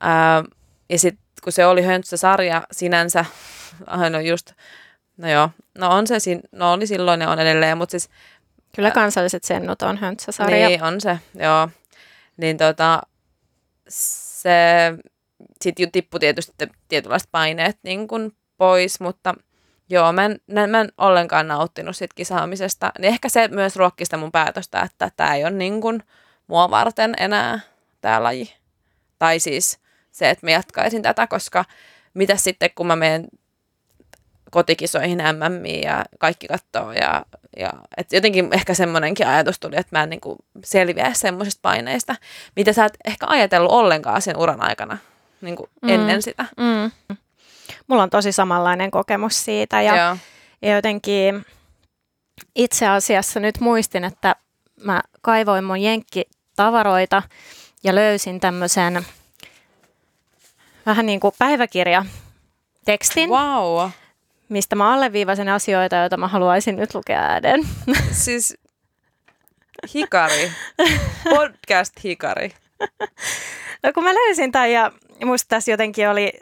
Ää, 0.00 0.44
ja 0.88 0.98
sitten 0.98 1.26
kun 1.44 1.52
se 1.52 1.66
oli 1.66 1.82
höntsä 1.82 2.16
sarja 2.16 2.62
sinänsä, 2.72 3.24
no 4.10 4.20
just, 4.20 4.52
no 5.16 5.30
joo, 5.30 5.50
no 5.78 5.90
on 5.90 6.06
se, 6.06 6.16
no 6.52 6.72
oli 6.72 6.86
silloin 6.86 7.20
ja 7.20 7.30
on 7.30 7.38
edelleen, 7.38 7.78
mutta 7.78 7.90
siis 7.90 8.10
Kyllä 8.76 8.90
kansalliset 8.90 9.44
sennut 9.44 9.82
on 9.82 9.96
höntsäsarja. 9.96 10.68
Niin, 10.68 10.82
on 10.82 11.00
se, 11.00 11.18
joo. 11.34 11.68
Niin 12.36 12.56
tota, 12.56 13.02
se 13.88 14.58
sitten 15.62 15.92
tippui 15.92 16.20
tietysti 16.20 16.52
tietynlaiset 16.88 17.28
paineet 17.32 17.78
niin 17.82 18.08
kuin 18.08 18.32
pois, 18.56 19.00
mutta 19.00 19.34
joo, 19.88 20.12
mä 20.12 20.24
en, 20.24 20.40
mä 20.70 20.80
en 20.80 20.92
ollenkaan 20.98 21.48
nauttinut 21.48 21.96
siitä 21.96 22.14
kisaamisesta. 22.14 22.92
Niin 22.98 23.08
ehkä 23.08 23.28
se 23.28 23.48
myös 23.48 23.76
ruokki 23.76 24.04
sitä 24.04 24.16
mun 24.16 24.32
päätöstä, 24.32 24.80
että 24.80 25.10
tämä 25.16 25.34
ei 25.34 25.44
ole 25.44 25.50
niin 25.50 25.80
kuin 25.80 26.02
mua 26.46 26.70
varten 26.70 27.14
enää 27.18 27.60
tämä 28.00 28.22
laji. 28.22 28.54
Tai 29.18 29.38
siis 29.38 29.78
se, 30.12 30.30
että 30.30 30.46
mä 30.46 30.50
jatkaisin 30.50 31.02
tätä, 31.02 31.26
koska 31.26 31.64
mitä 32.14 32.36
sitten 32.36 32.70
kun 32.74 32.86
mä 32.86 32.96
menen 32.96 33.26
kotikisoihin 34.56 35.18
MMiin 35.18 35.82
ja 35.82 36.04
kaikki 36.18 36.46
katsoo. 36.46 36.92
Ja, 36.92 37.24
ja 37.56 37.72
et 37.96 38.12
jotenkin 38.12 38.48
ehkä 38.52 38.74
semmoinenkin 38.74 39.26
ajatus 39.26 39.60
tuli, 39.60 39.76
että 39.76 39.98
mä 39.98 40.02
en 40.02 40.10
niin 40.10 40.20
kuin 40.20 40.38
selviä 40.64 41.10
semmoisista 41.12 41.58
paineista, 41.62 42.16
mitä 42.56 42.72
sä 42.72 42.84
et 42.84 42.96
ehkä 43.04 43.26
ajatellut 43.28 43.72
ollenkaan 43.72 44.22
sen 44.22 44.36
uran 44.36 44.62
aikana 44.62 44.98
niin 45.40 45.56
kuin 45.56 45.70
mm. 45.82 45.88
ennen 45.88 46.22
sitä. 46.22 46.44
Mm. 46.56 46.90
Mulla 47.86 48.02
on 48.02 48.10
tosi 48.10 48.32
samanlainen 48.32 48.90
kokemus 48.90 49.44
siitä 49.44 49.82
ja, 49.82 50.16
ja 50.62 50.74
jotenkin 50.74 51.46
itse 52.54 52.88
asiassa 52.88 53.40
nyt 53.40 53.60
muistin, 53.60 54.04
että 54.04 54.36
mä 54.80 55.02
kaivoin 55.22 55.64
mun 55.64 55.80
jenkkitavaroita 55.80 57.22
ja 57.84 57.94
löysin 57.94 58.40
tämmöisen 58.40 59.06
vähän 60.86 61.06
niin 61.06 61.20
kuin 61.20 61.34
päiväkirja 61.38 62.04
tekstin. 62.84 63.30
Wow 63.30 63.90
mistä 64.48 64.76
mä 64.76 64.94
alleviivasin 64.94 65.48
asioita, 65.48 65.96
joita 65.96 66.16
mä 66.16 66.28
haluaisin 66.28 66.76
nyt 66.76 66.94
lukea 66.94 67.20
ääneen. 67.20 67.60
Siis 68.24 68.58
hikari. 69.94 70.52
Podcast 71.30 71.92
hikari. 72.04 72.52
No 73.82 73.92
kun 73.94 74.04
mä 74.04 74.14
löysin 74.14 74.52
tämän 74.52 74.72
ja 74.72 74.92
musta 75.24 75.48
tässä 75.48 75.70
jotenkin 75.70 76.08
oli, 76.08 76.32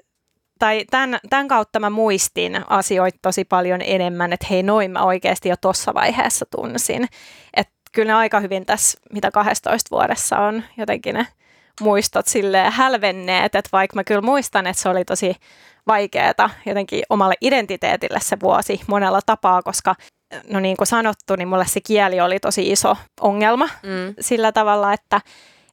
tai 0.58 0.84
tämän, 0.90 1.18
tämän 1.30 1.48
kautta 1.48 1.80
mä 1.80 1.90
muistin 1.90 2.60
asioita 2.68 3.18
tosi 3.22 3.44
paljon 3.44 3.80
enemmän, 3.84 4.32
että 4.32 4.46
hei 4.50 4.62
noin 4.62 4.90
mä 4.90 5.04
oikeasti 5.04 5.48
jo 5.48 5.56
tuossa 5.60 5.94
vaiheessa 5.94 6.46
tunsin. 6.56 7.08
Että 7.56 7.74
kyllä 7.92 8.12
ne 8.12 8.14
aika 8.14 8.40
hyvin 8.40 8.66
tässä, 8.66 9.00
mitä 9.12 9.30
12 9.30 9.96
vuodessa 9.96 10.38
on 10.38 10.62
jotenkin 10.76 11.14
ne 11.14 11.26
muistot 11.80 12.26
silleen 12.26 12.72
hälvenneet, 12.72 13.54
että 13.54 13.68
vaikka 13.72 13.96
mä 13.96 14.04
kyllä 14.04 14.20
muistan, 14.20 14.66
että 14.66 14.82
se 14.82 14.88
oli 14.88 15.04
tosi 15.04 15.36
vaikeaa 15.86 16.50
jotenkin 16.66 17.02
omalle 17.10 17.34
identiteetille 17.40 18.20
se 18.20 18.36
vuosi 18.42 18.80
monella 18.86 19.20
tapaa, 19.26 19.62
koska 19.62 19.94
no 20.50 20.60
niin 20.60 20.76
kuin 20.76 20.86
sanottu, 20.86 21.36
niin 21.36 21.48
mulle 21.48 21.66
se 21.66 21.80
kieli 21.80 22.20
oli 22.20 22.40
tosi 22.40 22.72
iso 22.72 22.96
ongelma 23.20 23.68
mm. 23.82 24.14
sillä 24.20 24.52
tavalla, 24.52 24.92
että, 24.92 25.20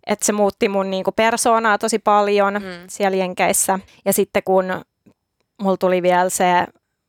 että 0.07 0.25
se 0.25 0.31
muutti 0.31 0.69
mun 0.69 0.89
niin 0.89 1.03
kuin 1.03 1.13
persoonaa 1.13 1.77
tosi 1.77 1.99
paljon 1.99 2.53
mm. 2.53 2.87
siellä 2.87 3.17
Jenkeissä. 3.17 3.79
Ja 4.05 4.13
sitten 4.13 4.43
kun 4.43 4.65
mulla 5.61 5.77
tuli 5.77 6.01
vielä 6.01 6.29
se 6.29 6.45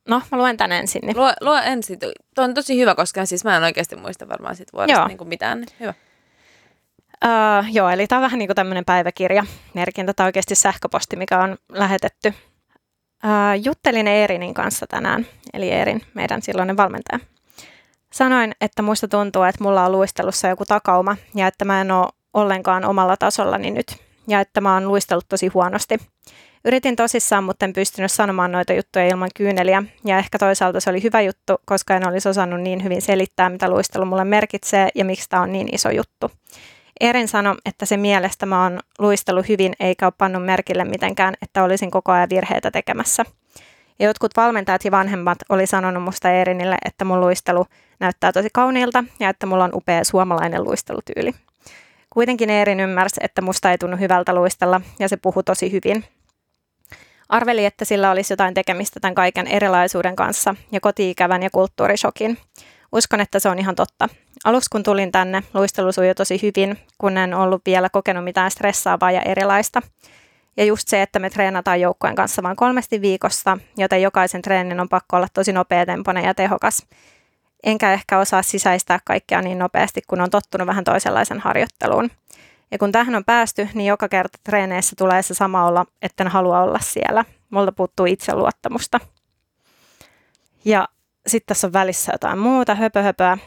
No, 0.09 0.21
mä 0.31 0.37
luen 0.37 0.57
tän 0.57 0.71
ensin. 0.71 1.01
Niin. 1.05 1.17
Lue, 1.17 1.33
lue 1.41 1.61
ensin. 1.65 1.99
Tuo 1.99 2.43
on 2.43 2.53
tosi 2.53 2.79
hyvä, 2.79 2.95
koska 2.95 3.25
siis 3.25 3.43
mä 3.43 3.57
en 3.57 3.63
oikeasti 3.63 3.95
muista 3.95 4.29
varmaan 4.29 4.55
siitä 4.55 4.71
vuodesta 4.73 5.07
niin 5.07 5.17
kuin 5.17 5.27
mitään. 5.27 5.65
Hyvä. 5.79 5.93
Uh, 7.25 7.65
joo, 7.71 7.89
eli 7.89 8.07
tämä 8.07 8.19
on 8.19 8.23
vähän 8.23 8.39
niin 8.39 8.47
kuin 8.47 8.55
tämmöinen 8.55 8.85
päiväkirja 8.85 9.45
merkintä 9.73 10.13
tai 10.13 10.25
oikeasti 10.25 10.55
sähköposti, 10.55 11.15
mikä 11.15 11.39
on 11.39 11.57
lähetetty 11.69 12.33
Äh, 13.25 13.61
juttelin 13.63 14.07
Eerinin 14.07 14.53
kanssa 14.53 14.87
tänään, 14.87 15.25
eli 15.53 15.69
Eerin, 15.69 16.01
meidän 16.13 16.41
silloinen 16.41 16.77
valmentaja. 16.77 17.19
Sanoin, 18.13 18.51
että 18.61 18.81
muista 18.81 19.07
tuntuu, 19.07 19.43
että 19.43 19.63
mulla 19.63 19.85
on 19.85 19.91
luistelussa 19.91 20.47
joku 20.47 20.65
takauma 20.65 21.17
ja 21.35 21.47
että 21.47 21.65
mä 21.65 21.81
en 21.81 21.91
ole 21.91 22.07
ollenkaan 22.33 22.85
omalla 22.85 23.17
tasollani 23.17 23.71
nyt 23.71 23.95
ja 24.27 24.39
että 24.39 24.61
mä 24.61 24.73
oon 24.73 24.87
luistellut 24.87 25.25
tosi 25.29 25.47
huonosti. 25.47 25.97
Yritin 26.65 26.95
tosissaan, 26.95 27.43
mutta 27.43 27.65
en 27.65 27.73
pystynyt 27.73 28.11
sanomaan 28.11 28.51
noita 28.51 28.73
juttuja 28.73 29.07
ilman 29.07 29.29
kyyneliä 29.35 29.83
ja 30.05 30.17
ehkä 30.17 30.37
toisaalta 30.37 30.79
se 30.79 30.89
oli 30.89 31.03
hyvä 31.03 31.21
juttu, 31.21 31.55
koska 31.65 31.95
en 31.95 32.07
olisi 32.07 32.29
osannut 32.29 32.61
niin 32.61 32.83
hyvin 32.83 33.01
selittää, 33.01 33.49
mitä 33.49 33.69
luistelu 33.69 34.05
mulle 34.05 34.25
merkitsee 34.25 34.89
ja 34.95 35.05
miksi 35.05 35.29
tämä 35.29 35.43
on 35.43 35.51
niin 35.51 35.75
iso 35.75 35.89
juttu. 35.89 36.31
Erin 37.01 37.27
sanoi, 37.27 37.55
että 37.65 37.85
se 37.85 37.97
mielestä 37.97 38.45
mä 38.45 38.63
oon 38.63 38.79
luistellut 38.99 39.49
hyvin 39.49 39.73
eikä 39.79 40.05
ole 40.05 40.13
pannut 40.17 40.45
merkille 40.45 40.83
mitenkään, 40.83 41.33
että 41.41 41.63
olisin 41.63 41.91
koko 41.91 42.11
ajan 42.11 42.29
virheitä 42.29 42.71
tekemässä. 42.71 43.25
Ja 43.99 44.05
jotkut 44.05 44.31
valmentajat 44.37 44.85
ja 44.85 44.91
vanhemmat 44.91 45.37
oli 45.49 45.67
sanonut 45.67 46.03
musta 46.03 46.31
Erinille, 46.31 46.77
että 46.85 47.05
mun 47.05 47.21
luistelu 47.21 47.65
näyttää 47.99 48.31
tosi 48.31 48.49
kauniilta 48.53 49.03
ja 49.19 49.29
että 49.29 49.45
mulla 49.45 49.63
on 49.63 49.73
upea 49.73 50.03
suomalainen 50.03 50.63
luistelutyyli. 50.63 51.33
Kuitenkin 52.09 52.49
Eerin 52.49 52.79
ymmärsi, 52.79 53.15
että 53.23 53.41
musta 53.41 53.71
ei 53.71 53.77
tunnu 53.77 53.97
hyvältä 53.97 54.35
luistella 54.35 54.81
ja 54.99 55.09
se 55.09 55.17
puhui 55.17 55.43
tosi 55.43 55.71
hyvin. 55.71 56.03
Arveli, 57.29 57.65
että 57.65 57.85
sillä 57.85 58.11
olisi 58.11 58.33
jotain 58.33 58.53
tekemistä 58.53 58.99
tämän 58.99 59.15
kaiken 59.15 59.47
erilaisuuden 59.47 60.15
kanssa 60.15 60.55
ja 60.71 60.79
kotiikävän 60.79 61.43
ja 61.43 61.49
kulttuurishokin. 61.49 62.37
Uskon, 62.93 63.21
että 63.21 63.39
se 63.39 63.49
on 63.49 63.59
ihan 63.59 63.75
totta. 63.75 64.09
Aluksi 64.43 64.69
kun 64.69 64.83
tulin 64.83 65.11
tänne, 65.11 65.43
luistelu 65.53 65.91
sujui 65.91 66.15
tosi 66.15 66.39
hyvin, 66.41 66.79
kun 66.97 67.17
en 67.17 67.33
ollut 67.33 67.61
vielä 67.65 67.89
kokenut 67.89 68.23
mitään 68.23 68.51
stressaavaa 68.51 69.11
ja 69.11 69.21
erilaista. 69.21 69.81
Ja 70.57 70.65
just 70.65 70.87
se, 70.87 71.01
että 71.01 71.19
me 71.19 71.29
treenataan 71.29 71.81
joukkojen 71.81 72.15
kanssa 72.15 72.43
vain 72.43 72.55
kolmesti 72.55 73.01
viikossa, 73.01 73.57
joten 73.77 74.01
jokaisen 74.01 74.41
treenin 74.41 74.79
on 74.79 74.89
pakko 74.89 75.17
olla 75.17 75.27
tosi 75.33 75.53
nopeatempoinen 75.53 76.23
ja 76.23 76.33
tehokas. 76.33 76.85
Enkä 77.63 77.93
ehkä 77.93 78.19
osaa 78.19 78.41
sisäistää 78.41 78.99
kaikkea 79.05 79.41
niin 79.41 79.59
nopeasti, 79.59 80.01
kun 80.07 80.21
on 80.21 80.29
tottunut 80.29 80.67
vähän 80.67 80.83
toisenlaisen 80.83 81.39
harjoitteluun. 81.39 82.11
Ja 82.71 82.77
kun 82.77 82.91
tähän 82.91 83.15
on 83.15 83.25
päästy, 83.25 83.69
niin 83.73 83.87
joka 83.87 84.09
kerta 84.09 84.37
treeneissä 84.43 84.95
tulee 84.97 85.21
se 85.21 85.33
sama 85.33 85.67
olla, 85.67 85.85
että 86.01 86.23
en 86.23 86.31
halua 86.31 86.59
olla 86.59 86.79
siellä. 86.79 87.25
Multa 87.49 87.71
puuttuu 87.71 88.05
itseluottamusta. 88.05 88.99
Ja 90.65 90.87
sitten 91.27 91.47
tässä 91.47 91.67
on 91.67 91.73
välissä 91.73 92.11
jotain 92.11 92.39
muuta, 92.39 92.75
höpöhöpöä. 92.75 93.37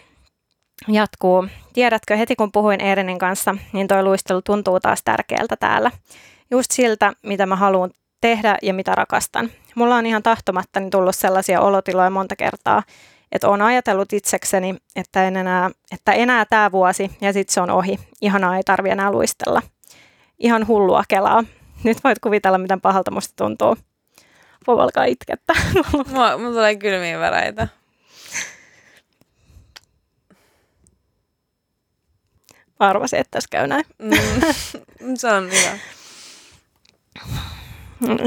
Jatkuu. 0.88 1.46
Tiedätkö, 1.72 2.16
heti 2.16 2.36
kun 2.36 2.52
puhuin 2.52 2.80
Eerinin 2.80 3.18
kanssa, 3.18 3.56
niin 3.72 3.88
toi 3.88 4.02
luistelu 4.02 4.42
tuntuu 4.42 4.80
taas 4.80 5.02
tärkeältä 5.04 5.56
täällä. 5.56 5.90
Just 6.50 6.70
siltä, 6.70 7.12
mitä 7.22 7.46
mä 7.46 7.56
haluan 7.56 7.90
tehdä 8.20 8.56
ja 8.62 8.74
mitä 8.74 8.94
rakastan. 8.94 9.50
Mulla 9.74 9.96
on 9.96 10.06
ihan 10.06 10.22
tahtomattani 10.22 10.90
tullut 10.90 11.16
sellaisia 11.16 11.60
olotiloja 11.60 12.10
monta 12.10 12.36
kertaa, 12.36 12.82
että 13.32 13.48
olen 13.48 13.62
ajatellut 13.62 14.12
itsekseni, 14.12 14.76
että, 14.96 15.24
en 15.24 15.36
enää, 15.36 15.70
että 15.92 16.12
enää 16.12 16.44
tämä 16.44 16.72
vuosi 16.72 17.10
ja 17.20 17.32
sitten 17.32 17.54
se 17.54 17.60
on 17.60 17.70
ohi. 17.70 17.98
Ihanaa 18.20 18.56
ei 18.56 18.62
tarvi 18.62 18.90
enää 18.90 19.10
luistella. 19.10 19.62
Ihan 20.38 20.66
hullua 20.66 21.02
kelaa. 21.08 21.44
Nyt 21.84 22.04
voit 22.04 22.18
kuvitella, 22.18 22.58
miten 22.58 22.80
pahalta 22.80 23.10
musta 23.10 23.34
tuntuu. 23.36 23.76
Voi 24.66 24.82
alkaa 24.82 25.04
itkettä. 25.04 25.52
Mulla, 25.92 26.38
mulla 26.38 26.50
tulee 26.50 26.76
kylmiä 26.76 27.20
väreitä. 27.20 27.68
Arvasin, 32.78 33.18
että 33.18 33.30
tässä 33.30 33.48
käy 33.50 33.66
näin. 33.66 33.84
Mm, 33.98 35.16
se 35.16 35.28
on 35.28 35.44
hyvä. 35.50 35.78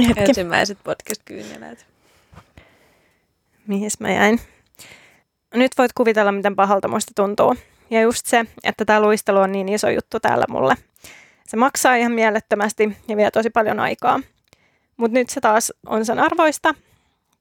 Hetki. 0.07 0.21
Ensimmäiset 0.21 0.77
podcast-kyyneleet. 0.83 1.85
Mihin 3.67 3.91
mä 3.99 4.11
jäin? 4.11 4.39
Nyt 5.53 5.71
voit 5.77 5.93
kuvitella, 5.93 6.31
miten 6.31 6.55
pahalta 6.55 6.87
musta 6.87 7.11
tuntuu. 7.15 7.55
Ja 7.89 8.01
just 8.01 8.25
se, 8.25 8.45
että 8.63 8.85
tämä 8.85 9.01
luistelu 9.01 9.39
on 9.39 9.51
niin 9.51 9.69
iso 9.69 9.89
juttu 9.89 10.19
täällä 10.19 10.45
mulle. 10.49 10.75
Se 11.47 11.57
maksaa 11.57 11.95
ihan 11.95 12.11
mielettömästi 12.11 12.97
ja 13.07 13.17
vie 13.17 13.31
tosi 13.31 13.49
paljon 13.49 13.79
aikaa. 13.79 14.19
Mutta 14.99 15.13
nyt 15.13 15.29
se 15.29 15.41
taas 15.41 15.73
on 15.85 16.05
sen 16.05 16.19
arvoista. 16.19 16.73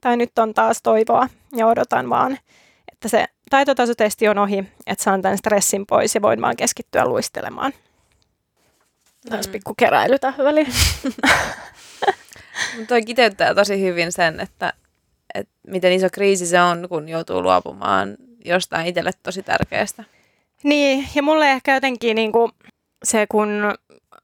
Tai 0.00 0.16
nyt 0.16 0.38
on 0.38 0.54
taas 0.54 0.82
toivoa 0.82 1.28
ja 1.56 1.66
odotan 1.66 2.10
vaan, 2.10 2.38
että 2.92 3.08
se 3.08 3.24
taitotasotesti 3.50 4.28
on 4.28 4.38
ohi, 4.38 4.64
että 4.86 5.04
saan 5.04 5.22
tämän 5.22 5.38
stressin 5.38 5.86
pois 5.86 6.14
ja 6.14 6.22
voin 6.22 6.40
vaan 6.40 6.56
keskittyä 6.56 7.04
luistelemaan. 7.04 7.72
Taas 9.30 9.46
Mm. 9.46 9.52
pikku 9.52 9.74
keräily 9.78 10.18
tähän 10.18 10.46
väliin. 10.46 10.72
Mutta 12.76 12.88
toi 12.88 13.02
kiteyttää 13.02 13.54
tosi 13.54 13.82
hyvin 13.82 14.12
sen, 14.12 14.40
että, 14.40 14.72
että 15.34 15.52
miten 15.66 15.92
iso 15.92 16.08
kriisi 16.12 16.46
se 16.46 16.60
on, 16.60 16.88
kun 16.88 17.08
joutuu 17.08 17.42
luopumaan 17.42 18.16
jostain 18.44 18.86
itselle 18.86 19.10
tosi 19.22 19.42
tärkeästä. 19.42 20.04
Niin, 20.62 21.08
ja 21.14 21.22
mulle 21.22 21.50
ehkä 21.50 21.74
jotenkin 21.74 22.14
niin 22.14 22.32
kuin 22.32 22.52
se, 23.04 23.26
kun 23.30 23.74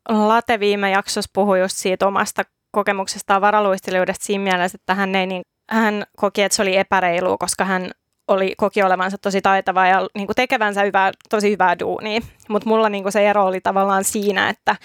Late 0.08 0.60
viime 0.60 0.90
jaksossa 0.90 1.30
puhui 1.32 1.60
just 1.60 1.76
siitä 1.76 2.06
omasta 2.06 2.42
kokemuksestaan 2.74 3.40
varaluistelijuudesta 3.40 4.24
siinä 4.24 4.44
mielessä, 4.44 4.76
että 4.76 4.94
hän, 4.94 5.14
ei 5.14 5.26
niin, 5.26 5.42
hän 5.70 6.04
koki, 6.16 6.42
että 6.42 6.56
se 6.56 6.62
oli 6.62 6.76
epäreilu, 6.76 7.38
koska 7.38 7.64
hän 7.64 7.90
oli, 8.28 8.54
koki 8.56 8.82
olevansa 8.82 9.18
tosi 9.18 9.42
taitava 9.42 9.86
ja 9.86 10.08
niin 10.14 10.26
kuin 10.26 10.36
tekevänsä 10.36 10.82
hyvää, 10.82 11.12
tosi 11.30 11.50
hyvää 11.50 11.78
duunia. 11.78 12.20
Mutta 12.48 12.68
mulla 12.68 12.88
niin 12.88 13.04
kuin 13.04 13.12
se 13.12 13.28
ero 13.28 13.46
oli 13.46 13.60
tavallaan 13.60 14.04
siinä, 14.04 14.48
että, 14.48 14.76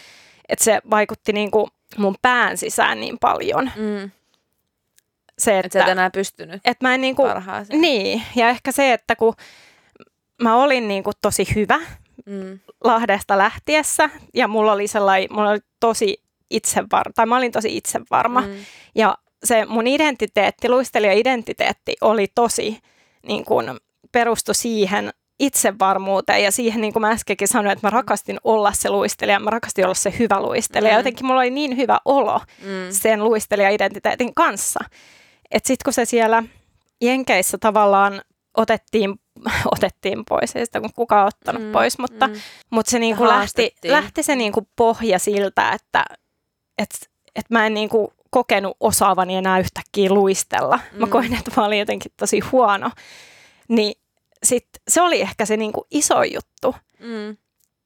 että 0.50 0.66
se 0.66 0.82
vaikutti 0.90 1.34
niin 1.34 1.52
kuin 1.52 1.68
mun 1.98 2.16
pään 2.22 2.58
sisään 2.58 3.00
niin 3.00 3.18
paljon. 3.20 3.72
Mm. 3.76 4.12
Se, 5.40 5.60
Että 5.60 5.80
sä 5.80 5.86
et 5.86 5.92
enää 5.92 6.10
pystynyt 6.10 6.62
että 6.66 6.88
mä 6.88 6.94
en 6.94 7.02
niin 7.02 7.16
kuin, 7.16 7.32
niin, 7.72 8.24
ja 8.36 8.50
ehkä 8.50 8.72
se, 8.72 8.94
että 8.94 9.16
kun 9.16 9.34
mä 10.44 10.56
olin 10.56 10.88
niin 10.88 11.04
kuin 11.04 11.14
tosi 11.22 11.56
hyvä 11.56 11.80
Mm. 12.26 12.60
Lahdesta 12.84 13.38
lähtiessä 13.38 14.10
ja 14.34 14.48
mulla 14.48 14.72
oli 14.72 14.88
sellainen, 14.88 15.34
mulla 15.34 15.50
oli 15.50 15.60
tosi 15.80 16.24
itsevarma, 16.50 17.14
tai 17.16 17.26
mä 17.26 17.38
olin 17.38 17.52
tosi 17.52 17.78
itsevarma. 17.78 18.42
Mm. 18.42 18.56
Ja 18.96 19.18
se 19.44 19.66
mun 19.66 19.88
identiteetti, 19.88 20.70
luistelija-identiteetti 20.70 21.96
oli 22.02 22.28
tosi 22.36 22.78
niin 23.28 23.46
kuin, 23.46 23.66
perustu 24.12 24.54
siihen 24.54 25.14
itsevarmuuteen 25.40 26.44
ja 26.44 26.52
siihen, 26.52 26.82
niin 26.82 26.94
kuin 26.94 27.02
mä 27.02 27.10
äskenkin 27.10 27.48
sanoin, 27.48 27.74
että 27.74 27.88
mä 27.88 27.92
rakastin 27.92 28.38
olla 28.44 28.74
se 28.74 28.90
luistelija, 28.90 29.40
mä 29.40 29.50
rakastin 29.50 29.86
olla 29.86 29.94
se 29.94 30.14
hyvä 30.20 30.42
luistelija. 30.42 30.92
Mm. 30.94 30.98
Jotenkin 30.98 31.26
mulla 31.26 31.40
oli 31.40 31.50
niin 31.52 31.78
hyvä 31.78 32.00
olo 32.06 32.42
Mm. 32.60 32.68
sen 32.90 33.24
luistelija-identiteetin 33.24 34.34
kanssa. 34.36 34.80
Että 35.52 35.68
sitten 35.68 35.84
kun 35.86 35.94
se 35.94 36.06
siellä 36.06 36.44
Jenkeissä 37.02 37.58
tavallaan 37.58 38.22
otettiin, 38.58 39.16
otettiin 39.76 40.24
pois, 40.30 40.56
ei 40.56 40.66
sitä 40.66 40.82
kukaan 40.96 41.28
ottanut 41.28 41.64
mm, 41.64 41.72
pois, 41.72 41.98
mutta, 42.00 42.28
mm. 42.28 42.34
mutta 42.70 42.90
se 42.92 43.00
niinku 43.00 43.24
lähti, 43.24 43.38
Haastettiin. 43.38 43.92
lähti 43.92 44.24
se 44.24 44.36
niinku 44.36 44.68
pohja 44.76 45.20
siltä, 45.20 45.72
että 45.72 46.06
et, 46.80 47.10
et 47.36 47.46
mä 47.50 47.66
en 47.66 47.74
niinku 47.74 48.14
kokenut 48.30 48.78
osaavani 48.80 49.36
enää 49.36 49.60
yhtäkkiä 49.60 50.10
luistella. 50.10 50.80
Mm. 50.92 51.00
Mä 51.00 51.08
koin, 51.08 51.34
että 51.34 51.52
mä 51.58 51.66
olin 51.66 51.80
jotenkin 51.80 52.12
tosi 52.18 52.40
huono. 52.40 52.92
Niin 53.68 53.94
sit 54.44 54.68
se 54.88 55.02
oli 55.02 55.22
ehkä 55.22 55.46
se 55.46 55.58
niinku 55.58 55.88
iso 55.92 56.24
juttu. 56.24 56.76
Mm. 57.00 57.38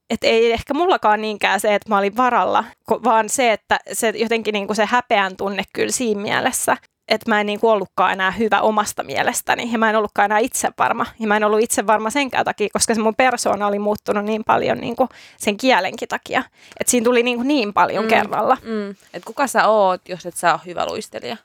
Että 0.09 0.27
ei 0.27 0.51
ehkä 0.51 0.73
mullakaan 0.73 1.21
niinkään 1.21 1.59
se, 1.59 1.75
että 1.75 1.89
mä 1.89 1.97
olin 1.97 2.17
varalla, 2.17 2.63
vaan 3.03 3.29
se, 3.29 3.51
että 3.51 3.79
se 3.93 4.13
jotenkin 4.15 4.53
niinku 4.53 4.73
se 4.73 4.85
häpeän 4.85 5.37
tunne 5.37 5.63
kyllä 5.73 5.91
siinä 5.91 6.21
mielessä, 6.21 6.77
että 7.07 7.29
mä 7.31 7.39
en 7.39 7.45
niinku 7.45 7.69
ollutkaan 7.69 8.11
enää 8.13 8.31
hyvä 8.31 8.61
omasta 8.61 9.03
mielestäni 9.03 9.71
ja 9.71 9.77
mä 9.77 9.89
en 9.89 9.95
ollutkaan 9.95 10.25
enää 10.25 10.39
itsevarma. 10.39 11.05
Ja 11.19 11.27
mä 11.27 11.37
en 11.37 11.43
ollut 11.43 11.59
itsevarma 11.61 12.09
senkään 12.09 12.45
takia, 12.45 12.67
koska 12.73 12.95
se 12.95 13.01
mun 13.01 13.15
persoona 13.15 13.67
oli 13.67 13.79
muuttunut 13.79 14.25
niin 14.25 14.43
paljon 14.43 14.77
niinku 14.77 15.09
sen 15.37 15.57
kielenkin 15.57 16.07
takia. 16.07 16.43
Että 16.79 16.91
siinä 16.91 17.03
tuli 17.03 17.23
niinku 17.23 17.43
niin 17.43 17.73
paljon 17.73 18.03
Mm. 18.03 18.09
kerralla. 18.09 18.57
Mm. 18.63 18.89
Et 19.13 19.25
kuka 19.25 19.47
sä 19.47 19.67
oot, 19.67 20.09
jos 20.09 20.25
et 20.25 20.35
sä 20.35 20.53
ole 20.53 20.61
hyvä 20.65 20.85
luistelija? 20.85 21.37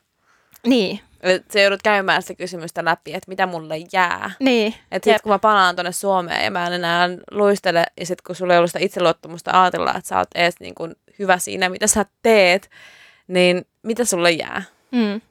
Niin, 0.67 0.99
Et 1.21 1.51
sä 1.51 1.59
joudut 1.59 1.81
käymään 1.83 2.21
sitä 2.21 2.33
kysymystä 2.35 2.85
läpi, 2.85 3.13
että 3.13 3.29
mitä 3.29 3.45
mulle 3.45 3.75
jää. 3.93 4.31
niin. 4.39 4.75
Että 4.91 5.09
Jep. 5.09 5.15
sit 5.17 5.21
kun 5.21 5.31
mä 5.31 5.39
palaan 5.39 5.75
tonne 5.75 5.91
Suomeen 5.91 6.43
ja 6.45 6.51
mä 6.51 6.67
en 6.67 6.73
enää 6.73 7.09
luistele, 7.31 7.83
ja 7.99 8.05
sit 8.05 8.21
kun 8.21 8.35
sulla 8.35 8.53
ei 8.53 8.57
ollut 8.57 8.69
sitä 8.69 8.85
itseluottamusta 8.85 9.61
ajatella, 9.63 9.93
että 9.95 10.07
sä 10.07 10.17
oot 10.17 10.27
edes 10.35 10.55
niin 10.59 10.75
kuin 10.75 10.95
hyvä 11.19 11.37
siinä, 11.37 11.69
mitä 11.69 11.87
sä 11.87 12.05
teet, 12.21 12.69
niin 13.27 13.65
mitä 13.83 14.05
sulle 14.05 14.31
jää? 14.31 14.63
Mm. 14.91 15.21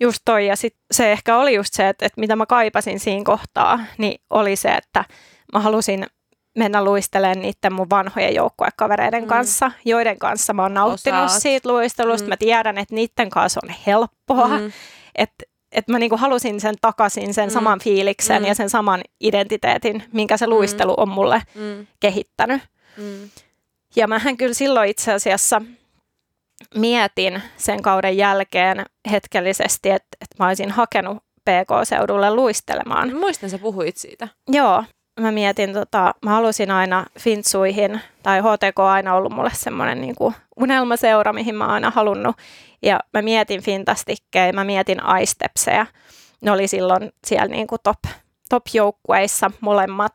Just 0.00 0.18
toi, 0.24 0.46
ja 0.46 0.56
sit 0.56 0.76
se 0.90 1.12
ehkä 1.12 1.36
oli 1.36 1.54
just 1.54 1.74
se, 1.74 1.88
että, 1.88 2.06
että 2.06 2.20
mitä 2.20 2.36
mä 2.36 2.46
kaipasin 2.46 3.00
siinä 3.00 3.24
kohtaa, 3.24 3.80
niin 3.98 4.20
oli 4.30 4.56
se, 4.56 4.68
että 4.68 5.04
mä 5.52 5.60
halusin 5.60 6.06
mennä 6.58 6.84
luistelemaan 6.84 7.40
niiden 7.40 7.72
mun 7.72 7.90
vanhojen 7.90 8.34
joukkuekavereiden 8.34 9.20
Mm. 9.22 9.24
mm. 9.24 9.28
kanssa, 9.28 9.70
joiden 9.84 10.18
kanssa 10.18 10.52
mä 10.52 10.62
oon 10.62 10.74
nauttinut 10.74 11.24
Osaat. 11.24 11.42
siitä 11.42 11.68
luistelusta. 11.68 12.24
Mm. 12.24 12.26
Mm. 12.26 12.32
Mä 12.32 12.36
tiedän, 12.36 12.78
että 12.78 12.94
niiden 12.94 13.30
kanssa 13.30 13.60
on 13.64 13.74
helppoa, 13.86 14.48
mm. 14.48 14.62
Mm. 14.64 14.72
että 15.14 15.44
että 15.72 15.92
mä 15.92 15.98
niinku 15.98 16.16
halusin 16.16 16.60
sen 16.60 16.74
takaisin, 16.80 17.34
sen 17.34 17.44
Mm. 17.48 17.50
mm. 17.50 17.54
saman 17.54 17.78
fiiliksen 17.80 18.36
Mm. 18.42 18.44
mm. 18.44 18.48
ja 18.48 18.54
sen 18.54 18.70
saman 18.70 19.00
identiteetin, 19.20 20.02
minkä 20.12 20.36
se 20.36 20.46
luistelu 20.46 20.94
on 20.96 21.08
mulle 21.08 21.42
Mm. 21.54 21.86
kehittänyt. 22.00 22.62
Mm. 22.96 23.28
Ja 23.96 24.06
mähän 24.08 24.36
kyllä 24.36 24.54
silloin 24.54 24.90
itse 24.90 25.12
asiassa 25.12 25.62
mietin 26.74 27.42
sen 27.56 27.82
kauden 27.82 28.16
jälkeen 28.16 28.86
hetkellisesti, 29.10 29.90
että, 29.90 30.16
että 30.20 30.36
mä 30.38 30.46
olisin 30.48 30.70
hakenut 30.70 31.18
PK-seudulle 31.18 32.34
luistelemaan. 32.34 33.16
Muistan, 33.16 33.50
sä 33.50 33.58
puhuit 33.58 33.96
siitä. 33.96 34.28
Joo, 34.48 34.84
mä 35.20 35.32
mietin, 35.32 35.72
tota, 35.72 36.14
mä 36.24 36.30
halusin 36.30 36.70
aina 36.70 37.06
Fintsuihin, 37.18 38.00
tai 38.22 38.40
HTK 38.40 38.78
on 38.78 38.86
aina 38.86 39.14
ollut 39.14 39.32
mulle 39.32 39.50
semmoinen 39.52 40.00
niin 40.00 40.14
kuin 40.14 40.34
unelmaseura, 40.56 41.32
mihin 41.32 41.54
mä 41.54 41.64
oon 41.64 41.74
aina 41.74 41.90
halunnut. 41.90 42.36
Ja 42.82 43.00
mä 43.12 43.22
mietin 43.22 43.62
Fintastikkejä, 43.62 44.52
mä 44.52 44.64
mietin 44.64 44.98
iStepsejä. 45.22 45.86
Ne 46.40 46.50
oli 46.50 46.68
silloin 46.68 47.12
siellä 47.26 47.48
niin 47.48 47.66
kuin 47.66 47.78
top, 47.82 47.98
top-joukkueissa 48.48 49.50
molemmat. 49.60 50.12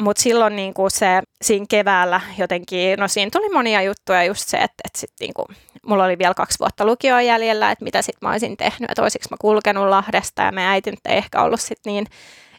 Mutta 0.00 0.22
silloin 0.22 0.56
niin 0.56 0.74
kuin 0.74 0.90
se 0.90 1.22
siinä 1.42 1.66
keväällä 1.68 2.20
jotenkin, 2.38 2.98
no 2.98 3.08
siinä 3.08 3.30
tuli 3.32 3.48
monia 3.48 3.82
juttuja 3.82 4.24
just 4.24 4.48
se, 4.48 4.56
että, 4.56 4.74
että 4.84 4.98
sit 4.98 5.10
kuin, 5.34 5.56
mulla 5.86 6.04
oli 6.04 6.18
vielä 6.18 6.34
kaksi 6.34 6.58
vuotta 6.58 6.84
lukioa 6.84 7.22
jäljellä, 7.22 7.70
että 7.70 7.84
mitä 7.84 8.02
sitten 8.02 8.28
mä 8.28 8.30
olisin 8.30 8.56
tehnyt, 8.56 8.90
että 8.90 9.02
olisiko 9.02 9.24
mä 9.30 9.36
kulkenut 9.40 9.88
Lahdesta 9.88 10.42
ja 10.42 10.52
me 10.52 10.66
äiti 10.68 10.90
nyt 10.90 11.06
ei 11.08 11.16
ehkä 11.16 11.42
ollut 11.42 11.60
sitten 11.60 11.92
niin 11.92 12.06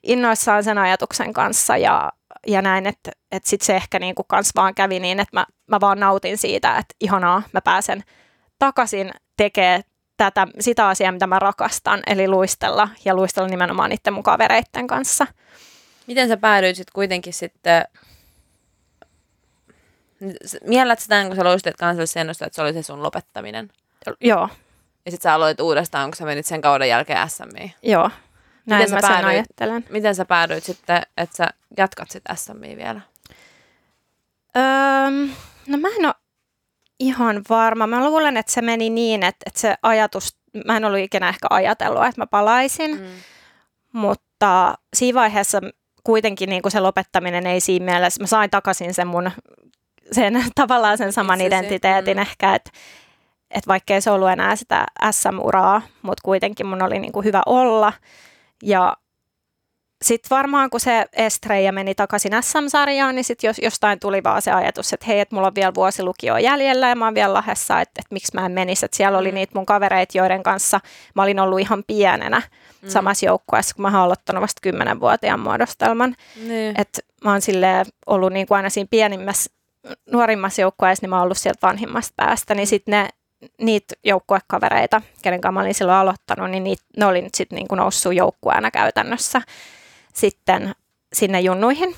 innoissaan 0.03 0.63
sen 0.63 0.77
ajatuksen 0.77 1.33
kanssa 1.33 1.77
ja, 1.77 2.11
ja 2.47 2.61
näin, 2.61 2.87
että, 2.87 3.11
että 3.31 3.49
sitten 3.49 3.65
se 3.65 3.75
ehkä 3.75 3.99
niin 3.99 4.15
kuin 4.15 4.25
kans 4.27 4.51
vaan 4.55 4.75
kävi 4.75 4.99
niin, 4.99 5.19
että 5.19 5.37
mä, 5.37 5.45
mä 5.67 5.79
vaan 5.81 5.99
nautin 5.99 6.37
siitä, 6.37 6.77
että 6.77 6.95
ihanaa, 6.99 7.43
mä 7.53 7.61
pääsen 7.61 8.03
takaisin 8.59 9.11
tekemään 9.37 9.83
tätä, 10.17 10.47
sitä 10.59 10.87
asiaa, 10.87 11.11
mitä 11.11 11.27
mä 11.27 11.39
rakastan, 11.39 11.99
eli 12.07 12.27
luistella 12.27 12.89
ja 13.05 13.15
luistella 13.15 13.49
nimenomaan 13.49 13.89
niiden 13.89 14.13
mun 14.13 14.23
kavereitten 14.23 14.87
kanssa. 14.87 15.27
Miten 16.09 16.27
sä 16.27 16.37
päädyit 16.37 16.75
sitten 16.75 16.93
kuitenkin 16.93 17.33
sitten, 17.33 17.83
miellät 20.65 20.99
sitä, 20.99 21.25
kun 21.27 21.35
sä 21.35 21.43
luistelit 21.43 21.77
kansallisessa 21.77 22.45
että 22.45 22.55
se 22.55 22.61
oli 22.61 22.73
se 22.73 22.83
sun 22.83 23.03
lopettaminen? 23.03 23.71
Joo. 24.21 24.49
Ja 25.05 25.11
sitten 25.11 25.29
sä 25.29 25.33
aloit 25.33 25.59
uudestaan, 25.59 26.09
kun 26.09 26.15
sä 26.15 26.25
menit 26.25 26.45
sen 26.45 26.61
kauden 26.61 26.89
jälkeen 26.89 27.29
SMiin? 27.29 27.73
Joo, 27.83 28.11
näin 28.65 28.81
miten 28.81 28.95
mä 28.95 29.01
sä 29.01 29.07
sen 29.07 29.15
päädyit, 29.15 29.33
ajattelen. 29.33 29.85
Miten 29.89 30.15
sä 30.15 30.25
päädyit 30.25 30.63
sitten, 30.63 31.01
että 31.17 31.37
sä 31.37 31.47
jatkat 31.77 32.11
sit 32.11 32.23
SMiin 32.35 32.77
vielä? 32.77 33.01
Öö, 34.57 34.63
no 35.67 35.77
mä 35.77 35.87
en 35.99 36.05
ole 36.05 36.15
ihan 36.99 37.41
varma. 37.49 37.87
Mä 37.87 38.05
luulen, 38.05 38.37
että 38.37 38.51
se 38.51 38.61
meni 38.61 38.89
niin, 38.89 39.23
että, 39.23 39.43
että 39.45 39.59
se 39.59 39.75
ajatus, 39.83 40.37
mä 40.65 40.77
en 40.77 40.85
ollut 40.85 40.99
ikinä 40.99 41.29
ehkä 41.29 41.47
ajatellut, 41.49 42.05
että 42.05 42.21
mä 42.21 42.27
palaisin, 42.27 42.99
mm. 42.99 43.07
mutta 43.91 44.77
siinä 44.93 45.19
vaiheessa 45.19 45.61
kuitenkin 46.03 46.49
niin 46.49 46.61
kuin 46.61 46.71
se 46.71 46.79
lopettaminen 46.79 47.47
ei 47.47 47.59
siinä 47.59 47.85
mielessä, 47.85 48.23
mä 48.23 48.27
sain 48.27 48.49
takaisin 48.49 48.93
sen 48.93 49.07
mun, 49.07 49.31
sen, 50.11 50.45
tavallaan 50.55 50.97
sen 50.97 51.13
saman 51.13 51.41
Itsesi, 51.41 51.55
identiteetin 51.55 52.17
mm. 52.17 52.21
ehkä, 52.21 52.55
että 52.55 52.71
että 53.51 53.67
vaikkei 53.67 54.01
se 54.01 54.11
ollut 54.11 54.29
enää 54.29 54.55
sitä 54.55 54.85
SM-uraa, 55.11 55.81
mutta 56.01 56.21
kuitenkin 56.25 56.65
mun 56.65 56.81
oli 56.81 56.99
niin 56.99 57.11
kuin 57.11 57.23
hyvä 57.23 57.41
olla. 57.45 57.93
Ja 58.63 58.97
sitten 60.01 60.29
varmaan 60.29 60.69
kun 60.69 60.79
se 60.79 61.05
Estreija 61.13 61.71
meni 61.71 61.95
takaisin 61.95 62.31
SM-sarjaan, 62.43 63.15
niin 63.15 63.23
sitten 63.23 63.47
jos, 63.47 63.59
jostain 63.59 63.99
tuli 63.99 64.23
vaan 64.23 64.41
se 64.41 64.51
ajatus, 64.51 64.93
että 64.93 65.05
hei, 65.05 65.19
että 65.19 65.35
mulla 65.35 65.47
on 65.47 65.55
vielä 65.55 65.73
vuosi 65.75 66.03
lukioa 66.03 66.39
jäljellä 66.39 66.89
ja 66.89 66.95
mä 66.95 67.05
oon 67.05 67.15
vielä 67.15 67.33
lahessa, 67.33 67.81
että, 67.81 67.99
että 67.99 68.13
miksi 68.13 68.31
mä 68.33 68.45
en 68.45 68.51
menisi. 68.51 68.85
Että 68.85 68.97
siellä 68.97 69.17
oli 69.17 69.31
Mm. 69.31 69.35
niitä 69.35 69.51
mun 69.55 69.65
kavereita, 69.65 70.17
joiden 70.17 70.43
kanssa 70.43 70.79
mä 71.15 71.23
olin 71.23 71.39
ollut 71.39 71.59
ihan 71.59 71.83
pienenä 71.87 72.41
Mm. 72.81 72.89
samassa 72.89 73.25
joukkueessa, 73.25 73.75
kun 73.75 73.81
mä 73.81 73.87
oon 73.87 73.95
aloittanut 73.95 74.41
vasta 74.41 74.69
10-vuotiaan 74.69 75.39
muodostelman. 75.39 76.15
Niin. 76.47 76.81
Että 76.81 77.01
mä 77.23 77.31
oon 77.31 77.41
silleen 77.41 77.85
ollut 78.05 78.33
niin 78.33 78.47
kuin 78.47 78.55
aina 78.55 78.69
siinä 78.69 78.87
pienimmässä, 78.91 79.51
nuorimmassa 80.11 80.61
joukkueessa, 80.61 81.03
niin 81.03 81.09
mä 81.09 81.15
oon 81.15 81.23
ollut 81.23 81.37
sieltä 81.37 81.67
vanhimmasta 81.67 82.13
päästä, 82.15 82.55
niin 82.55 82.67
sitten 82.67 82.91
ne 82.91 83.09
niitä 83.61 83.95
joukkuekavereita, 84.03 85.01
kenen 85.21 85.41
kanssa 85.41 85.53
mä 85.53 85.61
olin 85.61 85.73
silloin 85.73 85.97
aloittanut, 85.97 86.51
niin 86.51 86.63
niit, 86.63 86.79
ne 86.97 87.05
oli 87.05 87.21
nyt 87.21 87.35
sitten 87.35 87.55
niin 87.55 87.67
noussut 87.71 88.13
joukkueena 88.13 88.71
käytännössä 88.71 89.41
sitten 90.13 90.75
sinne 91.13 91.39
junnuihin. 91.39 91.95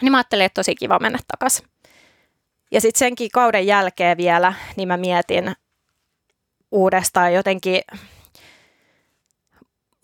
Niin 0.00 0.12
mä 0.12 0.18
ajattelin, 0.18 0.46
että 0.46 0.58
tosi 0.60 0.74
kiva 0.74 0.98
mennä 0.98 1.18
takaisin. 1.28 1.66
Ja 2.70 2.80
sitten 2.80 2.98
senkin 2.98 3.30
kauden 3.32 3.66
jälkeen 3.66 4.16
vielä, 4.16 4.52
niin 4.76 4.88
mä 4.88 4.96
mietin 4.96 5.56
uudestaan 6.70 7.34
jotenkin, 7.34 7.80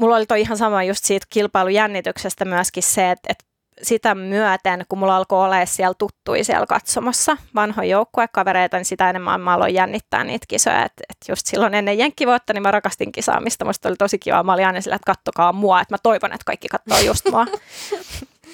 mulla 0.01 0.17
oli 0.17 0.27
toi 0.27 0.41
ihan 0.41 0.57
sama 0.57 0.83
just 0.83 1.05
siitä 1.05 1.27
kilpailujännityksestä 1.31 2.45
myöskin 2.45 2.83
se, 2.83 3.11
että, 3.11 3.27
että 3.29 3.45
sitä 3.83 4.15
myöten, 4.15 4.85
kun 4.89 4.99
mulla 4.99 5.17
alkoi 5.17 5.45
olla 5.45 5.67
siellä 5.67 5.95
tuttui 5.99 6.45
siellä 6.45 6.67
katsomossa, 6.67 7.37
vanhoja 7.55 7.89
joukkuekavereita, 7.89 8.77
niin 8.77 8.85
sitä 8.85 9.11
enemmän 9.11 9.41
mä 9.41 9.55
aloin 9.55 9.75
jännittää 9.75 10.25
niitä 10.25 10.47
kisoja. 10.49 10.85
Et, 10.85 10.93
et 11.09 11.17
just 11.29 11.47
silloin 11.47 11.75
ennen 11.75 11.99
jenkkivuotta, 11.99 12.53
niin 12.53 12.63
mä 12.63 12.71
rakastin 12.71 13.13
kisaamista. 13.13 13.65
Musta 13.65 13.89
oli 13.89 13.97
tosi 13.97 14.19
kiva. 14.19 14.43
Mä 14.43 14.53
olin 14.53 14.67
aina 14.67 14.81
sillä, 14.81 14.97
että 14.97 15.13
kattokaa 15.13 15.53
mua, 15.53 15.81
että 15.81 15.95
mä 15.95 15.99
toivon, 16.03 16.33
että 16.33 16.45
kaikki 16.45 16.69
katsoo 16.69 16.99
just 16.99 17.31
mua. 17.31 17.47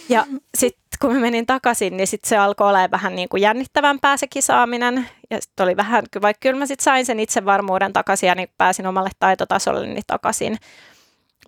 Ja 0.08 0.26
sitten 0.54 0.82
kun 1.00 1.12
mä 1.12 1.20
menin 1.20 1.46
takaisin, 1.46 1.96
niin 1.96 2.06
sitten 2.06 2.28
se 2.28 2.36
alkoi 2.36 2.68
olla 2.68 2.90
vähän 2.90 3.16
niin 3.16 3.28
kuin 3.28 3.40
jännittävämpää 3.40 4.16
se 4.16 4.26
kisaaminen. 4.26 5.08
Ja 5.30 5.40
sitten 5.40 5.64
oli 5.64 5.76
vähän, 5.76 6.04
vaikka 6.22 6.38
kyllä 6.40 6.58
mä 6.58 6.66
sitten 6.66 6.84
sain 6.84 7.06
sen 7.06 7.20
itsevarmuuden 7.20 7.92
takaisin 7.92 8.26
ja 8.26 8.34
niin 8.34 8.48
pääsin 8.58 8.86
omalle 8.86 9.10
taitotasolle 9.18 9.86
niin 9.86 10.02
takaisin. 10.06 10.58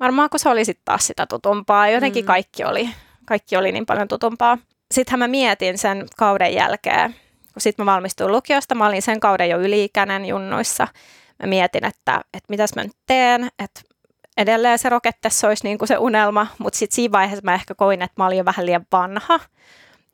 Varmaan 0.00 0.30
kun 0.30 0.40
se 0.40 0.48
oli 0.48 0.64
sitten 0.64 0.84
taas 0.84 1.06
sitä 1.06 1.26
tutumpaa. 1.26 1.88
Jotenkin 1.88 2.24
Mm. 2.24 2.26
kaikki 2.26 2.64
oli, 2.64 2.90
kaikki 3.26 3.56
oli 3.56 3.72
niin 3.72 3.86
paljon 3.86 4.08
tutumpaa. 4.08 4.58
Sittenhän 4.94 5.18
mä 5.18 5.28
mietin 5.28 5.78
sen 5.78 6.06
kauden 6.16 6.54
jälkeen, 6.54 7.14
kun 7.52 7.62
sitten 7.62 7.86
mä 7.86 7.92
valmistuin 7.92 8.32
lukiosta, 8.32 8.74
mä 8.74 8.86
olin 8.86 9.02
sen 9.02 9.20
kauden 9.20 9.48
jo 9.50 9.58
yli-ikäinen 9.60 10.26
junnuissa. 10.26 10.88
Mä 11.42 11.46
mietin, 11.46 11.84
että, 11.84 12.20
että 12.34 12.46
mitäs 12.48 12.70
mä 12.76 12.82
nyt 12.82 12.96
teen, 13.06 13.48
että 13.58 13.80
edelleen 14.36 14.78
se 14.78 14.88
Rokettes 14.88 15.44
olisi 15.44 15.64
niin 15.64 15.78
kuin 15.78 15.88
se 15.88 15.98
unelma, 15.98 16.46
mutta 16.58 16.78
sitten 16.78 16.94
siinä 16.94 17.12
vaiheessa 17.12 17.44
mä 17.44 17.54
ehkä 17.54 17.74
koin, 17.74 18.02
että 18.02 18.14
mä 18.22 18.26
olin 18.26 18.38
jo 18.38 18.44
vähän 18.44 18.66
liian 18.66 18.86
vanha 18.92 19.40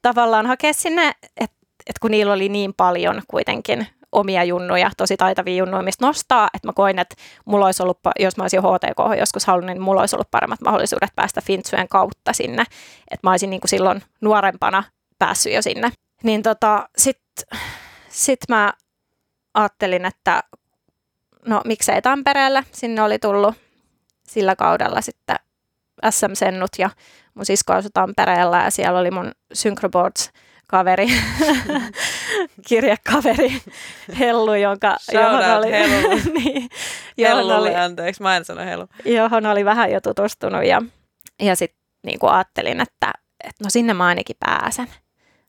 tavallaan 0.02 0.46
hakea 0.46 0.72
sinne, 0.72 1.08
että, 1.22 1.56
että 1.86 2.00
kun 2.00 2.10
niillä 2.10 2.32
oli 2.32 2.48
niin 2.48 2.74
paljon 2.74 3.22
kuitenkin 3.28 3.86
omia 4.14 4.44
junnuja, 4.44 4.90
tosi 4.96 5.16
taitavia 5.16 5.56
junnuja, 5.56 5.82
mistä 5.82 6.06
nostaa, 6.06 6.48
että 6.54 6.68
mä 6.68 6.72
koin, 6.72 6.98
että 6.98 7.14
mulla 7.44 7.66
olisi 7.66 7.82
ollut, 7.82 7.98
jos 8.18 8.36
mä 8.36 8.44
olisin 8.44 8.60
HTK 8.60 9.18
joskus 9.18 9.46
halunnut, 9.46 9.74
niin 9.74 9.82
mulla 9.82 10.00
olisi 10.00 10.16
ollut 10.16 10.30
paremmat 10.30 10.60
mahdollisuudet 10.60 11.10
päästä 11.16 11.40
Fintsujen 11.40 11.88
kautta 11.88 12.32
sinne, 12.32 12.62
että 13.10 13.26
mä 13.26 13.30
olisin 13.30 13.50
niin 13.50 13.60
kuin 13.60 13.68
silloin 13.68 14.02
nuorempana 14.20 14.84
päässyt 15.18 15.52
jo 15.52 15.62
sinne. 15.62 15.92
Niin 16.22 16.42
tota, 16.42 16.88
sitten 16.98 17.58
sit 18.08 18.40
mä 18.48 18.72
ajattelin, 19.54 20.04
että 20.04 20.42
no 21.46 21.60
miksei 21.64 22.02
Tampereelle, 22.02 22.64
sinne 22.72 23.02
oli 23.02 23.18
tullut 23.18 23.54
sillä 24.28 24.56
kaudella 24.56 25.00
sitten 25.00 25.36
SM-sennut 26.10 26.70
ja 26.78 26.90
mun 27.34 27.46
sisko 27.46 27.72
asui 27.72 27.90
Tampereella 27.94 28.58
ja 28.58 28.70
siellä 28.70 28.98
oli 28.98 29.10
mun 29.10 29.32
Synchroboards 29.52 30.30
kaveri, 30.68 31.06
kirjekaveri 32.68 33.62
Hellu, 34.18 34.54
jonka, 34.54 34.96
Shout 35.00 35.22
johon, 35.22 35.58
oli, 35.58 35.70
Hellu. 35.70 36.20
niin, 36.38 36.68
johon, 37.16 37.52
oli, 37.52 37.74
anteeksi, 37.74 38.22
mä 38.22 38.36
en 38.36 38.44
sano 38.44 38.64
hellu. 38.64 38.86
johon 39.04 39.46
oli 39.46 39.64
vähän 39.64 39.92
jo 39.92 40.00
tutustunut 40.00 40.64
ja, 40.64 40.82
ja 41.42 41.56
sitten 41.56 41.80
niin 42.04 42.18
ajattelin, 42.22 42.80
että, 42.80 43.12
että 43.44 43.64
no 43.64 43.70
sinne 43.70 43.94
mä 43.94 44.06
ainakin 44.06 44.36
pääsen. 44.40 44.86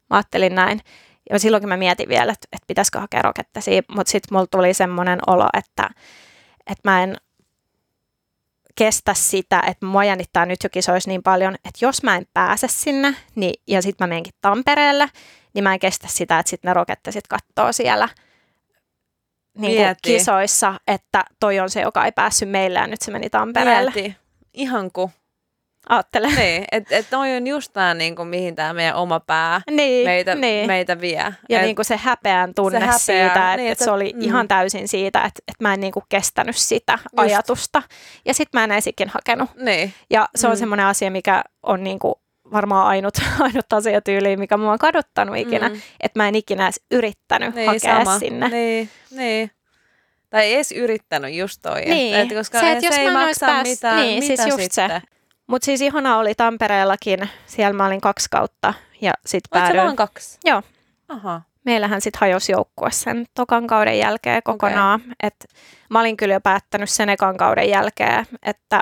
Mä 0.10 0.18
ajattelin 0.18 0.56
näin. 0.56 0.82
Ja 1.30 1.40
silloinkin 1.40 1.70
mä 1.70 1.78
mietin 1.78 2.10
vielä, 2.10 2.32
että, 2.32 2.48
että 2.52 2.68
pitäisikö 2.68 3.00
hakea 3.00 3.22
rokettesiä, 3.22 3.82
mutta 3.96 4.12
sitten 4.12 4.36
mulla 4.36 4.48
tuli 4.52 4.74
semmoinen 4.74 5.20
olo, 5.28 5.48
että, 5.58 5.90
että 6.68 6.82
mä 6.84 7.04
en 7.04 7.18
kestä 8.76 9.14
sitä, 9.14 9.64
että 9.68 9.86
mua 9.86 10.04
jännittää 10.04 10.46
nyt 10.46 10.64
jo 10.64 10.70
kisoissa 10.70 11.10
niin 11.10 11.24
paljon, 11.24 11.56
että 11.56 11.86
jos 11.86 12.04
mä 12.04 12.16
en 12.16 12.26
pääse 12.34 12.68
sinne 12.68 13.16
niin, 13.36 13.62
ja 13.68 13.82
sitten 13.82 14.06
mä 14.06 14.10
menenkin 14.10 14.34
Tampereelle, 14.42 15.10
niin 15.54 15.64
mä 15.64 15.74
en 15.74 15.80
kestä 15.80 16.08
sitä, 16.10 16.40
että 16.40 16.50
sitten 16.50 16.70
ne 16.70 16.74
rokettesit 16.74 17.28
kattoo 17.28 17.74
siellä 17.74 18.10
niin 19.58 19.78
kuin 19.78 19.96
kisoissa, 20.02 20.80
että 20.88 21.24
toi 21.40 21.60
on 21.60 21.70
se, 21.70 21.82
joka 21.82 22.06
ei 22.06 22.12
päässyt 22.12 22.50
meille 22.50 22.80
ja 22.80 22.88
nyt 22.88 23.02
se 23.02 23.12
meni 23.12 23.30
Tampereelle. 23.30 23.92
Mieti. 23.96 24.18
Ihan 24.54 24.92
kuin. 24.92 25.12
Aattele. 25.90 26.28
Niin, 26.28 26.66
että 26.72 26.96
et 26.98 27.06
noi 27.12 27.36
on 27.36 27.48
just 27.48 27.74
tää, 27.74 27.94
niin 27.94 28.16
kuin, 28.16 28.28
mihin 28.28 28.56
tämä 28.56 28.74
meidän 28.74 28.96
oma 28.96 29.20
pää 29.20 29.62
Niin, 29.72 30.06
meitä, 30.08 30.36
niin. 30.36 30.68
meitä 30.68 31.02
vie. 31.02 31.34
Ja 31.50 31.60
Et- 31.60 31.66
niin 31.66 31.76
kuin 31.76 31.86
se 31.86 31.98
häpeän 32.04 32.54
tunne 32.54 32.80
Se 32.80 32.86
häpeä, 32.86 32.98
siitä, 32.98 33.26
että, 33.28 33.58
niin, 33.58 33.72
että 33.72 33.84
se 33.84 33.92
oli 33.92 34.14
mm. 34.16 34.22
ihan 34.22 34.48
täysin 34.48 34.88
siitä, 34.88 35.20
että, 35.20 35.40
että 35.48 35.64
mä 35.64 35.74
en 35.74 35.80
niin 35.80 35.94
kuin 35.94 36.04
kestänyt 36.10 36.56
sitä 36.58 37.00
ajatusta. 37.18 37.82
Ja 38.26 38.34
sitten 38.34 38.60
mä 38.60 38.64
en 38.64 38.72
edes 38.72 38.88
ikin 38.88 39.10
hakenut. 39.10 39.50
Niin, 39.56 39.94
Ja 40.10 40.30
se 40.36 40.48
on 40.48 40.54
Mm. 40.54 40.58
semmoinen 40.60 40.86
asia, 40.86 41.12
mikä 41.12 41.44
on 41.64 41.84
niin 41.84 42.00
kuin 42.00 42.16
varmaan 42.54 42.88
ainut, 42.88 43.14
ainut 43.40 43.74
asia 43.74 44.02
tyyliin, 44.02 44.40
mikä 44.40 44.58
mua 44.58 44.72
on 44.72 44.80
kaduttanut 44.80 45.38
ikinä. 45.38 45.70
Mm. 45.70 45.82
Että 46.00 46.20
mä 46.20 46.28
en 46.28 46.36
ikinä 46.36 46.64
edes 46.64 46.82
yrittänyt 46.92 47.56
niin 47.56 47.68
hakea 47.68 47.80
sama. 48.04 48.20
sinne. 48.20 48.48
Niin, 48.50 48.90
niin. 49.12 49.52
Tai 50.30 50.44
ei 50.46 50.56
edes 50.56 50.72
yrittänyt 50.72 51.34
just 51.34 51.60
toi. 51.64 51.82
Niin. 51.86 52.16
Että, 52.16 52.36
koska 52.36 52.60
Se, 52.60 52.66
se, 52.66 52.72
että 52.72 52.86
jos 52.86 52.96
ei 52.98 53.12
maksa 53.12 53.46
pääs- 53.46 53.64
mitään. 53.68 53.98
niin, 53.98 54.24
siis 54.24 54.40
mitä 54.40 54.50
just 54.62 54.72
se. 54.72 55.02
Sitten? 55.46 55.52
Mutta 55.54 55.66
siis 55.66 55.82
ihana 55.82 56.18
oli 56.18 56.36
Tampereellakin. 56.36 57.30
Siellä 57.46 57.74
mä 57.74 57.86
olin 57.86 58.02
kaksi 58.02 58.28
kautta 58.32 58.74
ja 59.02 59.12
sitten 59.26 59.50
Oletko 59.58 59.66
päädyin. 59.68 59.84
vaan 59.84 59.96
kaksi? 59.96 60.40
Joo. 60.46 60.62
Aha. 61.10 61.42
meillähän 61.66 62.02
sitten 62.02 62.20
hajosi 62.20 62.52
joukkue 62.52 62.92
sen 62.92 63.26
tokan 63.34 63.68
kauden 63.68 64.00
jälkeen 64.00 64.42
kokonaan. 64.44 65.02
Okay. 65.02 65.14
Et 65.24 65.46
mä 65.90 66.00
olin 66.00 66.18
kyllä 66.18 66.34
jo 66.34 66.42
päättänyt 66.42 66.90
sen 66.90 67.10
ekan 67.10 67.38
kauden 67.38 67.70
jälkeen, 67.70 68.26
että 68.44 68.82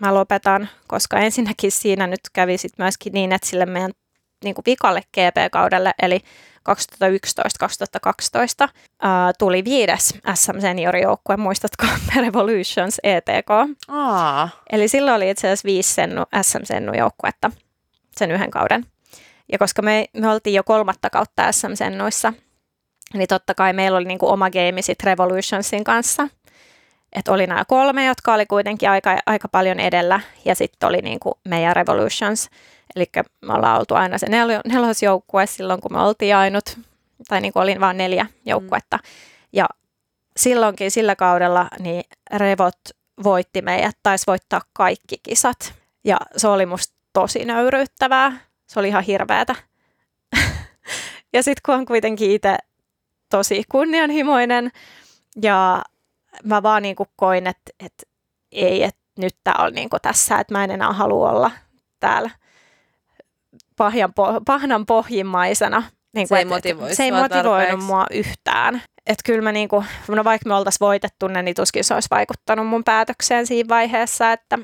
mä 0.00 0.14
lopetan, 0.14 0.68
koska 0.86 1.18
ensinnäkin 1.18 1.72
siinä 1.72 2.06
nyt 2.06 2.20
kävi 2.32 2.58
sit 2.58 2.72
myöskin 2.78 3.12
niin, 3.12 3.32
että 3.32 3.46
sille 3.48 3.66
meidän 3.66 3.90
niin 4.44 4.54
kuin 4.54 4.64
vikalle 4.66 5.02
GP-kaudelle, 5.12 5.94
eli 6.02 6.20
2011-2012, 8.64 8.68
ää, 9.02 9.32
tuli 9.38 9.64
viides 9.64 10.14
SM 10.34 10.60
seniorijoukkue, 10.60 11.36
muistatko, 11.36 11.86
Revolutions 12.16 13.00
ETK. 13.02 13.50
Aa. 13.88 14.48
Eli 14.72 14.88
silloin 14.88 15.16
oli 15.16 15.30
itse 15.30 15.46
asiassa 15.46 15.66
viisi 15.66 15.94
sennu, 15.94 16.22
SM 16.42 16.64
sennujoukkuetta 16.64 17.50
sen 18.16 18.30
yhden 18.30 18.50
kauden. 18.50 18.86
Ja 19.52 19.58
koska 19.58 19.82
me, 19.82 20.06
me 20.12 20.28
oltiin 20.28 20.54
jo 20.54 20.62
kolmatta 20.64 21.10
kautta 21.10 21.52
SM-sennoissa, 21.52 22.32
niin 23.14 23.28
totta 23.28 23.54
kai 23.54 23.72
meillä 23.72 23.98
oli 23.98 24.04
niinku 24.04 24.28
oma 24.28 24.50
game 24.50 24.82
sit 24.82 25.02
Revolutionsin 25.02 25.84
kanssa. 25.84 26.28
Että 27.12 27.32
oli 27.32 27.46
nämä 27.46 27.64
kolme, 27.64 28.04
jotka 28.04 28.34
oli 28.34 28.46
kuitenkin 28.46 28.90
aika, 28.90 29.18
aika 29.26 29.48
paljon 29.48 29.80
edellä, 29.80 30.20
ja 30.44 30.54
sitten 30.54 30.88
oli 30.88 30.98
niinku 31.02 31.38
meidän 31.48 31.76
Revolutions. 31.76 32.50
Eli 32.96 33.06
me 33.40 33.52
ollaan 33.54 33.78
oltu 33.78 33.94
aina 33.94 34.18
se 34.18 34.26
nel, 34.28 34.48
nelosjoukkue 34.64 35.46
silloin, 35.46 35.80
kun 35.80 35.92
me 35.92 36.00
oltiin 36.00 36.36
ainut, 36.36 36.78
tai 37.28 37.40
niinku 37.40 37.58
oli 37.58 37.80
vain 37.80 37.96
neljä 37.96 38.26
joukkuetta. 38.46 38.96
Mm. 38.96 39.02
Ja 39.52 39.66
silloinkin 40.36 40.90
sillä 40.90 41.16
kaudella 41.16 41.68
niin 41.78 42.04
Revot 42.36 42.78
voitti 43.24 43.62
meidät, 43.62 43.98
taisi 44.02 44.26
voittaa 44.26 44.60
kaikki 44.72 45.16
kisat. 45.22 45.74
Ja 46.04 46.16
se 46.36 46.48
oli 46.48 46.66
musta 46.66 46.94
tosi 47.12 47.44
nöyryyttävää. 47.44 48.40
Se 48.66 48.80
oli 48.80 48.88
ihan 48.88 49.04
hirveätä. 49.04 49.54
ja 51.34 51.42
sitten 51.42 51.62
kun 51.66 51.74
on 51.74 51.86
kuitenkin 51.86 52.30
itse 52.30 52.56
tosi 53.30 53.62
kunnianhimoinen 53.68 54.70
ja 55.42 55.82
mä 56.44 56.62
vaan 56.62 56.82
niin 56.82 56.96
kuin 56.96 57.08
koin, 57.16 57.46
että, 57.46 57.72
että 57.80 58.02
ei, 58.52 58.82
että 58.82 59.00
nyt 59.18 59.36
tämä 59.44 59.64
on 59.64 59.72
niin 59.72 59.90
kuin 59.90 60.02
tässä, 60.02 60.38
että 60.38 60.54
mä 60.54 60.64
en 60.64 60.70
enää 60.70 60.92
halua 60.92 61.30
olla 61.30 61.50
täällä 62.00 62.30
pahjan, 63.76 64.12
pahnan 64.46 64.86
pohjimmaisena. 64.86 65.82
Niin 66.14 66.28
kuin, 66.28 66.48
se 66.48 66.68
ei, 66.68 66.94
se 66.94 67.02
ei 67.02 67.12
motivoinut 67.12 67.84
mua 67.84 68.06
yhtään. 68.10 68.82
Että 69.06 69.22
kyllä 69.24 69.42
mä 69.42 69.52
niinku, 69.52 69.84
no 70.08 70.24
vaikka 70.24 70.48
me 70.48 70.54
oltaisiin 70.54 70.86
voitettu 70.86 71.28
ne, 71.28 71.42
niin 71.42 71.54
tuskin 71.54 71.84
se 71.84 71.94
olisi 71.94 72.08
vaikuttanut 72.10 72.66
mun 72.66 72.84
päätökseen 72.84 73.46
siinä 73.46 73.68
vaiheessa, 73.68 74.32
että 74.32 74.58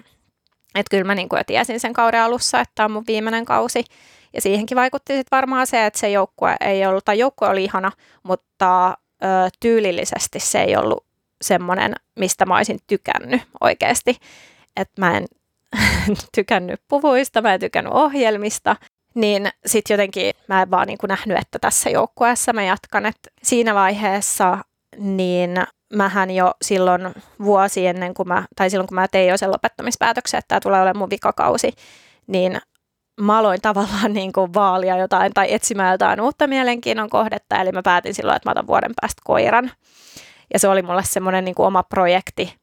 et 0.74 0.86
kyllä 0.90 1.04
mä 1.04 1.14
niinku 1.14 1.36
jo 1.36 1.44
tiesin 1.44 1.80
sen 1.80 1.92
kauden 1.92 2.22
alussa, 2.22 2.60
että 2.60 2.72
tämä 2.74 2.84
on 2.84 2.92
mun 2.92 3.04
viimeinen 3.06 3.44
kausi. 3.44 3.84
Ja 4.32 4.40
siihenkin 4.40 4.76
vaikutti 4.76 5.12
sitten 5.12 5.36
varmaan 5.36 5.66
se, 5.66 5.86
että 5.86 5.98
se 5.98 6.10
joukkue 6.10 6.56
ei 6.60 6.86
ollut, 6.86 7.04
tai 7.04 7.18
joukkue 7.18 7.48
oli 7.48 7.64
ihana, 7.64 7.92
mutta 8.22 8.88
ö, 8.90 9.26
tyylillisesti 9.60 10.40
se 10.40 10.62
ei 10.62 10.76
ollut 10.76 11.06
semmoinen, 11.42 11.94
mistä 12.18 12.46
mä 12.46 12.56
olisin 12.56 12.78
tykännyt 12.86 13.42
oikeasti. 13.60 14.16
Että 14.76 15.00
mä 15.00 15.16
en 15.16 15.26
tykännyt 16.36 16.80
puvuista, 16.88 17.42
mä 17.42 17.54
en 17.54 17.60
tykännyt 17.60 17.92
ohjelmista, 17.92 18.76
niin 19.14 19.48
sitten 19.66 19.94
jotenkin 19.94 20.34
mä 20.48 20.62
en 20.62 20.70
vaan 20.70 20.86
niin 20.86 20.98
kuin 20.98 21.08
nähnyt, 21.08 21.38
että 21.38 21.58
tässä 21.58 21.90
joukkueessa 21.90 22.52
mä 22.52 22.62
jatkan. 22.62 23.06
Et 23.06 23.18
siinä 23.42 23.74
vaiheessa 23.74 24.58
niin 24.98 25.50
mähän 25.94 26.30
jo 26.30 26.54
silloin 26.62 27.02
vuosi 27.42 27.86
ennen 27.86 28.14
kuin 28.14 28.28
mä, 28.28 28.44
tai 28.56 28.70
silloin 28.70 28.88
kun 28.88 28.94
mä 28.94 29.08
tein 29.08 29.28
jo 29.28 29.36
sen 29.36 29.50
lopettamispäätöksen, 29.50 30.38
että 30.38 30.48
tämä 30.48 30.60
tulee 30.60 30.80
olemaan 30.80 30.98
mun 30.98 31.10
vikakausi, 31.10 31.72
niin 32.26 32.60
mä 33.20 33.38
aloin 33.38 33.60
tavallaan 33.60 34.12
niin 34.18 34.32
kuin 34.32 34.54
vaalia 34.54 34.96
jotain 34.96 35.32
tai 35.34 35.52
etsimään 35.54 35.92
jotain 35.92 36.20
uutta 36.20 36.46
mielenkiinnon 36.46 37.10
kohdetta, 37.10 37.56
eli 37.56 37.72
mä 37.72 37.82
päätin 37.82 38.14
silloin, 38.14 38.36
että 38.36 38.48
mä 38.48 38.52
otan 38.52 38.66
vuoden 38.66 38.92
päästä 39.00 39.22
koiran. 39.24 39.70
Ja 40.52 40.58
se 40.58 40.68
oli 40.68 40.82
mulle 40.82 41.04
semmoinen 41.04 41.44
niin 41.44 41.54
oma 41.58 41.82
projekti, 41.82 42.54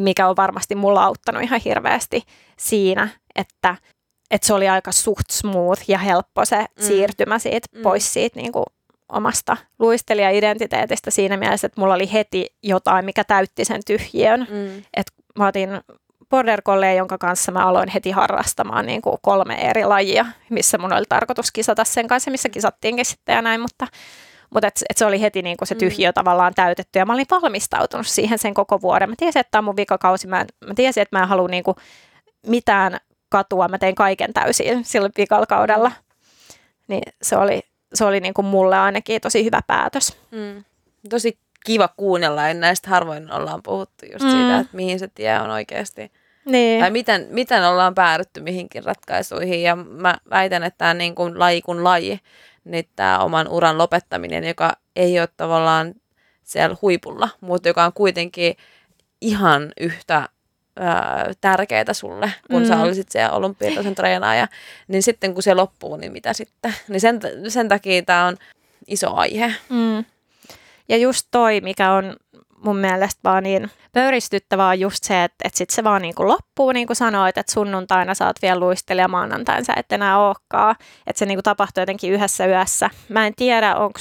mikä 0.00 0.28
on 0.28 0.36
varmasti 0.36 0.74
mulla 0.74 1.04
auttanut 1.04 1.42
ihan 1.42 1.60
hirveästi 1.64 2.22
siinä, 2.58 3.08
että 3.34 3.76
että 4.32 4.46
se 4.46 4.54
oli 4.54 4.68
aika 4.68 4.92
suht 4.92 5.30
smooth 5.30 5.82
ja 5.88 5.98
helppo 5.98 6.44
se 6.44 6.58
mm. 6.58 6.66
siirtymä 6.86 7.38
siitä 7.38 7.68
mm. 7.72 7.82
pois 7.82 8.12
siitä 8.12 8.40
niin 8.40 8.52
kuin 8.52 8.64
omasta 9.08 9.56
luistelija-identiteetistä 9.78 11.10
siinä 11.10 11.36
mielessä, 11.36 11.66
että 11.66 11.80
mulla 11.80 11.94
oli 11.94 12.12
heti 12.12 12.46
jotain, 12.62 13.04
mikä 13.04 13.24
täytti 13.24 13.64
sen 13.64 13.80
tyhjiön. 13.86 14.46
Mm. 14.50 14.82
Et 14.94 15.06
mä 15.38 15.46
otin 15.46 15.70
border 16.30 16.62
collie, 16.62 16.94
jonka 16.94 17.18
kanssa 17.18 17.52
mä 17.52 17.66
aloin 17.66 17.88
heti 17.88 18.10
harrastamaan 18.10 18.86
niin 18.86 19.02
kuin 19.02 19.16
kolme 19.22 19.54
eri 19.54 19.84
lajia, 19.84 20.26
missä 20.50 20.78
mun 20.78 20.92
oli 20.92 21.04
tarkoitus 21.08 21.52
kisata 21.52 21.84
sen 21.84 22.08
kanssa, 22.08 22.30
missä 22.30 22.48
kisattiinkin 22.48 23.04
sitten 23.04 23.34
ja 23.34 23.42
näin, 23.42 23.60
mutta, 23.60 23.86
mutta 24.50 24.66
et, 24.68 24.82
et 24.90 24.96
se 24.96 25.06
oli 25.06 25.20
heti 25.20 25.42
niin 25.42 25.56
se 25.64 25.74
mm. 25.74 25.78
tyhjiö 25.78 26.10
mm. 26.10 26.14
tavallaan 26.14 26.54
täytetty 26.54 26.98
ja 26.98 27.06
mä 27.06 27.12
olin 27.12 27.26
valmistautunut 27.30 28.06
siihen 28.06 28.38
sen 28.38 28.54
koko 28.54 28.80
vuoden. 28.80 29.10
Mä 29.10 29.14
tiesin, 29.18 29.40
että 29.40 29.50
tämä 29.50 29.60
on 29.60 29.64
mun 29.64 29.76
vikakausi, 29.76 30.26
mä, 30.26 30.44
mä 30.66 30.74
tiesin, 30.74 31.02
että 31.02 31.18
mä 31.18 31.22
en 31.22 31.28
halua 31.28 31.48
niin 31.48 31.64
mitään 32.46 32.98
katua, 33.32 33.68
mä 33.68 33.78
tein 33.78 33.94
kaiken 33.94 34.32
täysin 34.32 34.84
silloin 34.84 35.12
viikolla 35.16 35.46
kaudella. 35.46 35.92
Niin 36.88 37.02
se 37.22 37.36
oli, 37.36 37.60
se 37.94 38.04
oli 38.04 38.20
niin 38.20 38.34
kuin 38.34 38.46
mulle 38.46 38.78
ainakin 38.78 39.20
tosi 39.20 39.44
hyvä 39.44 39.60
päätös. 39.66 40.16
Mm. 40.30 40.64
Tosi 41.10 41.38
kiva 41.66 41.88
kuunnella, 41.96 42.48
ja 42.48 42.54
näistä 42.54 42.90
harvoin 42.90 43.32
ollaan 43.32 43.62
puhuttu 43.62 44.06
just 44.12 44.24
mm. 44.24 44.30
siitä, 44.30 44.58
että 44.58 44.76
mihin 44.76 44.98
se 44.98 45.08
tie 45.08 45.40
on 45.40 45.50
oikeasti. 45.50 46.12
Niin. 46.44 46.80
Tai 46.80 46.90
miten, 46.90 47.26
miten 47.30 47.64
ollaan 47.64 47.94
päädytty 47.94 48.40
mihinkin 48.40 48.84
ratkaisuihin. 48.84 49.62
Ja 49.62 49.76
mä 49.76 50.14
väitän, 50.30 50.62
että 50.62 50.78
tämä 50.78 50.94
niin 50.94 51.14
kuin 51.14 51.38
laji 51.38 51.62
kuin 51.62 51.84
laji, 51.84 52.20
niin 52.64 52.88
tämä 52.96 53.18
oman 53.18 53.48
uran 53.48 53.78
lopettaminen, 53.78 54.44
joka 54.44 54.72
ei 54.96 55.20
ole 55.20 55.28
tavallaan 55.36 55.94
siellä 56.42 56.76
huipulla, 56.82 57.28
mutta 57.40 57.68
joka 57.68 57.84
on 57.84 57.92
kuitenkin 57.92 58.56
ihan 59.20 59.72
yhtä 59.80 60.28
tärkeää 61.40 61.92
sulle, 61.92 62.32
kun 62.50 62.62
mm. 62.62 62.68
sä 62.68 62.80
olisit 62.80 63.08
siellä 63.08 63.36
olympiatason 63.36 63.94
treenaaja, 63.94 64.48
niin 64.88 65.02
sitten 65.02 65.34
kun 65.34 65.42
se 65.42 65.54
loppuu, 65.54 65.96
niin 65.96 66.12
mitä 66.12 66.32
sitten? 66.32 66.74
Niin 66.88 67.00
sen, 67.00 67.20
sen 67.48 67.68
takia 67.68 68.02
tämä 68.02 68.26
on 68.26 68.36
iso 68.86 69.14
aihe. 69.14 69.54
Mm. 69.68 70.04
Ja 70.88 70.96
just 70.96 71.28
toi, 71.30 71.60
mikä 71.60 71.92
on 71.92 72.16
mun 72.64 72.76
mielestä 72.76 73.20
vaan 73.24 73.42
niin 73.42 73.70
pöyristyttävää 73.92 74.68
on 74.68 74.80
just 74.80 75.04
se, 75.04 75.24
että, 75.24 75.36
että 75.44 75.58
sitten 75.58 75.74
se 75.74 75.84
vaan 75.84 76.02
niin 76.02 76.14
kuin 76.14 76.28
loppuu, 76.28 76.72
niin 76.72 76.86
kuin 76.86 76.96
sanoit, 76.96 77.38
että 77.38 77.52
sunnuntaina 77.52 78.14
saat 78.14 78.36
vielä 78.42 78.60
luistelija, 78.60 79.08
maanantaina 79.08 79.64
sä 79.64 79.72
et 79.76 79.92
enää 79.92 80.18
olekaan. 80.18 80.76
Että 81.06 81.18
se 81.18 81.26
niin 81.26 81.36
kuin 81.36 81.44
tapahtuu 81.44 81.82
jotenkin 81.82 82.12
yhdessä 82.12 82.46
yössä. 82.46 82.90
Mä 83.08 83.26
en 83.26 83.34
tiedä, 83.36 83.76
onko 83.76 84.00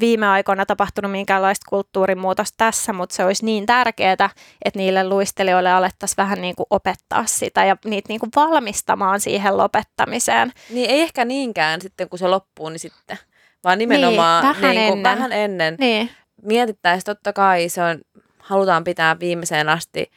viime 0.00 0.26
aikoina 0.26 0.66
tapahtunut 0.66 1.10
minkäänlaista 1.10 1.66
kulttuurimuutosta 1.68 2.54
tässä, 2.56 2.92
mutta 2.92 3.14
se 3.16 3.24
olisi 3.24 3.44
niin 3.44 3.66
tärkeää, 3.66 4.12
että 4.12 4.30
niille 4.74 5.08
luistelijoille 5.08 5.72
alettaisiin 5.72 6.16
vähän 6.16 6.40
niin 6.40 6.56
kuin 6.56 6.66
opettaa 6.70 7.26
sitä 7.26 7.64
ja 7.64 7.76
niitä 7.84 8.08
niin 8.08 8.20
kuin 8.20 8.30
valmistamaan 8.36 9.20
siihen 9.20 9.56
lopettamiseen. 9.56 10.52
Niin 10.70 10.90
ei 10.90 11.00
ehkä 11.00 11.24
niinkään 11.24 11.80
sitten, 11.80 12.08
kun 12.08 12.18
se 12.18 12.28
loppuu, 12.28 12.68
niin 12.68 12.78
sitten, 12.78 13.18
vaan 13.64 13.78
nimenomaan 13.78 14.44
niin, 14.44 14.54
vähän, 14.54 14.74
niin 14.74 14.88
kuin, 14.88 14.98
ennen. 14.98 15.16
vähän 15.16 15.32
ennen. 15.32 15.76
Niin. 15.78 16.10
Mietittäisiin 16.42 17.04
totta 17.04 17.32
kai, 17.32 17.68
se 17.68 17.82
on, 17.82 17.98
halutaan 18.38 18.84
pitää 18.84 19.20
viimeiseen 19.20 19.68
asti 19.68 20.10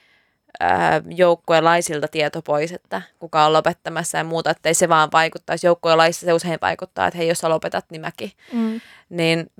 joukkueen 1.16 1.64
laisilta 1.64 2.08
tieto 2.08 2.42
pois, 2.42 2.72
että 2.72 3.02
kuka 3.20 3.46
on 3.46 3.54
lopettamassa 3.54 4.18
ja 4.18 4.24
muuta, 4.24 4.50
ettei 4.50 4.74
se 4.74 4.90
vaan 4.90 5.10
vaikuttaisi. 5.14 5.68
Joukkueen 5.68 5.98
laissa 5.98 6.26
se 6.26 6.34
usein 6.34 6.60
vaikuttaa, 6.62 7.08
että 7.08 7.18
hei, 7.18 7.28
jos 7.28 7.38
sä 7.38 7.50
lopetat, 7.50 7.86
niin 7.92 8.02
mäkin. 8.02 8.32
Mm. 8.54 8.82
Niin 9.10 9.52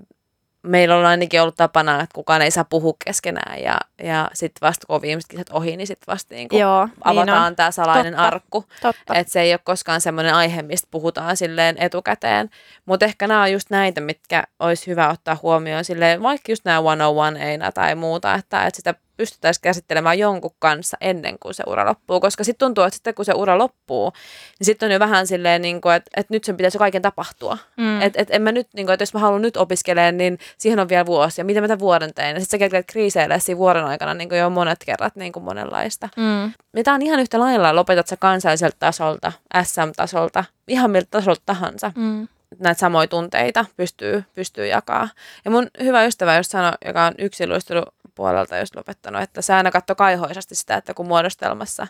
meillä 0.62 0.98
on 0.98 1.06
ainakin 1.06 1.42
ollut 1.42 1.56
tapana, 1.56 1.96
että 1.96 2.16
kukaan 2.16 2.42
ei 2.42 2.52
saa 2.52 2.64
puhua 2.64 2.94
keskenään 3.06 3.62
ja, 3.62 3.78
ja 4.04 4.30
sitten 4.34 4.68
vasta 4.68 4.88
kun 4.88 4.96
on 4.96 5.02
viimeiset 5.02 5.30
kisat 5.30 5.50
ohi, 5.50 5.78
niin 5.78 5.88
sitten 5.88 6.14
vasta 6.14 6.36
niin 6.36 6.48
Joo, 6.52 6.88
avataan 7.04 7.50
niin 7.50 7.56
tämä 7.56 7.72
salainen 7.72 8.14
totta, 8.14 8.28
arkku. 8.28 8.66
Että 9.14 9.34
se 9.34 9.42
ei 9.42 9.54
ole 9.54 9.60
koskaan 9.64 10.02
semmoinen 10.02 10.34
aihe, 10.34 10.62
mistä 10.62 10.88
puhutaan 10.92 11.38
silleen 11.38 11.78
etukäteen. 11.80 12.50
Mutta 12.86 13.06
ehkä 13.06 13.28
nämä 13.28 13.42
on 13.42 13.52
just 13.52 13.70
näitä, 13.70 14.02
mitkä 14.02 14.44
olisi 14.60 14.88
hyvä 14.88 15.10
ottaa 15.10 15.38
huomioon 15.42 15.86
silleen, 15.86 16.24
vaikka 16.24 16.52
just 16.52 16.66
nämä 16.66 16.82
101 16.98 17.44
einä 17.44 17.72
tai 17.72 17.96
muuta, 17.96 18.34
että, 18.34 18.66
että 18.66 18.78
sitä 18.78 18.94
pystyttäisiin 19.20 19.62
käsittelemään 19.62 20.20
jonkun 20.20 20.56
kanssa 20.60 20.98
ennen 21.02 21.40
kuin 21.40 21.54
se 21.54 21.64
ura 21.68 21.86
loppuu. 21.86 22.20
Koska 22.20 22.44
sitten 22.44 22.66
tuntuu, 22.66 22.84
että 22.84 22.96
sitten 22.96 23.16
kun 23.16 23.26
se 23.26 23.34
ura 23.36 23.58
loppuu, 23.58 24.14
niin 24.60 24.66
sitten 24.66 24.88
on 24.88 24.94
jo 24.94 25.00
vähän 25.00 25.28
silleen, 25.28 25.62
niin 25.62 25.82
kuin, 25.82 25.96
että, 25.96 26.12
että 26.16 26.34
nyt 26.34 26.44
sen 26.44 26.58
pitäisi 26.58 26.78
kaiken 26.78 27.02
tapahtua. 27.02 27.58
Mm. 27.78 28.02
Että 28.02 28.22
et 28.22 28.28
en 28.32 28.42
mä 28.42 28.52
nyt, 28.52 28.68
niin 28.74 28.86
kuin, 28.86 28.94
että 28.94 29.04
jos 29.04 29.14
mä 29.14 29.20
haluan 29.20 29.42
nyt 29.42 29.58
opiskelemaan, 29.58 30.18
niin 30.18 30.40
siihen 30.58 30.80
on 30.80 30.90
vielä 30.90 31.06
vuosi. 31.06 31.42
Ja 31.42 31.46
mitä 31.46 31.62
mä 31.62 31.68
tämän 31.68 31.80
vuoden 31.80 32.14
tein? 32.14 32.34
Ja 32.34 32.40
sitten 32.40 32.58
sä 32.58 32.58
kerkeät 32.58 32.86
kriiseilee 32.88 33.40
siinä 33.40 33.58
vuoden 33.58 33.86
aikana 33.86 34.14
niin 34.14 34.30
kuin 34.30 34.40
jo 34.40 34.50
monet 34.50 34.80
kerrat 34.86 35.16
niin 35.16 35.32
kuin 35.32 35.44
monenlaista. 35.44 36.10
Mm. 36.16 36.54
Mitä 36.74 36.94
on 36.94 37.02
ihan 37.02 37.20
yhtä 37.20 37.40
lailla, 37.40 37.76
lopetat 37.76 38.08
sä 38.08 38.18
kansalliselta 38.18 38.78
tasolta, 38.80 39.32
SM-tasolta, 39.64 40.44
ihan 40.68 40.92
miltä 40.92 41.08
tasolta 41.12 41.42
tahansa. 41.46 41.92
Mm 41.96 42.28
näitä 42.60 42.80
samoja 42.80 43.08
tunteita 43.08 43.66
pystyy, 43.78 44.24
pystyy 44.36 44.68
jakaa. 44.68 45.10
Ja 45.46 45.52
mun 45.52 45.68
hyvä 45.84 46.06
ystävä 46.06 46.38
just 46.38 46.52
sanoi, 46.52 46.72
joka 46.86 47.06
on 47.06 47.14
yksilöistely 47.18 47.82
puolelta 48.20 48.58
just 48.58 48.76
lopettanut, 48.76 49.22
että 49.22 49.42
se 49.42 49.54
aina 49.54 49.72
katsoi 49.72 49.96
kaihoisasti 49.96 50.56
sitä, 50.56 50.76
että 50.76 50.94
kun 50.94 51.08
muodostelmassa 51.08 51.88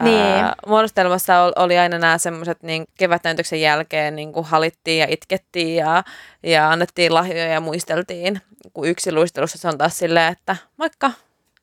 niin. 0.00 0.20
Ää, 0.20 0.54
muodostelmassa 0.66 1.52
oli 1.56 1.78
aina 1.78 1.98
nämä 1.98 2.18
semmoiset 2.18 2.62
niin 2.62 2.84
kevätnäytöksen 2.98 3.60
jälkeen 3.60 4.16
niin 4.16 4.32
kuin 4.32 4.46
halittiin 4.46 4.98
ja 4.98 5.06
itkettiin 5.08 5.76
ja, 5.76 6.04
ja 6.42 6.70
annettiin 6.70 7.14
lahjoja 7.14 7.46
ja 7.46 7.60
muisteltiin. 7.60 8.40
Kun 8.72 8.88
yksi 8.88 9.12
luistelussa 9.12 9.58
se 9.58 9.68
on 9.68 9.78
taas 9.78 9.98
silleen, 9.98 10.32
että 10.32 10.56
moikka, 10.76 11.10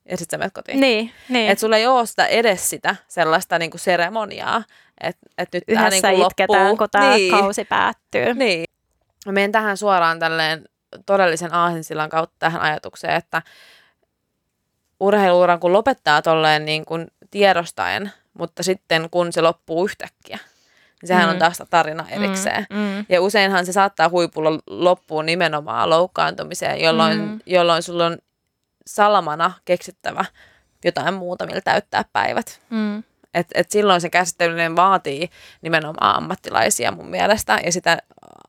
ja 0.09 0.17
sitten 0.17 0.37
sä 0.37 0.39
menet 0.39 0.53
kotiin. 0.53 0.79
Niin, 0.79 1.11
niin. 1.29 1.51
Että 1.51 1.59
sulla 1.59 1.77
ei 1.77 1.87
ole 1.87 2.05
sitä 2.05 2.25
edes 2.25 2.69
sitä 2.69 2.95
sellaista 3.07 3.59
niin 3.59 3.71
kuin 3.71 3.81
seremoniaa, 3.81 4.63
että 5.01 5.25
et 5.37 5.49
nyt 5.53 5.63
Yhdessä 5.67 6.01
tämä 6.01 6.13
niin 6.13 6.25
itketään, 6.25 6.63
loppuu. 6.63 6.77
kun 6.77 6.89
tämä 6.91 7.15
niin. 7.15 7.31
kausi 7.31 7.65
päättyy. 7.65 8.33
Niin. 8.33 8.63
Mä 9.25 9.31
menen 9.31 9.51
tähän 9.51 9.77
suoraan 9.77 10.19
tälleen 10.19 10.65
todellisen 11.05 11.53
aasinsillan 11.53 12.09
kautta 12.09 12.35
tähän 12.39 12.61
ajatukseen, 12.61 13.13
että 13.15 13.41
urheiluuran 14.99 15.59
kun 15.59 15.73
lopettaa 15.73 16.21
tolleen 16.21 16.65
niin 16.65 16.85
kuin 16.85 17.07
tiedostaen, 17.31 18.11
mutta 18.33 18.63
sitten 18.63 19.09
kun 19.09 19.33
se 19.33 19.41
loppuu 19.41 19.85
yhtäkkiä, 19.85 20.39
niin 21.01 21.07
sehän 21.07 21.25
Mm. 21.25 21.31
on 21.33 21.39
taas 21.39 21.63
tarina 21.69 22.05
erikseen. 22.09 22.65
Mm, 22.69 22.77
mm. 22.77 23.05
Ja 23.09 23.21
useinhan 23.21 23.65
se 23.65 23.71
saattaa 23.73 24.09
huipulla 24.09 24.49
loppuun 24.67 25.25
nimenomaan 25.25 25.89
loukkaantumiseen, 25.89 26.81
jolloin, 26.81 27.17
Mm. 27.17 27.27
mm. 27.27 27.39
jolloin 27.45 27.83
sulla 27.83 28.05
on 28.05 28.17
salamana 28.87 29.51
keksittävä 29.65 30.25
jotain 30.83 31.13
muuta, 31.13 31.45
millä 31.45 31.61
täyttää 31.61 32.05
päivät. 32.13 32.61
Mm. 32.69 33.03
Et, 33.33 33.47
et 33.53 33.71
silloin 33.71 34.01
se 34.01 34.09
käsitteleminen 34.09 34.75
vaatii 34.75 35.29
nimenomaan 35.61 36.15
ammattilaisia 36.15 36.91
mun 36.91 37.07
mielestä 37.09 37.59
ja 37.65 37.71
sitä 37.71 37.97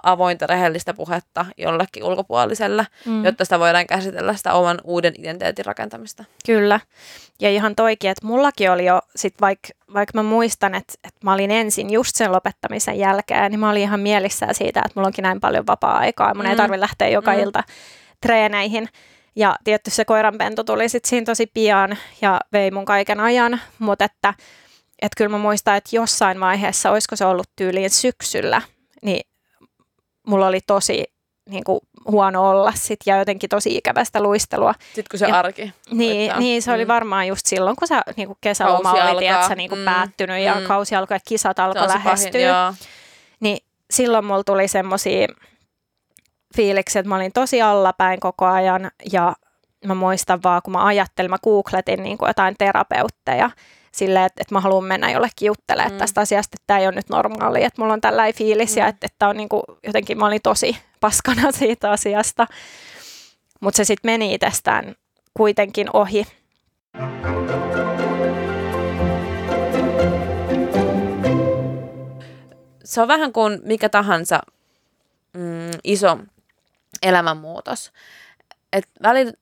avointa, 0.02 0.46
rehellistä 0.46 0.94
puhetta 0.94 1.46
jollekin 1.58 2.04
ulkopuoliselle, 2.04 2.86
Mm. 3.06 3.24
jotta 3.24 3.44
sitä 3.44 3.58
voidaan 3.58 3.86
käsitellä 3.86 4.34
sitä 4.36 4.52
oman 4.54 4.78
uuden 4.84 5.14
identiteetin 5.18 5.64
rakentamista. 5.64 6.24
Kyllä. 6.46 6.80
Ja 7.40 7.50
ihan 7.50 7.74
toikin, 7.74 8.10
että 8.10 8.26
mullakin 8.26 8.70
oli 8.70 8.84
jo, 8.86 9.00
sit 9.16 9.34
vaikka 9.40 9.68
vaik 9.94 10.14
mä 10.14 10.22
muistan, 10.22 10.74
että, 10.74 10.94
että 11.04 11.20
mä 11.24 11.32
olin 11.32 11.50
ensin 11.50 11.90
just 11.90 12.16
sen 12.16 12.32
lopettamisen 12.32 12.98
jälkeen, 12.98 13.50
niin 13.50 13.60
mä 13.60 13.70
olin 13.70 13.82
ihan 13.82 14.00
mielissään 14.00 14.54
siitä, 14.54 14.80
että 14.80 14.92
mulla 14.94 15.06
onkin 15.06 15.22
näin 15.22 15.40
paljon 15.40 15.66
vapaa-aikaa. 15.66 16.34
Mun 16.34 16.44
mm. 16.44 16.50
ei 16.50 16.56
tarvitse 16.56 16.80
lähteä 16.80 17.08
joka 17.08 17.32
Mm. 17.32 17.38
ilta 17.38 17.64
treeneihin. 18.20 18.88
Ja 19.36 19.56
tietty 19.64 19.90
se 19.90 20.04
koiranpentu 20.04 20.64
tuli 20.64 20.88
sitten 20.88 21.08
siinä 21.08 21.24
tosi 21.24 21.46
pian 21.54 21.96
ja 22.20 22.40
vei 22.52 22.70
mun 22.70 22.84
kaiken 22.84 23.20
ajan, 23.20 23.60
mutta 23.78 24.04
että, 24.04 24.34
että 25.02 25.16
kyllä 25.16 25.28
mä 25.30 25.38
muistan, 25.38 25.76
että 25.76 25.96
jossain 25.96 26.40
vaiheessa, 26.40 26.90
olisiko 26.90 27.16
se 27.16 27.24
ollut 27.24 27.48
tyyliin 27.56 27.90
syksyllä, 27.90 28.62
niin 29.02 29.20
mulla 30.26 30.46
oli 30.46 30.60
tosi 30.66 31.04
niin 31.48 31.64
kuin, 31.64 31.80
huono 32.10 32.50
olla 32.50 32.72
sit 32.76 33.00
ja 33.06 33.18
jotenkin 33.18 33.48
tosi 33.50 33.76
ikävästä 33.76 34.22
luistelua. 34.22 34.74
Sitten 34.86 35.04
kun 35.10 35.18
se 35.18 35.26
Ja- 35.26 35.38
arki 35.38 35.72
Niin, 35.90 36.32
niin 36.38 36.62
se 36.62 36.72
oli 36.72 36.84
Mm. 36.84 36.88
varmaan 36.88 37.28
just 37.28 37.46
silloin, 37.46 37.76
kun 37.76 37.88
sä, 37.88 38.02
niin 38.16 38.28
kuin 38.28 38.38
kesäloma 38.40 38.92
Kausi 38.92 39.10
oli 39.12 39.18
tiedätkö, 39.20 39.54
niin 39.54 39.68
kuin 39.68 39.78
Mm. 39.78 39.84
päättynyt 39.84 40.42
ja 40.42 40.54
Mm. 40.54 40.66
kausi 40.66 40.94
alkoi 40.94 41.14
ja 41.14 41.20
kisat 41.28 41.56
Se 41.56 41.62
alkoi 41.62 41.82
se 41.82 41.88
pahin, 41.88 42.04
lähestyä. 42.06 42.40
joo. 42.40 42.74
Niin 43.40 43.58
silloin 43.90 44.24
mulla 44.24 44.44
tuli 44.44 44.68
semmoisia 44.68 45.28
fiiliksiä, 46.56 47.00
että 47.00 47.08
mä 47.08 47.16
olin 47.16 47.32
tosi 47.32 47.62
allapäin 47.62 48.20
koko 48.20 48.46
ajan 48.46 48.90
ja 49.12 49.34
mä 49.86 49.94
muistan 49.94 50.42
vaan, 50.42 50.62
kun 50.64 50.72
mä 50.72 50.84
ajattelin, 50.84 51.30
mä 51.30 51.38
googletin 51.44 52.02
niin 52.02 52.18
kuin 52.18 52.26
jotain 52.28 52.54
terapeutteja 52.58 53.50
silleen, 53.94 54.24
että, 54.24 54.42
että 54.42 54.54
mä 54.54 54.60
haluan 54.60 54.84
mennä 54.84 55.10
jollekin 55.10 55.46
juttelemaan 55.46 55.92
mm. 55.92 55.98
Tästä 55.98 56.20
asiasta, 56.20 56.56
että 56.56 56.64
tämä 56.66 56.80
ei 56.80 56.86
ole 56.86 56.94
nyt 56.94 57.08
normaali, 57.08 57.64
että 57.64 57.82
mulla 57.82 57.92
on 57.92 58.00
tällainen 58.00 58.34
fiilis 58.34 58.76
mm. 58.76 58.80
ja 58.80 58.86
että, 58.86 59.06
että 59.06 59.28
on 59.28 59.36
niin 59.36 59.48
kuin, 59.48 59.62
jotenkin 59.82 60.18
mä 60.18 60.26
olin 60.26 60.42
tosi 60.42 60.76
paskana 61.00 61.52
siitä 61.58 61.90
asiasta. 61.90 62.46
Mutta 63.60 63.76
se 63.76 63.84
sitten 63.84 64.10
meni 64.10 64.34
itsestään 64.34 64.94
kuitenkin 65.34 65.86
ohi. 65.92 66.26
se 72.92 73.00
on 73.00 73.08
vähän 73.08 73.32
kuin 73.32 73.60
mikä 73.64 73.88
tahansa 73.88 74.40
mm, 75.32 75.70
iso 75.84 76.18
elämänmuutos. 77.02 77.92
Et 78.72 78.88
välillä, 79.02 79.32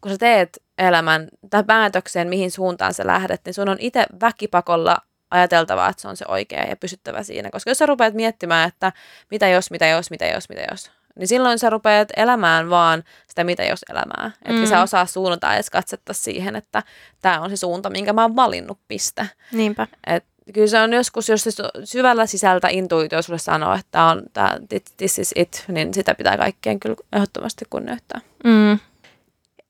kun 0.00 0.10
sä 0.12 0.18
teet 0.18 0.62
elämän 0.78 1.28
tai 1.50 1.64
päätöksen, 1.64 2.28
mihin 2.28 2.50
suuntaan 2.50 2.94
sä 2.94 3.06
lähdet, 3.06 3.40
niin 3.44 3.54
sun 3.54 3.68
on 3.68 3.76
itse 3.80 4.06
väkipakolla 4.20 4.98
ajateltava, 5.30 5.88
että 5.88 6.02
se 6.02 6.08
on 6.08 6.16
se 6.16 6.24
oikea 6.28 6.64
ja 6.64 6.76
pysyttävä 6.76 7.22
siinä. 7.22 7.50
Koska 7.50 7.70
jos 7.70 7.78
sä 7.78 7.86
rupeat 7.86 8.14
miettimään, 8.14 8.68
että 8.68 8.92
mitä 9.30 9.48
jos, 9.48 9.70
mitä 9.70 9.86
jos, 9.86 10.10
mitä 10.10 10.26
jos, 10.26 10.48
mitä 10.48 10.66
jos, 10.70 10.90
niin 11.18 11.28
silloin 11.28 11.58
sä 11.58 11.70
rupeat 11.70 12.08
elämään 12.16 12.70
vaan 12.70 13.04
sitä 13.28 13.44
mitä 13.44 13.64
jos 13.64 13.80
elämää. 13.90 14.30
Etkä 14.44 14.60
Mm. 14.60 14.66
sä 14.66 14.82
osaa 14.82 15.06
suunnata 15.06 15.54
edes 15.54 15.70
katsetta 15.70 16.12
siihen, 16.12 16.56
että 16.56 16.82
tämä 17.22 17.40
on 17.40 17.50
se 17.50 17.56
suunta, 17.56 17.90
minkä 17.90 18.12
mä 18.12 18.22
oon 18.22 18.36
valinnut, 18.36 18.78
piste. 18.88 19.28
Niinpä. 19.52 19.86
Et 20.06 20.24
kyllä 20.54 20.66
se 20.66 20.80
on 20.80 20.92
joskus, 20.92 21.28
jos 21.28 21.44
se 21.44 21.50
syvällä 21.84 22.26
sisältä 22.26 22.68
intuitio 22.68 23.22
sulle 23.22 23.38
sanoo, 23.38 23.74
että 23.74 24.04
on, 24.04 24.22
tää, 24.32 24.58
this 24.96 25.18
is 25.18 25.32
it, 25.36 25.64
niin 25.68 25.94
sitä 25.94 26.14
pitää 26.14 26.36
kaikkien 26.36 26.80
kyllä 26.80 26.96
ehdottomasti 27.12 27.64
kunnioittaa. 27.70 28.20
Mm. 28.44 28.78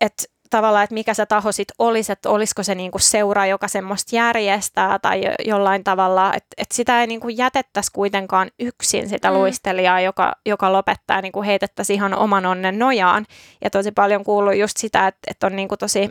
Et 0.01 0.31
tavallaan, 0.57 0.85
että 0.85 0.95
mikä 0.95 1.15
se 1.15 1.27
taho 1.27 1.53
sitten 1.53 1.75
olisi, 1.79 2.13
että 2.13 2.31
olisiko 2.31 2.63
se 2.63 2.75
niinku 2.75 2.99
seura, 2.99 3.47
joka 3.47 3.69
semmoista 3.69 4.17
järjestää 4.17 4.99
tai 4.99 5.25
jo- 5.25 5.35
jollain 5.53 5.85
tavalla, 5.85 6.33
että 6.35 6.47
et 6.57 6.73
sitä 6.73 7.01
ei 7.01 7.07
niinku 7.07 7.29
jätettäisi 7.29 7.91
kuitenkaan 7.93 8.51
yksin 8.61 9.09
sitä 9.09 9.31
Mm. 9.31 9.37
luistelijaa, 9.37 10.01
joka, 10.01 10.33
joka 10.47 10.73
lopettaa, 10.73 11.21
niinku 11.21 11.43
heitettäisiin 11.43 11.95
ihan 11.95 12.15
oman 12.15 12.47
onnen 12.47 12.79
nojaan. 12.79 13.27
Ja 13.65 13.71
tosi 13.71 13.93
paljon 13.93 14.25
kuuluu 14.25 14.53
just 14.53 14.77
sitä, 14.77 15.07
että, 15.07 15.21
että 15.31 15.47
on 15.47 15.57
niinku 15.57 15.77
tosi 15.77 16.09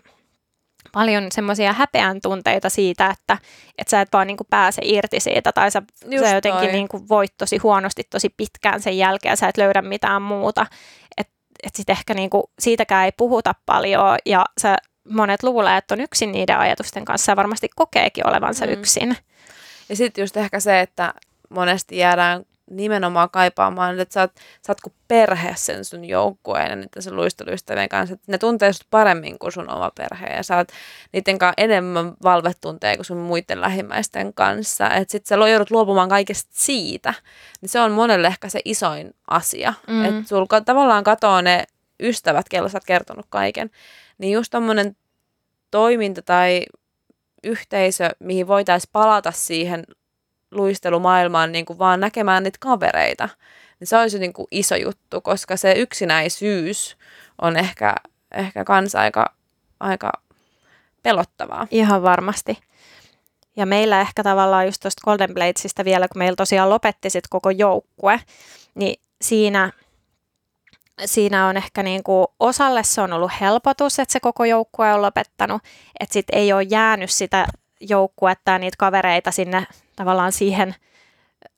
paljon 0.93 1.31
semmoisia 1.31 1.73
häpeän 1.73 2.19
tunteita 2.21 2.69
siitä, 2.69 3.05
että, 3.05 3.37
että 3.77 3.91
sä 3.91 4.01
et 4.01 4.09
vaan 4.13 4.27
niinku 4.27 4.43
pääse 4.49 4.81
irti 4.85 5.19
siitä 5.19 5.51
tai 5.51 5.71
sä, 5.71 5.81
Just 6.11 6.25
sä 6.25 6.35
jotenkin 6.35 6.61
toi. 6.61 6.71
niinku 6.71 7.09
voit 7.09 7.33
tosi 7.37 7.57
huonosti 7.57 8.03
tosi 8.09 8.29
pitkään 8.37 8.81
sen 8.81 8.97
jälkeen 8.97 9.37
sä 9.37 9.47
et 9.47 9.57
löydä 9.57 9.81
mitään 9.81 10.21
muuta. 10.21 10.65
Että 11.63 11.67
et 11.67 11.75
sit 11.75 11.89
ehkä 11.89 12.13
niinku 12.13 12.49
siitäkään 12.59 13.05
ei 13.05 13.11
puhuta 13.17 13.55
paljon 13.65 14.17
ja 14.25 14.45
sä, 14.61 14.77
monet 15.09 15.43
luulee, 15.43 15.77
että 15.77 15.93
on 15.95 16.01
yksin 16.01 16.31
niiden 16.31 16.57
ajatusten 16.57 17.05
kanssa 17.05 17.31
ja 17.31 17.35
varmasti 17.35 17.69
kokeekin 17.75 18.27
olevansa 18.27 18.65
Mm. 18.65 18.71
yksin. 18.71 19.17
Ja 19.89 19.95
sitten 19.95 20.21
just 20.21 20.37
ehkä 20.37 20.59
se, 20.59 20.79
että 20.79 21.13
monesti 21.49 21.97
jäädään 21.97 22.45
nimenomaan 22.71 23.29
kaipaamaan, 23.29 23.99
että 23.99 24.13
sä 24.13 24.21
oot, 24.21 24.31
sä 24.35 24.71
oot 24.71 24.81
kuin 24.81 24.93
perhe 25.07 25.53
sen 25.57 25.85
sun 25.85 26.05
joukkueen 26.05 26.69
ja 26.69 26.75
niiden 26.75 27.01
sun 27.03 27.15
luisteluystävien 27.15 27.89
kanssa. 27.89 28.13
Että 28.13 28.31
ne 28.31 28.37
tuntee 28.37 28.73
sut 28.73 28.87
paremmin 28.89 29.39
kuin 29.39 29.51
sun 29.51 29.69
oma 29.69 29.91
perhe 29.97 30.27
ja 30.27 30.43
sä 30.43 30.57
oot 30.57 30.67
niiden 31.13 31.37
kanssa 31.37 31.53
enemmän 31.57 32.13
valvetunteja 32.23 32.95
kuin 32.95 33.05
sun 33.05 33.17
muiden 33.17 33.61
lähimmäisten 33.61 34.33
kanssa. 34.33 34.89
Että 34.89 35.11
sit 35.11 35.25
sä 35.25 35.35
joudut 35.35 35.71
luopumaan 35.71 36.09
kaikesta 36.09 36.51
siitä. 36.53 37.13
Niin 37.61 37.69
se 37.69 37.79
on 37.79 37.91
monelle 37.91 38.27
ehkä 38.27 38.49
se 38.49 38.59
isoin 38.65 39.13
asia. 39.27 39.73
Mm. 39.87 39.93
Mm. 39.93 40.05
Että 40.05 40.29
sulla 40.29 40.61
tavallaan 40.61 41.03
katoaa 41.03 41.41
ne 41.41 41.63
ystävät, 41.99 42.49
kello 42.49 42.69
sä 42.69 42.77
oot 42.77 42.85
kertonut 42.85 43.25
kaiken. 43.29 43.71
Niin 44.17 44.33
just 44.33 44.51
tommonen 44.51 44.95
toiminta 45.71 46.21
tai 46.21 46.65
yhteisö, 47.43 48.09
mihin 48.19 48.47
voitaisiin 48.47 48.89
palata 48.93 49.31
siihen 49.31 49.83
luistelumaailmaan 50.55 51.51
niin 51.51 51.65
kuin 51.65 51.79
vaan 51.79 51.99
näkemään 51.99 52.43
niitä 52.43 52.57
kavereita, 52.61 53.29
niin 53.79 53.87
se 53.87 53.97
olisi 53.97 54.19
niin 54.19 54.33
kuin 54.33 54.47
iso 54.51 54.75
juttu, 54.75 55.21
koska 55.21 55.57
se 55.57 55.73
yksinäisyys 55.73 56.97
on 57.41 57.57
ehkä, 57.57 57.95
ehkä 58.31 58.63
kans 58.63 58.95
aika, 58.95 59.33
aika 59.79 60.11
pelottavaa. 61.03 61.67
Ihan 61.71 62.03
varmasti. 62.03 62.57
Ja 63.55 63.65
meillä 63.65 64.01
ehkä 64.01 64.23
tavallaan 64.23 64.65
just 64.65 64.81
tuosta 64.81 65.01
Golden 65.05 65.33
Bladesista 65.33 65.85
vielä, 65.85 66.07
kun 66.07 66.17
meillä 66.19 66.35
tosiaan 66.35 66.69
lopetti 66.69 67.09
sit 67.09 67.27
koko 67.29 67.49
joukkue, 67.49 68.19
niin 68.75 69.01
siinä, 69.21 69.71
siinä 71.05 71.47
on 71.47 71.57
ehkä 71.57 71.83
niinku, 71.83 72.27
osalle 72.39 72.83
se 72.83 73.01
on 73.01 73.13
ollut 73.13 73.31
helpotus, 73.41 73.99
että 73.99 74.13
se 74.13 74.19
koko 74.19 74.45
joukkue 74.45 74.93
on 74.93 75.01
lopettanut, 75.01 75.61
että 75.99 76.13
sit 76.13 76.25
ei 76.31 76.53
ole 76.53 76.63
jäänyt 76.63 77.11
sitä 77.11 77.47
joukkuetta 77.89 78.57
niitä 78.57 78.75
kavereita 78.79 79.31
sinne 79.31 79.67
tavallaan 79.95 80.31
siihen 80.31 80.75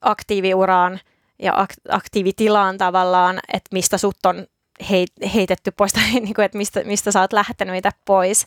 aktiiviuraan 0.00 1.00
ja 1.42 1.52
ak- 1.52 1.94
aktiivitilaan 1.94 2.78
tavallaan, 2.78 3.40
että 3.52 3.68
mistä 3.72 3.98
sut 3.98 4.26
on 4.26 4.46
heit- 4.82 5.28
heitetty 5.34 5.70
pois 5.70 5.92
tai 5.98 6.02
niinku, 6.20 6.40
että 6.40 6.58
mistä, 6.58 6.84
mistä 6.84 7.12
sä 7.12 7.20
oot 7.20 7.32
lähtenyt 7.32 7.76
itse 7.76 7.90
pois. 8.04 8.46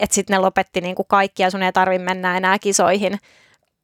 Että 0.00 0.14
sitten 0.14 0.34
ne 0.34 0.38
lopetti 0.38 0.80
niinku 0.80 1.04
kaikki 1.04 1.42
ja 1.42 1.50
sun 1.50 1.62
ei 1.62 1.72
tarvi 1.72 1.98
mennä 1.98 2.36
enää 2.36 2.58
kisoihin 2.58 3.18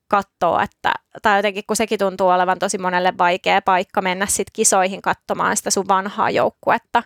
katsoa, 0.09 0.63
että, 0.63 0.93
tai 1.23 1.39
jotenkin 1.39 1.65
kun 1.67 1.77
sekin 1.77 1.99
tuntuu 1.99 2.29
olevan 2.29 2.59
tosi 2.59 2.79
monelle 2.79 3.13
vaikea 3.19 3.63
paikka 3.63 4.03
mennä 4.03 4.27
sit 4.27 4.47
kisoihin 4.53 5.03
katsomaan 5.03 5.57
sitä 5.57 5.71
sun 5.71 5.89
vanhaa 5.89 6.31
joukkuetta. 6.31 7.03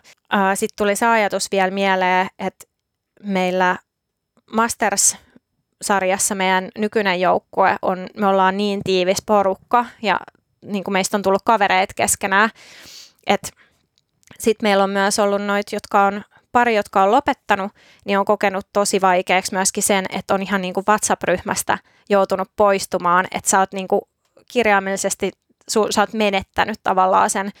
Sitten 0.53 0.75
tuli 0.77 0.95
se 0.95 1.05
ajatus 1.05 1.51
vielä 1.51 1.71
mieleen, 1.71 2.27
että 2.39 2.65
meillä 3.23 3.77
Masters-sarjassa 5.79 6.35
meidän 6.35 6.69
nykyinen 6.77 7.21
joukkue 7.21 7.75
on, 7.81 8.07
me 8.17 8.27
ollaan 8.27 8.57
niin 8.57 8.81
tiivis 8.83 9.17
porukka 9.25 9.85
ja 10.01 10.19
niin 10.65 10.83
kuin 10.83 10.93
meistä 10.93 11.17
on 11.17 11.23
tullut 11.23 11.41
kavereet 11.45 11.93
keskenään, 11.93 12.49
että 13.27 13.49
sitten 14.39 14.69
meillä 14.69 14.83
on 14.83 14.89
myös 14.89 15.19
ollut 15.19 15.41
noit, 15.41 15.65
jotka 15.71 16.05
on 16.05 16.23
pari, 16.51 16.75
jotka 16.75 17.03
on 17.03 17.11
lopettanut, 17.11 17.71
niin 18.05 18.19
on 18.19 18.25
kokenut 18.25 18.67
tosi 18.73 19.01
vaikeaksi 19.01 19.53
myöskin 19.53 19.83
sen, 19.83 20.05
että 20.09 20.33
on 20.33 20.41
ihan 20.41 20.61
niin 20.61 20.73
kuin 20.73 20.83
WhatsApp-ryhmästä 20.89 21.77
joutunut 22.09 22.51
poistumaan, 22.55 23.27
että 23.31 23.49
sä 23.49 23.59
oot 23.59 23.73
niin 23.73 23.87
kuin 23.87 24.01
kirjaimellisesti, 24.51 25.31
su, 25.69 25.87
sä 25.89 26.01
oot 26.01 26.13
menettänyt 26.13 26.79
tavallaan 26.83 27.29
sen 27.29 27.51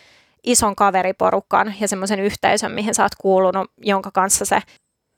ison 0.43 0.75
kaveriporukan 0.75 1.73
ja 1.79 1.87
semmoisen 1.87 2.19
yhteisön, 2.19 2.71
mihin 2.71 2.95
sä 2.95 3.03
oot 3.03 3.15
kuulunut, 3.15 3.71
jonka 3.77 4.11
kanssa 4.11 4.45
se, 4.45 4.61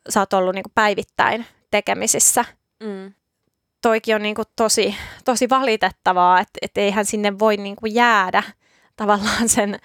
sä 0.09 0.19
oot 0.19 0.33
ollut 0.33 0.55
niin 0.55 0.63
kuin 0.63 0.73
päivittäin 0.75 1.45
tekemisissä. 1.71 2.45
Mm. 2.81 3.13
Toikin 3.81 4.15
on 4.15 4.21
niin 4.21 4.35
kuin 4.35 4.45
tosi, 4.55 4.95
tosi 5.25 5.49
valitettavaa, 5.49 6.39
että, 6.39 6.59
että 6.61 6.81
eihän 6.81 7.05
sinne 7.05 7.39
voi 7.39 7.57
niin 7.57 7.75
kuin 7.75 7.93
jäädä 7.95 8.43
tavallaan 8.95 9.49
sen 9.49 9.79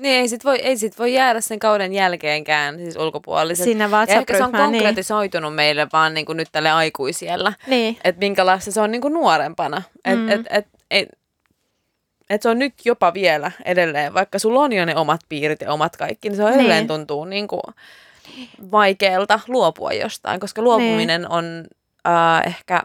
Niin 0.00 0.14
ei 0.20 0.28
sit, 0.28 0.44
voi, 0.44 0.58
ei 0.58 0.76
sit 0.76 0.98
voi 0.98 1.14
jäädä 1.14 1.40
sen 1.40 1.58
kauden 1.58 1.92
jälkeenkään, 1.92 2.76
siis 2.78 2.96
ulkopuoliset. 2.96 3.64
sinne 3.64 3.84
Ja 3.90 4.02
ehkä 4.06 4.36
se 4.36 4.44
on. 4.44 4.52
Niin, 4.52 4.62
konkretisoitunut 4.62 5.54
meille 5.54 5.86
vaan 5.92 6.14
niin 6.14 6.26
kuin 6.26 6.36
nyt 6.36 6.48
tälle 6.52 6.70
aikuisiellä. 6.70 7.52
niin. 7.66 7.98
Että 8.04 8.18
minkälaista 8.18 8.72
se 8.72 8.80
on 8.80 8.90
niin 8.90 9.02
kuin 9.02 9.14
nuorempana. 9.14 9.82
Et, 10.04 10.18
Mm. 10.18 10.28
et, 10.28 10.40
et, 10.50 10.66
et, 10.90 11.08
että 12.30 12.42
se 12.42 12.48
on 12.48 12.58
nyt 12.58 12.74
jopa 12.84 13.14
vielä 13.14 13.50
edelleen, 13.64 14.14
vaikka 14.14 14.38
sulla 14.38 14.60
on 14.60 14.72
jo 14.72 14.84
ne 14.84 14.96
omat 14.96 15.20
piirit 15.28 15.60
ja 15.60 15.72
omat 15.72 15.96
kaikki, 15.96 16.28
niin 16.28 16.36
se 16.36 16.44
on 16.44 16.52
edelleen 16.52 16.78
Niin. 16.78 16.88
tuntuu 16.88 17.24
niin 17.24 17.48
kuin 17.48 17.62
vaikealta 18.72 19.40
luopua 19.48 19.92
jostain, 19.92 20.40
koska 20.40 20.62
luopuminen 20.62 21.30
on 21.30 21.64
äh, 22.08 22.42
ehkä 22.46 22.82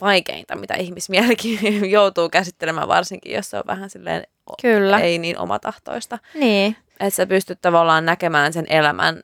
vaikeinta, 0.00 0.56
mitä 0.56 0.74
ihmismielikin 0.74 1.58
joutuu 1.90 2.28
käsittelemään, 2.28 2.88
varsinkin 2.88 3.32
jos 3.32 3.50
se 3.50 3.56
on 3.56 3.62
vähän 3.66 3.90
silleen 3.90 4.26
Kyllä. 4.62 4.98
ei 4.98 5.18
niin 5.18 5.38
omatahtoista. 5.38 6.18
Niin, 6.34 6.76
Että 7.00 7.16
sä 7.16 7.26
pystyt 7.26 7.60
tavallaan 7.60 8.06
näkemään 8.06 8.52
sen 8.52 8.66
elämän, 8.68 9.22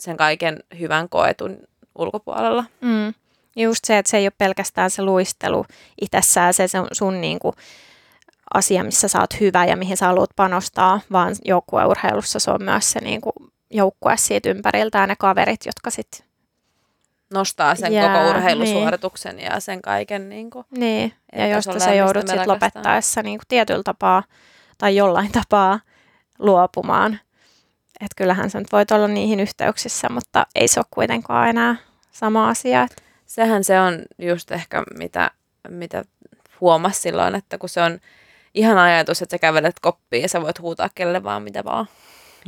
sen 0.00 0.16
kaiken 0.16 0.62
hyvän 0.78 1.08
koetun 1.08 1.58
ulkopuolella. 1.98 2.64
Mm. 2.80 3.14
Just 3.56 3.84
se, 3.84 3.98
että 3.98 4.10
se 4.10 4.16
ei 4.16 4.24
ole 4.24 4.32
pelkästään 4.38 4.90
se 4.90 5.02
luistelu 5.02 5.66
itsessään, 6.00 6.54
se 6.54 6.68
sun, 6.68 6.88
sun 6.92 7.20
niin 7.20 7.38
kuin 7.38 7.54
asia, 8.54 8.84
missä 8.84 9.08
sä 9.08 9.20
oot 9.20 9.40
hyvä 9.40 9.64
ja 9.64 9.76
mihin 9.76 9.96
sä 9.96 10.06
haluat 10.06 10.30
panostaa, 10.36 11.00
vaan 11.12 11.36
joukkueurheilussa 11.44 12.38
se 12.38 12.50
on 12.50 12.62
myös 12.62 12.90
se 12.90 13.00
niin 13.00 13.20
kuin 13.20 13.32
joukkue 13.70 14.16
siitä 14.16 14.50
ympäriltä 14.50 14.98
ja 14.98 15.06
ne 15.06 15.16
kaverit, 15.18 15.66
jotka 15.66 15.90
sitten... 15.90 16.27
Nostaa 17.34 17.74
sen 17.74 17.92
Jää, 17.92 18.18
koko 18.18 18.30
urheilusuorituksen 18.30 19.40
ja 19.40 19.60
sen 19.60 19.82
kaiken. 19.82 20.28
Niin 20.28 20.50
kuin. 20.50 20.66
Niin, 20.70 21.12
ja 21.36 21.46
josta 21.46 21.78
sä 21.78 21.94
joudut 21.94 22.28
rakastaa. 22.28 22.54
lopettaessa 22.54 23.22
niin 23.22 23.38
kuin 23.38 23.46
tietyllä 23.48 23.82
tapaa 23.82 24.22
tai 24.78 24.96
jollain 24.96 25.32
tapaa 25.32 25.80
luopumaan. 26.38 27.20
Että 28.00 28.14
kyllähän 28.16 28.50
sä 28.50 28.58
nyt 28.58 28.72
voit 28.72 28.90
olla 28.90 29.08
niihin 29.08 29.40
yhteyksissä, 29.40 30.08
mutta 30.08 30.46
ei 30.54 30.68
se 30.68 30.80
ole 30.80 30.86
kuitenkaan 30.90 31.48
enää 31.48 31.76
sama 32.10 32.48
asia. 32.48 32.82
Et, 32.82 33.02
Sehän 33.26 33.64
se 33.64 33.80
on 33.80 34.02
just 34.18 34.50
ehkä 34.50 34.82
mitä, 34.98 35.30
mitä 35.68 36.04
huomasi 36.60 37.00
silloin, 37.00 37.34
että 37.34 37.58
kun 37.58 37.68
se 37.68 37.82
on 37.82 37.98
ihan 38.54 38.78
ajatus, 38.78 39.22
että 39.22 39.34
sä 39.34 39.38
kävelet 39.38 39.80
koppiin 39.80 40.22
ja 40.22 40.28
sä 40.28 40.42
voit 40.42 40.60
huutaa 40.60 40.88
kelle 40.94 41.22
vaan 41.22 41.42
mitä 41.42 41.64
vaan. 41.64 41.86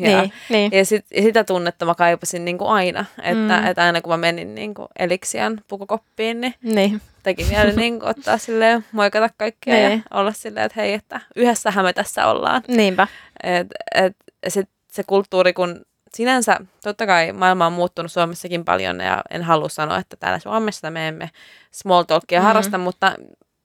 Ja, 0.00 0.20
niin, 0.20 0.32
niin. 0.48 0.72
ja 0.72 0.84
sit, 0.84 1.06
sitä 1.22 1.44
tunnetta 1.44 1.84
mä 1.86 1.94
kaipasin 1.94 2.44
niin 2.44 2.58
kuin 2.58 2.70
aina, 2.70 3.04
että, 3.22 3.60
Mm. 3.60 3.66
että 3.66 3.82
aina 3.82 4.00
kun 4.00 4.12
mä 4.12 4.16
menin 4.16 4.54
niin 4.54 4.74
kuin 4.74 4.88
Eliksian 4.98 5.60
pukukoppiin, 5.68 6.40
niin 6.40 6.54
niin. 6.62 7.00
teki 7.22 7.44
mieli 7.44 7.72
niin 7.76 8.00
kuin 8.00 8.08
ottaa 8.10 8.38
silleen, 8.38 8.84
moikata 8.92 9.28
kaikkia 9.36 9.74
Niin. 9.74 9.90
ja 10.10 10.18
olla 10.18 10.32
silleen, 10.32 10.66
että 10.66 10.80
hei, 10.80 10.92
että 10.94 11.20
yhdessähän 11.36 11.84
me 11.84 11.92
tässä 11.92 12.26
ollaan. 12.26 12.62
Niinpä. 12.68 13.06
Et, 13.42 13.66
et, 13.94 14.16
se, 14.48 14.62
se 14.92 15.02
kulttuuri, 15.02 15.52
kun 15.52 15.80
sinänsä, 16.14 16.56
totta 16.82 17.06
kai 17.06 17.32
maailma 17.32 17.66
on 17.66 17.72
muuttunut 17.72 18.12
Suomessakin 18.12 18.64
paljon 18.64 19.00
ja 19.00 19.22
en 19.30 19.42
halua 19.42 19.68
sanoa, 19.68 19.98
että 19.98 20.16
täällä 20.16 20.38
Suomessa 20.38 20.90
me 20.90 21.08
emme 21.08 21.30
small 21.70 22.02
talkia 22.02 22.38
Mm. 22.40 22.42
mm. 22.42 22.46
harrasta, 22.46 22.78
mutta 22.78 23.12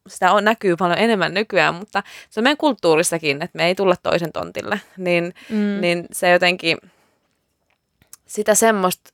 sitä 0.08 0.32
on, 0.32 0.46
näkyy 0.46 0.76
paljon 0.76 1.00
enemmän 1.00 1.34
nykyään, 1.34 1.76
mutta 1.76 2.04
se 2.30 2.40
on 2.40 2.44
meidän 2.44 2.58
kulttuurissakin, 2.58 3.42
että 3.42 3.58
me 3.58 3.66
ei 3.66 3.76
tulla 3.76 3.96
toisen 4.04 4.32
tontille, 4.32 4.82
niin, 4.98 5.34
Mm. 5.50 5.82
niin 5.82 6.06
se 6.12 6.30
jotenkin, 6.30 6.78
sitä 8.26 8.56
semmoista 8.56 9.10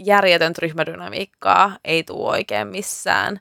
järjetöntä 0.00 0.58
ryhmädynamiikkaa 0.62 1.78
ei 1.84 2.02
tule 2.04 2.28
oikein 2.30 2.68
missään, 2.68 3.40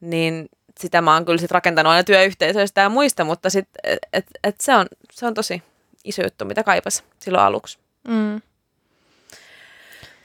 niin 0.00 0.48
sitä 0.80 1.00
mä 1.00 1.14
oon 1.14 1.24
kyllä 1.24 1.38
sit 1.38 1.50
rakentanut 1.50 1.90
aina 1.90 2.04
työyhteisöistä 2.04 2.80
ja 2.80 2.88
muista, 2.88 3.24
mutta 3.24 3.50
sit, 3.50 3.68
et, 3.84 3.98
et, 4.12 4.26
et 4.44 4.60
se, 4.60 4.74
on, 4.74 4.86
se 5.12 5.26
on 5.26 5.34
tosi 5.34 5.62
iso 6.04 6.22
juttu, 6.22 6.44
mitä 6.44 6.62
kaipas 6.64 7.04
silloin 7.18 7.44
aluksi. 7.44 7.78
Mm. 8.08 8.40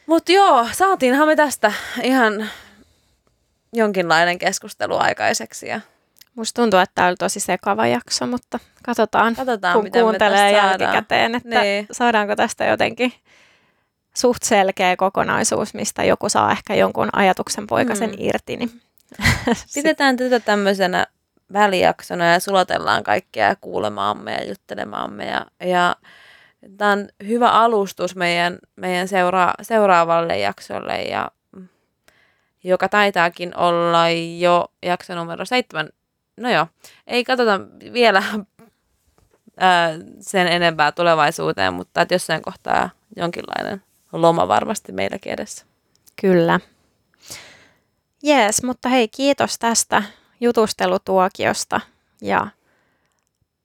Mutta 0.06 0.32
joo, 0.32 0.68
saatiinhan 0.72 1.28
me 1.28 1.36
tästä 1.36 1.74
ihan 2.04 2.50
jonkinlainen 3.74 4.40
keskustelu 4.40 4.98
aikaiseksi 4.98 5.68
ja 5.68 5.82
Musta 6.36 6.62
tuntuu, 6.62 6.80
että 6.80 6.92
tämä 6.96 7.08
oli 7.08 7.16
tosi 7.16 7.40
sekava 7.40 7.88
jakso, 7.88 8.28
mutta 8.28 8.60
katsotaan, 8.84 9.36
katsotaan, 9.36 9.74
kun 9.74 9.84
miten 9.84 10.02
kuuntelee 10.04 10.52
jälkikäteen, 10.52 11.36
että 11.36 11.62
Niin. 11.62 11.88
saadaanko 11.92 12.36
tästä 12.36 12.66
jotenkin 12.66 13.14
suht 14.18 14.44
selkeä 14.44 14.96
kokonaisuus, 14.96 15.74
mistä 15.74 16.04
joku 16.04 16.30
saa 16.30 16.52
ehkä 16.52 16.76
jonkun 16.76 17.10
ajatuksen 17.14 17.68
poikasen 17.68 18.10
Mm. 18.10 18.16
irti. 18.20 18.58
Niin 18.58 18.82
Pidetään 19.76 20.18
tätä 20.18 20.40
tämmöisenä 20.40 21.08
välijaksona 21.54 22.26
ja 22.26 22.40
sulatellaan 22.40 23.04
kaikkea 23.04 23.56
kuulemaamme 23.56 24.32
ja 24.34 24.44
juttelemaamme. 24.50 25.26
Ja, 25.26 25.46
ja 25.66 25.96
tämä 26.78 26.92
on 26.92 27.08
hyvä 27.28 27.50
alustus 27.52 28.16
meidän, 28.16 28.58
meidän 28.76 29.08
seura- 29.08 29.54
seuraavalle 29.62 30.38
jaksolle, 30.40 31.02
ja, 31.02 31.32
mm, 31.56 31.68
joka 32.64 32.90
taitaakin 32.90 33.58
olla 33.58 34.10
jo 34.40 34.66
jakso 34.84 35.16
numero 35.16 35.46
seitsemän. 35.46 35.90
No 36.38 36.52
joo, 36.52 36.68
ei 37.08 37.24
katsota 37.24 37.60
vielä 37.94 38.24
ää, 39.58 39.90
sen 40.20 40.48
enempää 40.48 40.92
tulevaisuuteen, 40.92 41.74
mutta 41.74 42.02
että 42.02 42.16
jossain 42.16 42.42
kohtaa 42.42 42.90
jonkinlainen 43.16 43.84
loma 44.14 44.48
varmasti 44.48 44.92
meilläkin 44.92 45.34
edessä. 45.34 45.66
Kyllä. 46.22 46.60
Jees, 48.24 48.64
mutta 48.64 48.90
hei, 48.90 49.08
kiitos 49.08 49.60
tästä 49.60 50.04
jutustelutuokiosta 50.40 51.82
ja 52.22 52.48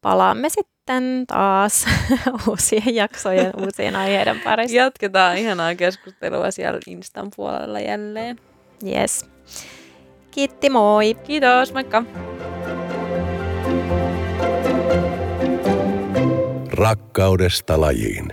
palaamme 0.00 0.48
sitten 0.48 1.26
taas 1.26 1.86
uusien 2.48 2.94
jaksojen, 2.94 3.52
uusien 3.56 3.96
aiheiden 3.96 4.40
parissa. 4.40 4.76
Jatketaan 4.76 5.36
ihanaa 5.36 5.74
keskustelua 5.74 6.50
siellä 6.50 6.80
Instan 6.86 7.30
puolella 7.36 7.80
jälleen. 7.80 8.40
Jees. 8.82 9.30
Kiitti, 10.30 10.70
moi! 10.70 11.14
Kiitos, 11.14 11.72
moikka! 11.72 12.04
Rakkaudesta 16.78 17.80
lajiin. 17.80 18.32